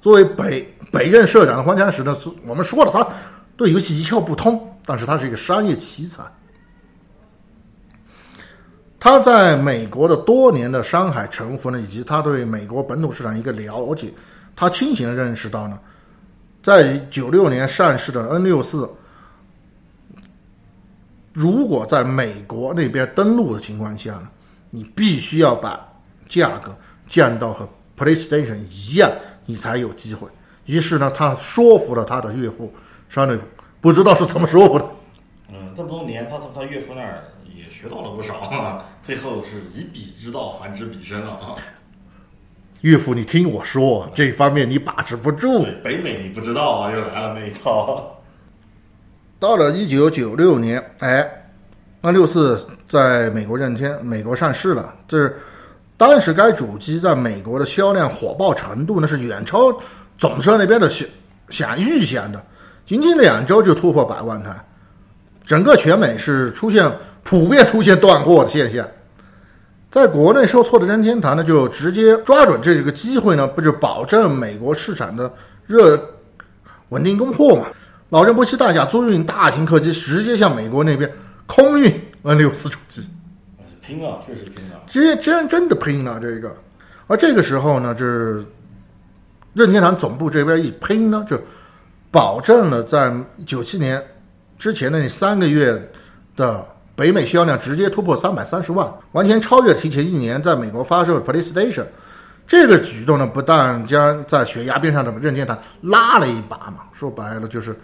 [0.00, 3.06] 作为北北任社长的荒川石呢，是我们说了，他
[3.56, 6.22] 对游戏一窍不通，但是他是一个商业奇才。
[9.00, 14.12] 他在美国的多年的商海沉浮呢，以及他对美国本土市场一个了解，
[14.56, 15.78] 他清醒的认识到呢，
[16.62, 18.90] 在九六年上市的 N 六四，
[21.32, 24.28] 如果在美国那边登陆的情况下呢，
[24.70, 25.80] 你必须要把
[26.28, 26.76] 价格
[27.08, 29.08] 降到和 PlayStation 一样，
[29.48, 30.28] 你才有机会。
[30.66, 32.70] 于是呢，他说服了他的岳父
[33.08, 33.42] 山内部，
[33.80, 34.86] 不知道是怎么说服的。
[35.48, 41.56] 嗯，这么多年，他从他岳父那儿也学到了不少啊，最后是以彼之道还之彼身了啊。
[42.82, 45.64] 岳父，你听我说，这方面你把持不住。
[45.82, 48.14] 北美你不知道啊，又来了那一套。
[49.40, 51.26] 到了一九九六年，哎，
[52.02, 54.94] 那六四在美国任天美国上市了。
[55.08, 55.32] 这
[55.98, 59.76] 当时该主机在美国的销量火爆程度呢，是远超
[60.16, 61.06] 总社那边的想
[61.50, 62.40] 想预想的，
[62.86, 64.54] 仅仅两周就突破百万台，
[65.44, 66.90] 整个全美是出现
[67.24, 68.86] 普遍出现断货的现象。
[69.90, 75.32] 在国内受挫的任天堂呢，就直接抓准这个机会呢，不就保证美国市场的
[75.66, 76.00] 热
[76.90, 77.66] 稳定供货嘛？
[78.10, 81.10] 老任不惜代价租运大型客机，直接向美国那边
[81.46, 81.92] 空运
[82.22, 83.08] N 六四主机，
[83.88, 84.82] 拼了，确实拼了。
[84.86, 86.54] 直接真真的拼了这个。
[87.06, 88.04] 而这个时候呢，这
[89.54, 91.40] 任天堂总部这边一拼呢，就
[92.10, 93.10] 保证了在
[93.46, 94.02] 九七年
[94.58, 95.90] 之前的那三个月
[96.36, 96.62] 的
[96.94, 101.86] 北美销量直接突破三百三十万，完全超越提前一年在美国发售的 PlayStation。
[102.46, 107.74] 这个举动呢，不但将在悬崖边上的任天堂拉了一把嘛，说白了就是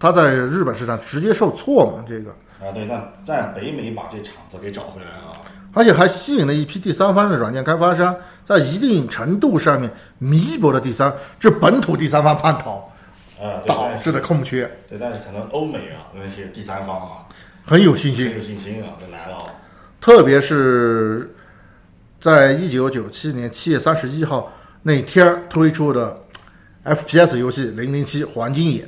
[0.00, 5.40] 他在日本市场直接受挫嘛，这个，啊，对，但但北美把这场子给找回来了。
[5.72, 8.14] 而且还吸引了一批第三方的软件开发商，
[8.44, 12.90] 在一定程度上面弥补了第三这本土第三方叛逃
[13.40, 17.26] 呃，导致的空缺，对，但是可能欧美啊那些第三方啊
[17.64, 18.36] 很有信心很。
[18.36, 19.50] 有信心啊，就来了。
[20.00, 21.34] 特别是
[22.20, 26.16] 在一九九七年七月三十一号那天儿推出的
[26.84, 28.86] FPS 游戏《零零七黄金眼》，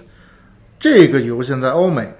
[0.78, 2.14] 这个游戏在欧美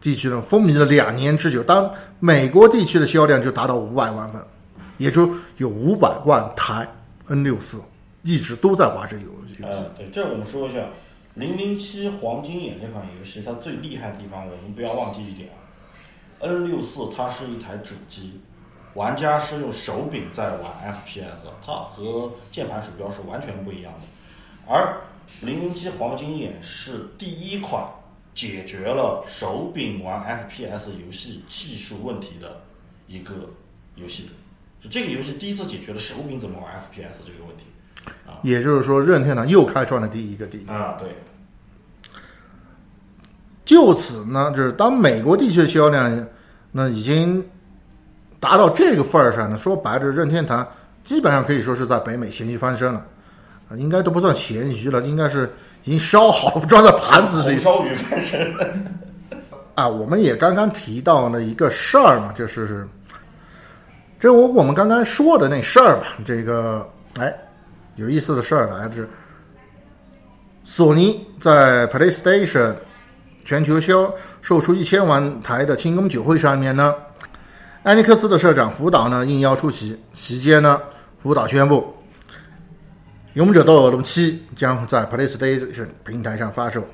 [0.00, 4.40] 地区呢风靡了两年之久，当美国地区的销量就达到五百万份，
[4.96, 6.88] 也就有五百万台
[7.28, 7.80] N 六四
[8.22, 9.62] 一直都在玩这个游戏。
[9.62, 10.78] 呃，对，这我们说一下，
[11.34, 15.60] 《零零七黄金眼》这款游戏它最厉害的地方，我们不要忘记一点啊
[16.40, 18.40] ，N 六四它是一台主机，
[18.94, 24.72] 玩家是用手柄在玩 FPS，它和键盘鼠标是完全不一样的。
[24.72, 24.96] 而
[25.42, 27.84] 零零七黄金眼是第一款
[28.40, 30.18] 解决了手柄玩
[30.48, 32.62] FPS 游戏技术问题的
[33.06, 33.34] 一个
[33.96, 34.30] 游戏，
[34.82, 37.64] 就这个游戏第一次解决了手柄怎么玩 FPS 这个问题。
[38.40, 40.66] 也就是说，任天堂又开创了第一个第一。
[40.66, 41.14] 啊，对，
[43.62, 46.26] 就此呢，就是当美国地区的销量
[46.72, 47.46] 那已经
[48.38, 50.66] 达到这个份儿上呢，说白了，任天堂
[51.04, 53.06] 基本上可以说是在北美咸鱼翻身了，
[53.68, 55.52] 啊，应该都不算咸鱼了，应该是
[55.84, 58.54] 已经烧好了，装在盘子里红烧鱼翻身。
[59.74, 59.88] 啊。
[59.88, 62.86] 我们也刚刚提到了一个事儿嘛，就是
[64.18, 66.86] 这我我们刚刚说的那事儿吧，这个
[67.18, 67.34] 哎
[67.96, 69.08] 有意思的事儿来自
[70.64, 72.74] 索尼在 PlayStation
[73.44, 74.12] 全球销
[74.42, 76.94] 售出一千万台的庆功酒会上面呢，
[77.82, 80.78] 艾尼克斯的社长福岛呢应邀出席，席间呢，
[81.18, 81.76] 福岛宣布
[83.34, 86.84] 《勇者斗恶龙七》将在 PlayStation 平台上发售，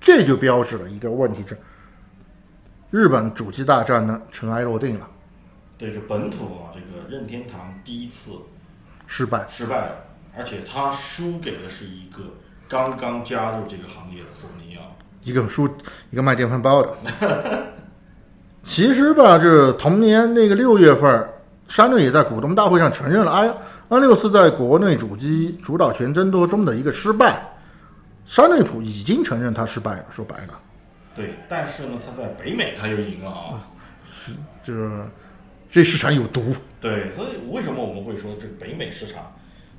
[0.00, 1.58] 这就标志了一个问题是，
[2.90, 5.08] 日本主机大战呢尘埃落定了，
[5.76, 8.30] 对，这本土啊，这个任天堂第一次
[9.06, 9.44] 失败。
[9.48, 9.96] 失败了，
[10.36, 12.22] 而且他输给的是一个
[12.68, 14.82] 刚刚加入这个行业的索尼啊。
[15.24, 15.68] 一个输
[16.10, 16.96] 一个卖电饭煲的。
[18.62, 21.28] 其实吧，这同年那个六月份，
[21.66, 23.52] 山内也在股东大会上承认了 i
[23.88, 27.42] N 六四在国内主机主导权争夺中的一个失败。
[28.26, 30.60] 山内普已经承认他失败了，说白了，
[31.14, 33.66] 对，但是呢，他在北美他又赢了啊。
[34.04, 34.32] 是
[34.62, 35.08] 这
[35.70, 36.54] 这市场有毒。
[36.78, 39.32] 对，所以为什么我们会说这个北美市场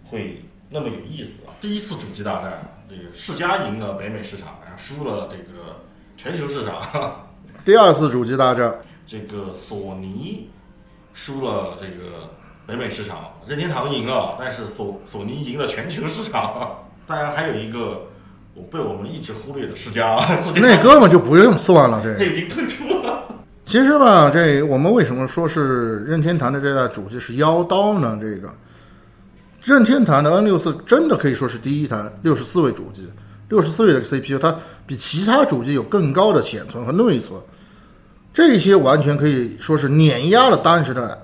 [0.03, 1.53] 会那么有意思啊？
[1.61, 5.75] 第一次主机大战，这个世嘉赢了北美市场，然后输了这个
[6.17, 7.29] 全球市场。
[7.63, 8.73] 第二次主机大战，
[9.05, 10.49] 这个索尼
[11.13, 12.31] 输了这个
[12.69, 16.77] 北美市场，任天堂赢了，但是索索尼赢了全球市场。
[17.07, 18.03] 当然还有一个
[18.53, 23.23] 我被我们一直忽略的世嘉，世嘉那根本就不用算了，这他已经退出了。
[23.65, 28.15] 其实吧，这我们为什么说是任天堂的这代主机是妖刀呢？
[28.21, 28.53] 这个
[29.63, 33.09] 任天堂的 N 六四真的可以说是第一台六十四位主机，
[33.47, 34.55] 六十四位的 CPU，它
[34.85, 37.41] 比其他主机有更高的显存和内存，
[38.31, 41.19] 这些完全可以说是碾压了当时的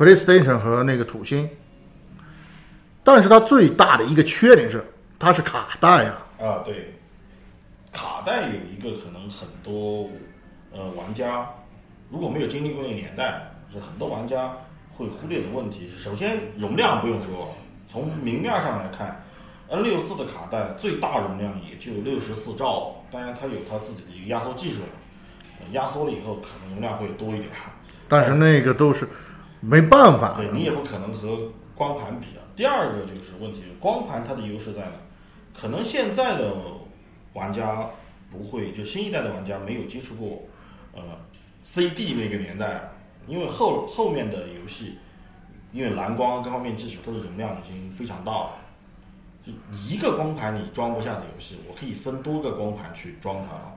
[0.00, 1.46] PlayStation 和那个土星。
[3.04, 4.82] 但是它最大的一个缺点是，
[5.18, 6.24] 它是卡带啊。
[6.38, 6.94] 啊，对，
[7.92, 10.08] 卡带有一个可能很多
[10.72, 11.46] 呃玩家
[12.10, 14.56] 如果没有经历过那个年代，是很多玩家
[14.90, 17.54] 会忽略的问题是，首先容量不用说，
[17.86, 19.22] 从明面上来看
[19.68, 24.80] ，N 六四的卡带最大容量也就六十四兆，当然它有它自己的一个压缩技术，
[25.60, 27.50] 呃压缩了以后可能容量会多一点，
[28.08, 29.08] 但是那个都是
[29.60, 32.42] 没办法对你也不可能和光盘比啊。
[32.56, 34.92] 第二个就是问题，光盘它的优势在哪？
[35.54, 36.54] 可能现在的
[37.32, 37.88] 玩家
[38.30, 40.42] 不会，就新一代的玩家没有接触过，
[40.94, 41.02] 呃
[41.64, 42.90] ，CD 那个年代，
[43.26, 44.98] 因为后后面的游戏，
[45.72, 48.50] 因为蓝光各方面技术它的容量已经非常大了，
[49.44, 53.74] 就一个光盘你装不下的游戏，我可以分多个光盘去装它了。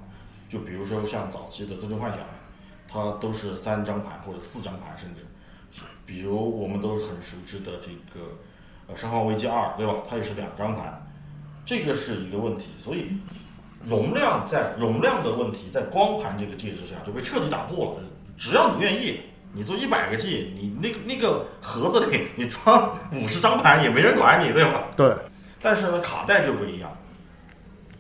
[0.47, 2.19] 就比如说像早期的《最终幻想》，
[2.88, 5.26] 它都是三张盘或者四张盘，甚至，
[6.14, 8.38] 比如我们都很熟知的这个
[8.85, 9.95] 呃《生化危机二》，对吧？
[10.07, 11.03] 它也是两张盘，
[11.65, 12.65] 这个是一个问题。
[12.80, 13.07] 所以
[13.84, 18.07] 容量在容量的问题在光盘这个介质下就被彻底打破了。
[18.38, 19.22] 只要你愿意，
[19.53, 24.84] 你做一百个 G，你那个那个盒子里你装五十张盘也没人管你，对吧？
[24.95, 25.11] 对，
[25.64, 26.95] 但是呢，卡带就不一样。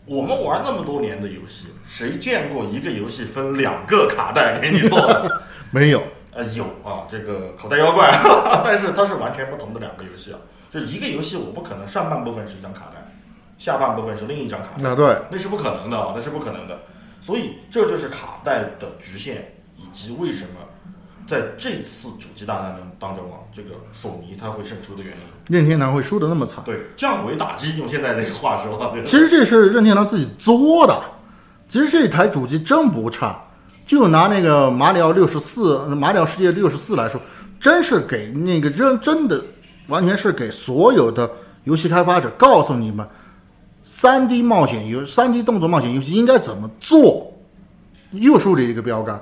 [0.05, 5.41] 我们玩那么多年的游戏，谁见过一个游戏分两个卡带给你做的？
[5.71, 6.03] 没有。
[6.35, 8.09] 呃，有啊，这个口袋妖怪，
[8.63, 10.39] 但是它是完全不同的两个游戏啊。
[10.71, 12.99] 就一个游戏，我不可能上半部分是一张卡带，
[13.59, 16.79] 下半部分是另一张卡带，那对，那是不可能的啊，那是不可能的。
[17.21, 20.49] 所以这就是卡带的局限，以及为什么
[21.27, 25.55] 在这次主机大战当中啊，这个索尼它会胜出的原因。
[25.55, 26.63] 任天堂会输得那么惨。
[26.65, 30.99] 对，降维打击，用现在那个话说，其实这是任天堂自己作的。
[31.69, 33.41] 其实这台主机真不差，
[33.85, 37.19] 就拿那个马里奥六十四、马里奥世界六十四来说，
[37.59, 39.43] 真是给那个真真的
[39.87, 41.29] 完全是给所有的
[41.65, 43.05] 游戏开发者告诉你们，
[43.83, 47.31] 三 D 冒险游、三 D 动作冒险游戏应该怎么做，
[48.11, 49.19] 又树立一个标杆。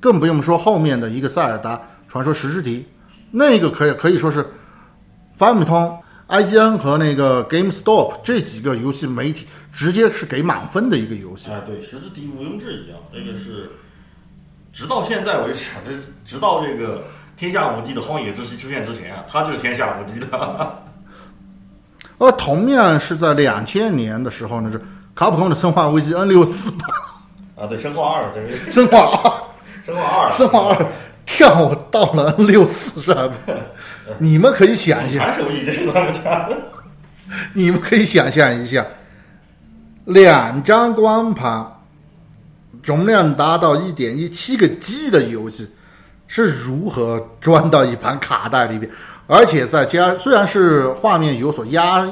[0.00, 2.86] 更不用说后面的一个塞尔达传说十之敌，
[3.30, 4.46] 那个可以可以说是
[5.34, 5.98] 发米通、
[6.28, 11.50] IGN 和那个 GameStop 这几个游戏媒体直接是给满分的一个游戏。
[11.50, 13.70] 啊，对，十之敌毋庸置疑啊，这个是
[14.72, 15.92] 直到现在为止，这
[16.24, 17.04] 直到这个
[17.36, 20.82] 天下无敌的荒野之息出现之前啊，它就是天下无敌的。
[22.18, 24.80] 而 同样是在两千年的时候呢，是
[25.14, 26.70] 卡普空的《生化危机 N 六四》
[27.54, 29.30] 啊，对，《生化二》这是《生化二》，
[29.86, 30.76] 《生化二》，《生化二》
[31.26, 33.30] 跳到了 N 六四上，
[34.18, 36.56] 你们可以想象，手艺这是他们家的，
[37.52, 38.84] 你们可以想象一下，
[40.04, 41.66] 两张光盘，
[42.82, 45.68] 容量达到一点一七个 G 的游戏，
[46.26, 48.90] 是如何装到一盘卡带里边？
[49.26, 52.06] 而且在加，虽然是画面有所压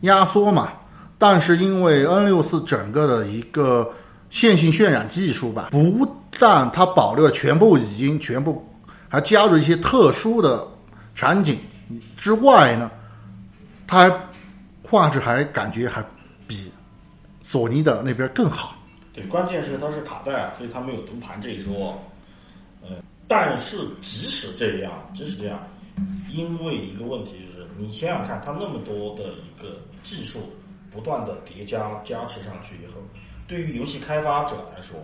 [0.00, 0.68] 压缩嘛，
[1.16, 3.88] 但是因为 N 六四整个的一个
[4.28, 6.04] 线性渲染技术吧，不
[6.36, 8.66] 但它保留了全部已经，全部
[9.08, 10.66] 还加入一些特殊的
[11.18, 11.58] 场景
[12.16, 12.88] 之外呢，
[13.88, 14.08] 它
[14.84, 16.00] 画质还感觉还
[16.46, 16.70] 比
[17.42, 18.76] 索尼的那边更好。
[19.12, 22.00] 对，关键是它是卡带，所以它没有读盘这一说。
[22.82, 22.90] 呃，
[23.26, 25.58] 但是即使这样，即使这样。
[26.30, 30.38] 因为一个问题就是，你想想看，它那么多的一个技术
[30.88, 33.02] 不断的叠加加持上去以后，
[33.48, 34.94] 对于游戏开发者来说，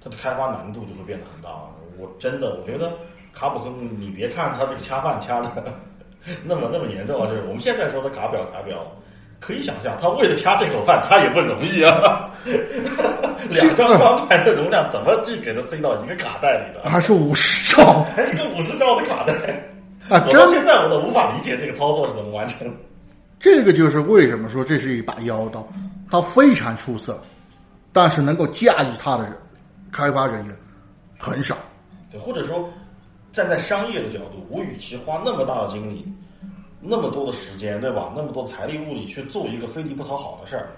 [0.00, 1.50] 它的开发难度就会变得很大。
[1.96, 2.96] 我真的我觉得
[3.38, 5.50] 卡普空，你别看他这个掐饭掐的
[6.42, 8.84] 那么那么严重啊，就是我们现在说的卡表卡表，
[9.38, 12.28] 可以想象，他为了掐这口饭，他也不容易啊。
[13.48, 16.90] 两张光盘的容量怎么去给它塞到一个卡带里的？
[16.90, 19.32] 还是五十兆，还是个五十兆的卡带？
[20.08, 22.68] 啊，我到现在我都无法理解这个操作是怎么完成。
[23.38, 25.66] 这个就是为什么说这是一把妖刀，
[26.10, 27.20] 它非常出色，
[27.92, 29.32] 但是能够驾驭它的人，
[29.92, 30.56] 开发人员
[31.16, 31.56] 很少。
[32.10, 32.68] 对，或者说
[33.38, 36.04] 站在商业的角度，我与其花那么大的精力、
[36.80, 38.12] 那么多的时间，对吧？
[38.16, 40.70] 那么多财力物力去做一个费力不讨好的事儿，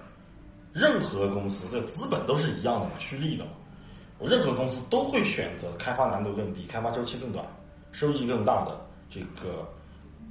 [0.71, 3.53] 任何公司的资本都是一样的嘛，趋利的嘛。
[4.19, 7.43] 我任何公司都会选择开发难度更低、开发周期更短、
[7.93, 8.79] 收益更大的。
[9.09, 9.67] 这个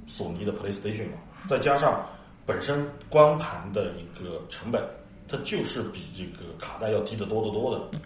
[0.06, 2.06] 索尼的 PlayStation 嘛，再加上
[2.46, 4.80] 本身光盘的一个成本，
[5.26, 7.98] 它就是比这个卡带要低得多得多的。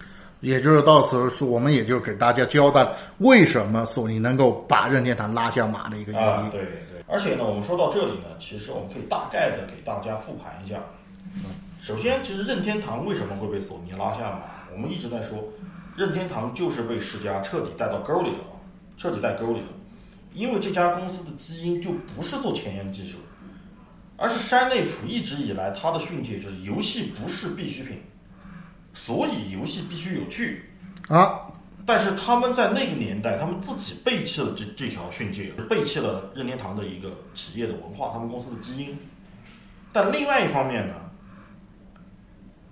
[0.45, 2.87] 也就是到此是我们也就给大家交代
[3.19, 6.51] 为什么索尼能够把任天堂拉下马的一个原因。
[6.51, 7.03] 对对。
[7.07, 10.77] 而且呢，我们说到这里呢，其实我们可以大概的给大家复盘一下。
[11.81, 14.43] 首先，其实任天堂为什么会被索尼拉下马？
[14.73, 15.43] 我们一直在说，
[15.97, 18.45] 任天堂就是被世嘉彻底带到沟里了，
[18.97, 19.66] 彻底带沟里了。
[20.33, 23.19] 因为这家公司的基因就不是做前沿技术，
[24.16, 28.03] 而是山内溥一直以来他的训诫就是游戏不是必需品，
[28.95, 30.65] 所以游戏必须有趣
[31.09, 31.41] 啊。
[31.85, 38.97] 但是他们在那个年代，他们自己背弃了这这条训诫，背弃了任天堂的一个企业的文化，他们公司的基因。
[39.93, 40.95] 但另外一方面呢，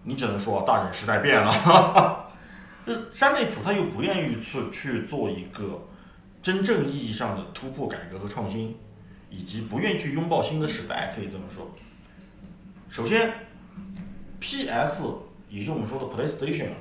[0.03, 2.27] 你只能说大人时代变了，
[2.87, 5.79] 这 山内溥他又不愿意去去做一个。
[6.43, 8.77] 真正意义上的突破、改革和创新，
[9.31, 11.71] 以及不愿意去拥抱新的时代，可以这么说。
[12.89, 13.33] 首先
[14.41, 15.05] ，P.S.
[15.53, 16.77] 也就是我们说的 PlayStation，啊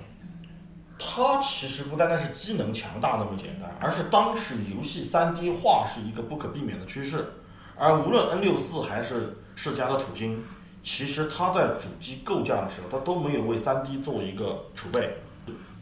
[0.97, 7.33] 它其实不单单是机能强大那么简单，而是当时游戏 3D 化是一个不可避免的趋势。
[7.75, 10.41] 而无论 N64 还是世嘉的土星，
[10.83, 15.17] 其实它在主机构架的时候，它都没有为 3D 做一个储备。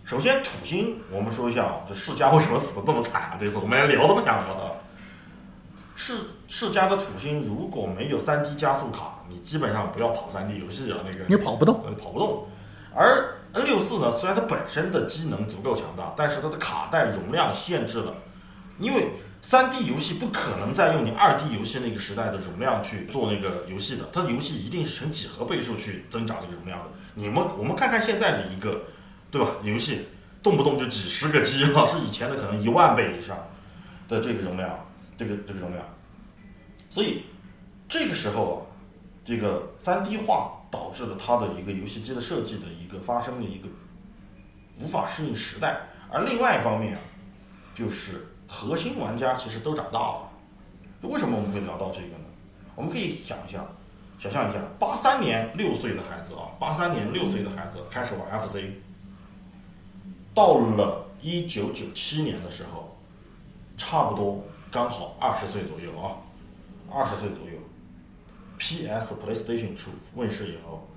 [0.03, 3.38] 首先，土星，我们说一下啊，这世嘉为什么死的那么惨啊？
[3.40, 4.72] 这次我们连聊都不想聊了。
[5.95, 6.16] 世
[6.48, 12.48] 世嘉的土星如果没有三 D 加速卡，你基本上不要跑三 D 游戏啊，那个你跑不动，跑不动。
[12.94, 18.14] 而 N 六四呢，虽然它本身的机能足够强大，但是它的卡带容量限制了，
[18.80, 19.10] 因为
[19.41, 26.86] 三 D 游戏不可能再用你二 D 游戏那个时代的容量去做那个游戏的，它的游戏一定是成几何倍数去增长这个容量的。
[27.16, 28.82] 你们我们看看现在的一个。
[29.32, 29.48] 对吧？
[29.61, 30.07] 游戏
[30.41, 33.38] 动不动就几十个 G 啊，是以前的可能一万倍以上
[34.07, 34.68] 的这个容量，
[35.20, 35.86] 这个这个容量。
[36.90, 37.26] 所以
[37.88, 38.60] 这个时候啊，
[39.24, 43.68] 这个三 D 化导致了它的一个游戏机的设计的一个发生的一个
[44.80, 45.80] 无法适应时代。
[46.12, 47.02] 而另外一方面啊，
[47.76, 50.30] 就是核心玩家其实都长大了。
[51.02, 52.26] 为什么我们会聊到这个呢？
[52.76, 53.66] 我们可以想一下，
[54.18, 58.58] 想象一下，八三年六岁的孩子啊，八三年六岁的孩子开始玩 FC。
[60.34, 62.98] 到了一九九七年的时候，
[63.78, 66.18] 差不多刚好二十岁左右啊，
[66.91, 67.58] 二十岁左右
[68.60, 69.15] ，P.S.
[69.15, 70.88] PlayStation 出问世以后，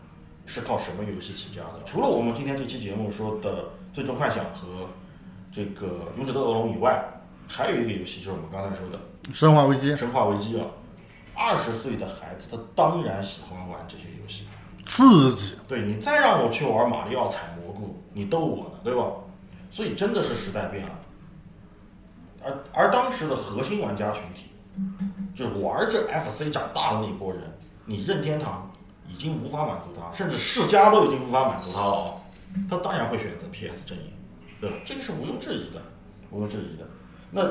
[0.44, 1.80] 是靠什么游戏起家的？
[1.86, 3.62] 除了我们今天这期节目说的
[3.94, 4.88] 《最终幻想》和
[5.50, 5.86] 这个
[6.18, 7.02] 《勇者斗恶龙》以外，
[7.48, 8.98] 还有一个游戏就是我们刚才说的
[9.34, 9.92] 《生化危机》。
[9.96, 10.66] 生化危机啊，
[11.34, 14.44] 二十岁的孩子他当然喜欢玩这些游戏，
[14.84, 15.54] 刺激。
[15.68, 19.06] 对你再让我去玩马里奥采蘑菇，你逗我呢，对吧？
[19.70, 20.98] 所以真的是时代变了。
[22.44, 24.50] 而而当时的核心玩家群体，
[25.34, 27.42] 就是玩着 FC 长大的那一波人，
[27.86, 28.70] 你任天堂
[29.08, 32.20] 已经无法满足他，甚至世嘉都已经无法满足他了，
[32.68, 34.12] 他当然会选择 PS 阵营，
[34.60, 34.76] 对吧？
[34.84, 35.82] 这个是毋庸置疑的，
[36.30, 36.86] 毋庸置疑的。
[37.30, 37.42] 那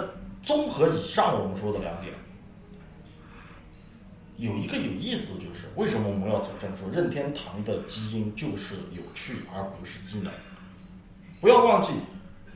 [0.44, 2.14] 综合以上我们说的两点，
[4.38, 10.32] 有一个有意思就是，为什么我们要佐证说任天堂的基因就是有趣而不是技能？
[11.40, 11.94] 不要忘记，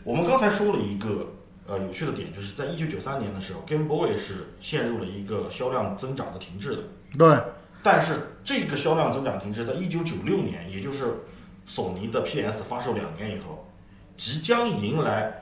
[0.03, 1.27] 我们刚才说了一个
[1.67, 6.83] 呃有趣的点，就是在一九九三年的时候，Game Boy 是陷入了一个销量增长的停滞的。
[7.17, 7.37] 对，
[7.81, 11.05] 但是这个销量增长停滞在一九九六年，也就是
[11.65, 13.67] 索尼的 PS 发售两年以后，
[14.17, 15.33] 即将迎来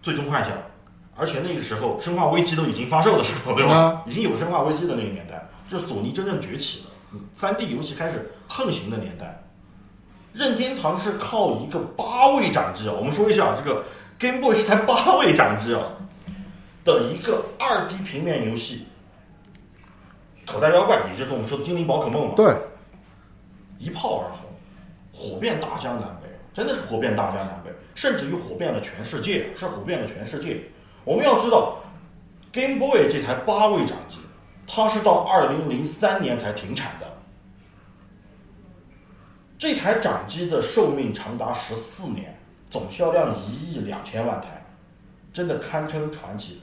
[0.00, 0.52] 最终幻想，
[1.16, 3.74] 而且那个时候《生化危机》都已经发售的时候，对吧？
[3.74, 9.38] 啊已经有《生化危机》的那个年代，就是索尼真正崛起了，三 D 游戏开始横行的年代。
[10.32, 13.84] 任天堂是靠一个八位掌机啊，我们说一下这个
[14.22, 15.82] Game Boy 是台八位掌机啊
[16.84, 18.86] 的一个二 D 平面游戏
[20.46, 22.56] 口袋妖怪，也就是我们说的精灵宝可梦嘛，对，
[23.80, 24.48] 一炮而红，
[25.12, 30.62] 火遍大江南北，真的是火遍大江南北，甚至于火遍了全世界，是火遍了全世界。
[31.02, 31.80] 我们要知道
[32.52, 34.18] ，Game Boy 这台八位掌机，
[34.68, 37.12] 它是到二零零三年才停产的。
[39.58, 42.40] 这台掌机的寿命长达十四年，
[42.72, 44.48] 总销量一亿两千万台，
[45.30, 46.62] 真的堪称传奇。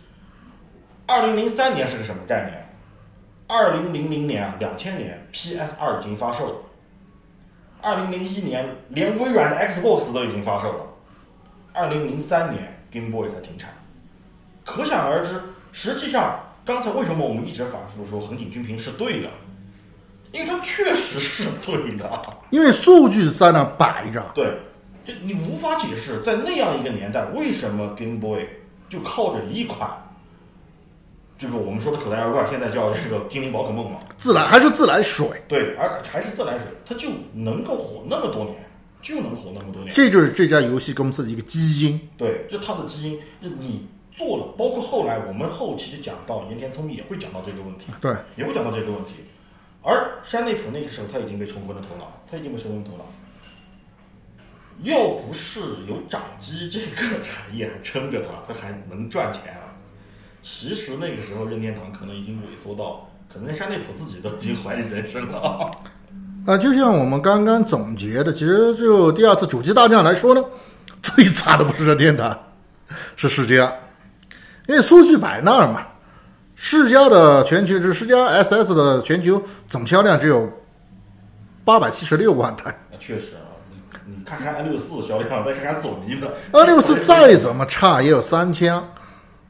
[1.06, 2.68] 二零零三年是个什么概念？
[3.48, 6.56] 二零零零年啊，两千年 PS 二已经发售了。
[7.84, 10.86] 二零零一年，连微软的 Xbox 都已经发售了。
[11.74, 13.70] 二零零三年，Game Boy 才停产。
[14.66, 15.40] 可想而知，
[15.72, 19.30] 实际上刚才为什么我们一直反复地说横井军平是对的？
[20.32, 22.22] 因为他确实是对的。
[22.50, 24.58] 因为数据在那摆着，对，
[25.10, 28.46] 就你无法解释，在那样一个年代，为什么 Game Boy
[28.88, 29.90] 就靠着一款
[31.36, 38.56] 这个我们说的口袋妖怪，现在叫这个精灵宝可梦嘛，自来还是自来水，对，而还是自来水，它就能够火那么多年，
[39.02, 39.92] 就能火那么多年。
[39.96, 42.00] 这就是这家游戏公司的一个基因。
[42.18, 49.14] 对，就它的基因，就你做了，包括后来我们后期就讲到岩田聪明也会讲到这个问题，对，也会讲到这个问题。
[49.82, 53.06] 而山内溥那个时候他已经被冲昏了头脑，他已经被冲昏头脑。
[54.84, 59.76] 要不是有掌机这个产业还撑着它，它还能赚钱啊。
[60.42, 65.70] 其实那个时候任天堂可能已经萎缩到，可能连山内普自己都已经怀疑人生了。
[66.46, 70.42] 啊，就像我们刚刚总结的，其实就第二次主机大战来说呢，
[71.04, 72.40] 最差的不是任天堂，
[73.18, 73.72] 是世嘉，
[74.68, 75.86] 因为数据摆那儿嘛，
[76.56, 80.50] 世嘉的全球就是世嘉 SS 的全球总销量只有
[81.66, 83.49] 八百七十六万台，那确实啊，
[84.10, 88.82] 你你看看 N 六四销量，再看看索尼的 N 六四再怎么差也有三千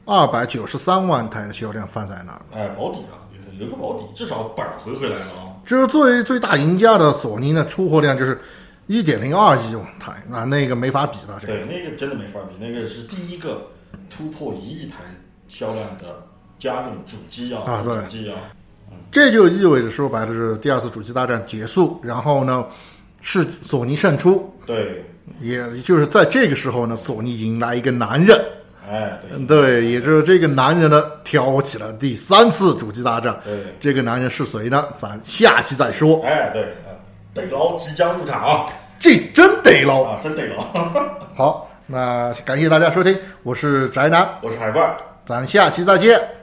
[0.04, 2.40] 二百九十三万台的销量放在那儿。
[2.52, 5.48] 哎保底啊，就是有个保底，至少本儿回回来了啊。
[5.64, 8.40] 就是作为最大赢家的索尼呢，出货量就是
[8.86, 11.38] 一点零二亿台啊，那个没法比了。
[11.40, 13.66] 这个对，那个真的没法比，那个是第一个
[14.08, 14.96] 突破一亿台
[15.48, 16.22] 销量的
[16.58, 18.36] 家用主机啊，啊对主机啊，
[19.12, 22.64] 这就意味着说白了是第二次主机大战结束，然后呢
[23.20, 25.04] 是索尼胜出，对，
[25.40, 28.40] 也就是在这个时候呢，索尼迎来一个男人，
[28.88, 33.38] 哎，对，嗯对，也就是这个男人呢挑起了第三次主机大战。
[33.44, 34.86] 对，这个男人是谁呢？
[34.96, 36.22] 咱下期再说。
[36.24, 36.92] 哎，对，呃
[37.32, 38.66] 得捞即将入场啊，
[38.98, 40.02] 这真得捞。
[40.02, 40.64] 啊，真得捞，
[41.36, 44.96] 好，那感谢大家收听，我是宅男，我是海怪。
[45.26, 46.39] 咱下期再见。